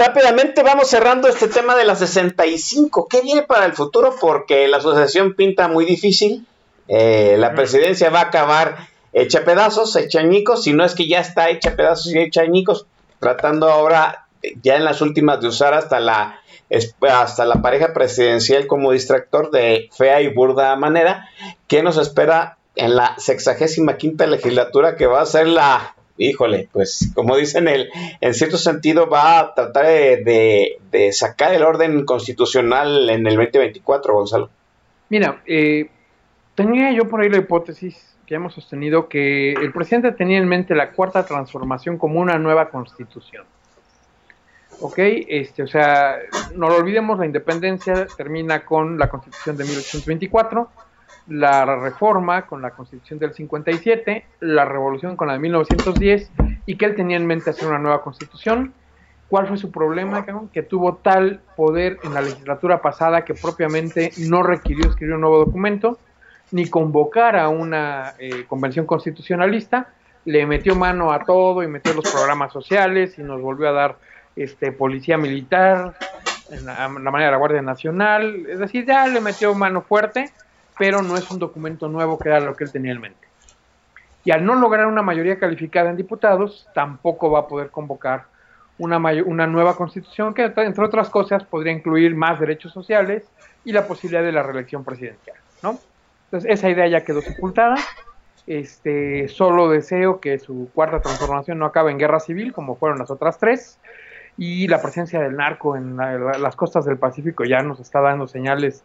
[0.06, 3.08] Rápidamente vamos cerrando este tema de la 65.
[3.08, 4.14] ¿Qué viene para el futuro?
[4.20, 6.46] Porque la asociación pinta muy difícil.
[6.86, 11.18] Eh, la presidencia va a acabar hecha pedazos, hecha añicos, si no es que ya
[11.18, 12.86] está hecha pedazos y hecha añicos,
[13.18, 16.40] tratando ahora eh, ya en las últimas de usar hasta la
[17.00, 21.28] hasta la pareja presidencial como distractor de fea y burda manera.
[21.66, 27.10] ¿Qué nos espera en la sexagésima quinta legislatura que va a ser la híjole, pues
[27.14, 27.90] como dicen, el,
[28.20, 34.14] en cierto sentido va a tratar de, de, sacar el orden constitucional en el 2024,
[34.14, 34.50] Gonzalo.
[35.08, 35.88] Mira, eh,
[36.54, 40.74] tenía yo por ahí la hipótesis que hemos sostenido que el presidente tenía en mente
[40.74, 43.44] la cuarta transformación como una nueva constitución.
[44.80, 44.98] ¿Ok?
[44.98, 46.16] Este, o sea,
[46.54, 50.68] no lo olvidemos, la independencia termina con la constitución de 1824
[51.28, 56.30] la reforma con la constitución del 57, la revolución con la de 1910
[56.66, 58.72] y que él tenía en mente hacer una nueva constitución.
[59.28, 60.24] ¿Cuál fue su problema?
[60.52, 65.38] Que tuvo tal poder en la legislatura pasada que propiamente no requirió escribir un nuevo
[65.38, 65.98] documento
[66.52, 69.88] ni convocar a una eh, convención constitucionalista,
[70.24, 73.96] le metió mano a todo y metió los programas sociales y nos volvió a dar
[74.36, 75.96] este policía militar,
[76.50, 80.30] en la, la manera de la Guardia Nacional, es decir, ya le metió mano fuerte
[80.78, 83.26] pero no es un documento nuevo que era lo que él tenía en mente.
[84.24, 88.24] Y al no lograr una mayoría calificada en diputados, tampoco va a poder convocar
[88.78, 93.24] una, una nueva constitución que, entre otras cosas, podría incluir más derechos sociales
[93.64, 95.36] y la posibilidad de la reelección presidencial.
[95.62, 95.78] ¿no?
[96.26, 97.76] Entonces, esa idea ya quedó sepultada.
[98.46, 103.10] Este, solo deseo que su cuarta transformación no acabe en guerra civil, como fueron las
[103.10, 103.78] otras tres,
[104.36, 108.84] y la presencia del narco en las costas del Pacífico ya nos está dando señales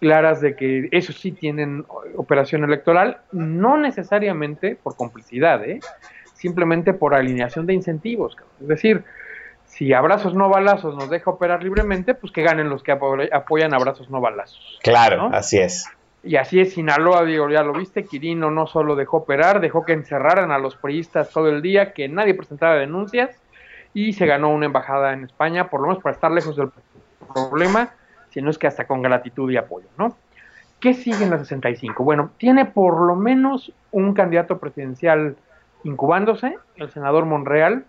[0.00, 1.84] claras de que eso sí tienen
[2.16, 5.80] operación electoral, no necesariamente por complicidad, ¿eh?
[6.34, 8.36] simplemente por alineación de incentivos.
[8.60, 9.04] Es decir,
[9.66, 14.08] si abrazos no balazos nos deja operar libremente, pues que ganen los que apoyan abrazos
[14.10, 14.78] no balazos.
[14.82, 15.86] Claro, así es.
[16.24, 19.92] Y así es Sinaloa, digo, ya lo viste, Quirino no solo dejó operar, dejó que
[19.92, 23.40] encerraran a los priistas todo el día, que nadie presentara denuncias,
[23.94, 26.70] y se ganó una embajada en España, por lo menos para estar lejos del
[27.32, 27.94] problema,
[28.38, 30.16] sino es que hasta con gratitud y apoyo, ¿no?
[30.78, 32.04] ¿Qué sigue en la 65?
[32.04, 35.34] Bueno, tiene por lo menos un candidato presidencial
[35.82, 37.84] incubándose, el senador Monreal,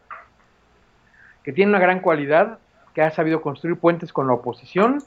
[1.44, 2.58] que tiene una gran cualidad,
[2.96, 5.04] que ha sabido construir puentes con la oposición.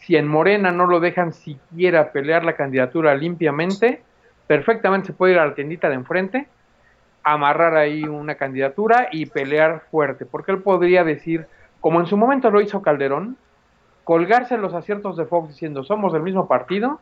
[0.00, 4.02] Si en Morena no lo dejan siquiera pelear la candidatura limpiamente,
[4.48, 6.48] perfectamente se puede ir a la tiendita de enfrente,
[7.22, 11.46] amarrar ahí una candidatura y pelear fuerte, porque él podría decir,
[11.80, 13.36] como en su momento lo hizo Calderón,
[14.06, 17.00] colgarse los aciertos de Fox diciendo somos del mismo partido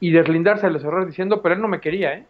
[0.00, 2.26] y deslindarse de los errores diciendo pero él no me quería, ¿eh?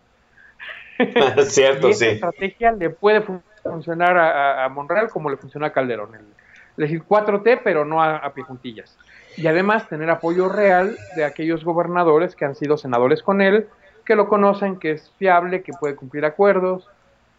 [1.45, 2.11] Cierto, y esa sí.
[2.11, 3.23] estrategia le puede
[3.63, 6.17] funcionar a, a, Monreal como le funcionó a Calderón.
[6.17, 8.99] El, es decir, 4T, pero no a, a pie juntillas.
[9.37, 13.69] Y además tener apoyo real de aquellos gobernadores que han sido senadores con él,
[14.05, 16.89] que lo conocen, que es fiable, que puede cumplir acuerdos,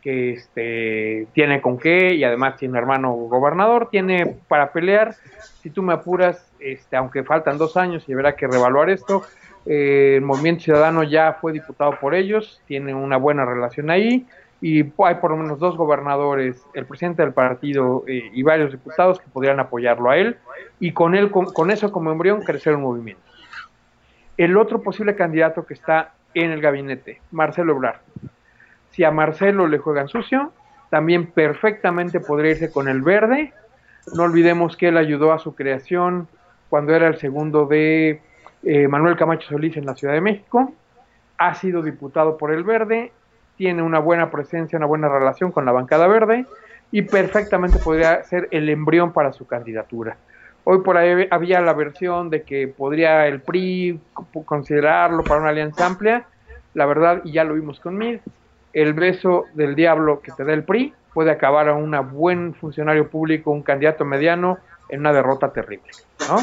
[0.02, 5.16] que este, tiene con qué y además tiene hermano gobernador, tiene para pelear.
[5.62, 9.24] Si tú me apuras, este, aunque faltan dos años y habrá que revaluar esto,
[9.66, 14.26] eh, el Movimiento Ciudadano ya fue diputado por ellos, tiene una buena relación ahí
[14.62, 19.20] y hay por lo menos dos gobernadores, el presidente del partido eh, y varios diputados
[19.20, 20.38] que podrían apoyarlo a él
[20.80, 23.22] y con él, con, eso como embrión, crecer un movimiento.
[24.38, 28.00] El otro posible candidato que está en el gabinete, Marcelo Ebrard.
[28.92, 30.52] Si a Marcelo le juegan sucio,
[30.90, 33.54] también perfectamente podría irse con el verde.
[34.16, 36.28] No olvidemos que él ayudó a su creación
[36.70, 38.22] cuando era el segundo de
[38.64, 40.74] eh, Manuel Camacho Solís en la Ciudad de México.
[41.38, 43.12] Ha sido diputado por el verde,
[43.58, 46.46] tiene una buena presencia, una buena relación con la bancada verde
[46.92, 50.18] y perfectamente podría ser el embrión para su candidatura.
[50.64, 54.00] Hoy por ahí había la versión de que podría el PRI
[54.46, 56.26] considerarlo para una alianza amplia.
[56.74, 58.20] La verdad, y ya lo vimos con Mid,
[58.74, 63.10] el beso del diablo que te da el PRI puede acabar a un buen funcionario
[63.10, 64.60] público, un candidato mediano,
[64.90, 65.90] en una derrota terrible.
[66.28, 66.40] ¿no?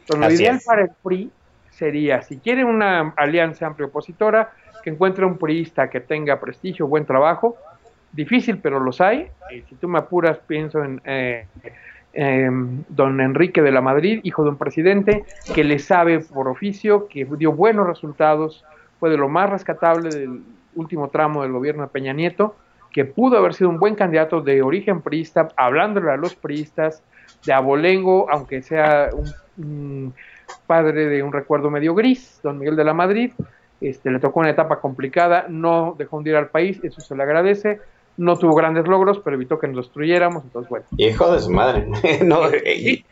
[0.00, 0.64] Entonces, lo ideal es.
[0.64, 1.30] para el PRI
[1.70, 4.52] sería, si quiere una alianza amplia opositora,
[4.82, 7.56] que encuentre un priista que tenga prestigio, buen trabajo,
[8.12, 9.28] difícil, pero los hay.
[9.50, 11.46] Y si tú me apuras, pienso en eh,
[12.12, 12.48] eh,
[12.88, 17.24] don Enrique de la Madrid, hijo de un presidente que le sabe por oficio, que
[17.24, 18.64] dio buenos resultados,
[18.98, 20.42] fue de lo más rescatable del
[20.74, 22.56] último tramo del gobierno de Peña Nieto,
[22.92, 27.02] que pudo haber sido un buen candidato de origen priista, hablándole a los priistas,
[27.44, 30.14] de abolengo, aunque sea un, un,
[30.66, 33.32] padre de un recuerdo medio gris, don Miguel de la Madrid,
[33.80, 37.80] este, le tocó una etapa complicada, no dejó hundir al país, eso se le agradece,
[38.16, 40.84] No tuvo grandes logros, pero evitó que nos destruyéramos, entonces bueno.
[40.98, 41.86] Hijo de su madre.
[42.24, 43.04] no, Sí,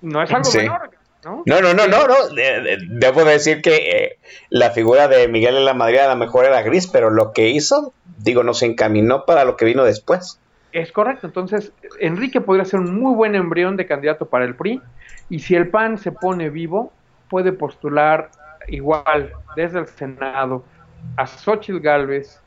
[0.00, 0.58] no es algo Sí.
[0.58, 0.90] menor,
[1.24, 1.42] ¿no?
[1.44, 2.28] no, no, no, no, no.
[2.34, 4.18] de- de- debo decir que eh,
[4.50, 7.48] la figura de Miguel en la Madrid a lo mejor era gris, pero lo que
[7.50, 10.38] hizo, digo, nos encaminó para lo que vino después.
[10.74, 14.82] Es correcto, entonces Enrique podría ser un muy buen embrión de candidato para el PRI
[15.28, 16.92] y si el PAN se pone vivo,
[17.30, 18.28] puede postular
[18.66, 20.64] igual desde el Senado
[21.16, 22.40] a Xochitl Galvez,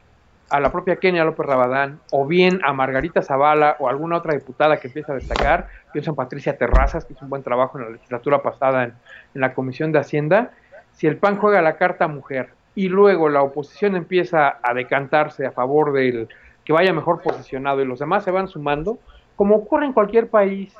[0.49, 4.75] a la propia Kenia López Rabadán, o bien a Margarita Zavala o alguna otra diputada
[4.77, 7.91] que empiece a destacar, pienso en Patricia Terrazas, que hizo un buen trabajo en la
[7.91, 8.93] legislatura pasada en,
[9.35, 10.51] en la Comisión de Hacienda,
[10.91, 15.51] si el PAN juega la carta mujer y luego la oposición empieza a decantarse a
[15.51, 16.27] favor del
[16.67, 18.99] que vaya mejor posicionado y los demás se van sumando,
[19.37, 20.75] como ocurre en cualquier país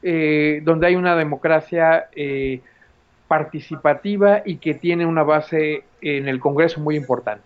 [0.00, 2.60] eh, donde hay una democracia eh,
[3.26, 7.42] participativa y que tiene una base en el Congreso muy importante.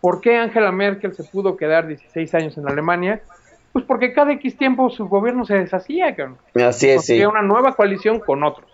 [0.00, 3.20] ¿Por qué Angela Merkel se pudo quedar 16 años en Alemania?
[3.72, 6.38] Pues porque cada X tiempo su gobierno se deshacía, cabrón.
[6.54, 7.24] Así es, sí.
[7.24, 8.70] Una nueva coalición con otros.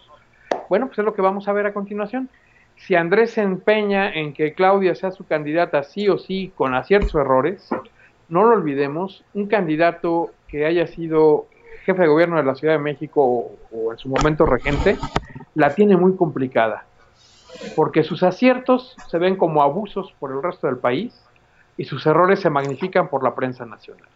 [0.68, 2.28] Bueno, pues es lo que vamos a ver a continuación.
[2.76, 7.14] Si Andrés se empeña en que Claudia sea su candidata sí o sí, con aciertos
[7.14, 7.70] o errores,
[8.28, 11.46] no lo olvidemos, un candidato que haya sido
[11.84, 14.98] jefe de gobierno de la Ciudad de México o, o en su momento regente,
[15.54, 16.84] la tiene muy complicada,
[17.76, 21.20] porque sus aciertos se ven como abusos por el resto del país
[21.76, 24.08] y sus errores se magnifican por la prensa nacional,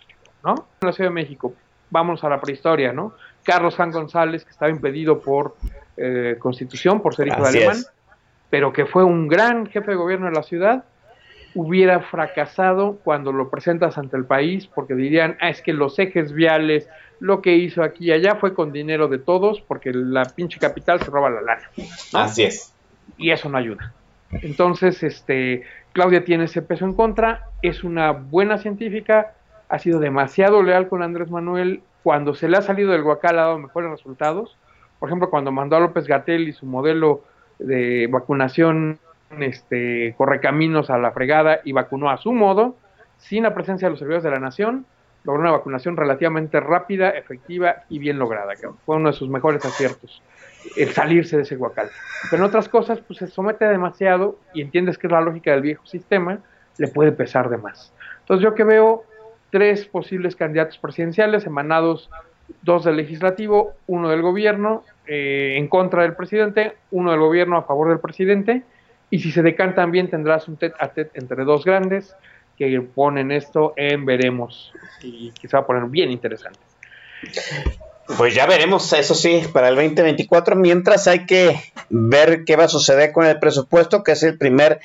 [0.45, 0.55] ¿no?
[0.81, 1.55] En la Ciudad de México,
[1.91, 3.13] vamos a la prehistoria, ¿no?
[3.45, 5.57] Carlos Juan González, que estaba impedido por
[5.97, 7.93] eh, constitución, por ser hijo Así de alemán, es.
[8.49, 10.85] pero que fue un gran jefe de gobierno de la ciudad,
[11.55, 16.33] hubiera fracasado cuando lo presentas ante el país, porque dirían, ah, es que los ejes
[16.33, 20.59] viales, lo que hizo aquí y allá fue con dinero de todos, porque la pinche
[20.59, 21.71] capital se roba la lana,
[22.13, 22.19] ¿no?
[22.19, 22.73] Así es.
[23.19, 23.93] y eso no ayuda.
[24.31, 29.35] Entonces, este, Claudia tiene ese peso en contra, es una buena científica,
[29.69, 33.43] ha sido demasiado leal con Andrés Manuel, cuando se le ha salido del guacal ha
[33.43, 34.57] dado mejores resultados,
[34.99, 37.25] por ejemplo, cuando mandó a López Gatel y su modelo
[37.59, 38.99] de vacunación
[39.39, 42.77] este, correcaminos a la fregada y vacunó a su modo,
[43.19, 44.87] sin la presencia de los servidores de la nación,
[45.25, 48.55] logró una vacunación relativamente rápida, efectiva y bien lograda.
[48.55, 48.79] cabrón.
[48.85, 50.23] Fue uno de sus mejores aciertos,
[50.77, 51.91] el salirse de ese guacal.
[52.31, 55.63] Pero en otras cosas, pues se somete demasiado y entiendes que es la lógica del
[55.63, 56.39] viejo sistema,
[56.79, 57.93] le puede pesar de más.
[58.21, 59.05] Entonces yo que veo
[59.51, 62.09] tres posibles candidatos presidenciales emanados,
[62.63, 67.63] dos del legislativo, uno del gobierno eh, en contra del presidente, uno del gobierno a
[67.63, 68.63] favor del presidente,
[69.11, 72.17] y si se decantan bien tendrás un tet a tet entre dos grandes
[72.57, 74.73] que ponen esto en veremos
[75.03, 76.61] y que se va a poner bien interesante.
[78.17, 80.57] Pues ya veremos, eso sí, para el 2024.
[80.57, 84.81] Mientras hay que ver qué va a suceder con el presupuesto, que es el primer,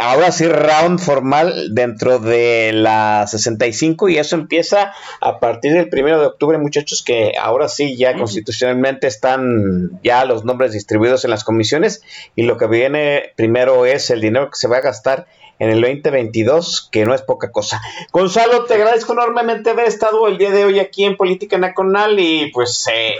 [0.00, 4.08] ahora sí, round formal dentro de la 65.
[4.08, 9.06] Y eso empieza a partir del primero de octubre, muchachos, que ahora sí ya constitucionalmente
[9.06, 12.02] están ya los nombres distribuidos en las comisiones.
[12.34, 15.26] Y lo que viene primero es el dinero que se va a gastar
[15.62, 17.80] en el 2022, que no es poca cosa.
[18.12, 22.50] Gonzalo, te agradezco enormemente haber estado el día de hoy aquí en Política Nacional y
[22.50, 23.14] pues eh,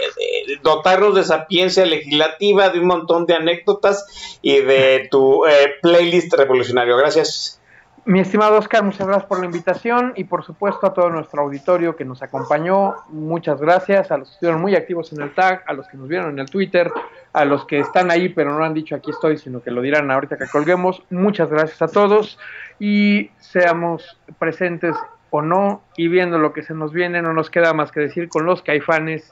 [0.61, 4.05] dotarnos de sapiencia legislativa, de un montón de anécdotas
[4.41, 6.97] y de tu eh, playlist revolucionario.
[6.97, 7.61] Gracias.
[8.05, 11.95] Mi estimado Oscar, muchas gracias por la invitación y por supuesto a todo nuestro auditorio
[11.95, 12.95] que nos acompañó.
[13.07, 16.09] Muchas gracias a los que estuvieron muy activos en el tag, a los que nos
[16.09, 16.91] vieron en el Twitter,
[17.31, 20.11] a los que están ahí pero no han dicho aquí estoy, sino que lo dirán
[20.11, 21.01] ahorita que colguemos.
[21.11, 22.37] Muchas gracias a todos
[22.77, 24.97] y seamos presentes
[25.29, 28.27] o no y viendo lo que se nos viene, no nos queda más que decir
[28.27, 29.31] con los caifanes,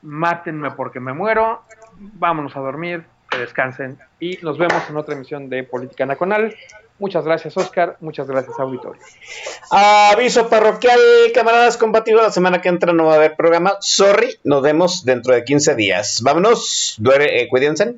[0.00, 1.64] mátenme porque me muero,
[1.98, 6.54] vámonos a dormir, que descansen y nos vemos en otra emisión de Política Nacional.
[6.98, 7.96] Muchas gracias, Oscar.
[8.00, 9.00] Muchas gracias, auditorio.
[9.70, 10.98] Aviso parroquial,
[11.34, 12.22] camaradas compatibles.
[12.24, 13.76] La semana que entra no va a haber programa.
[13.80, 16.20] Sorry, nos vemos dentro de 15 días.
[16.22, 17.96] Vámonos, duere, eh, cuídense.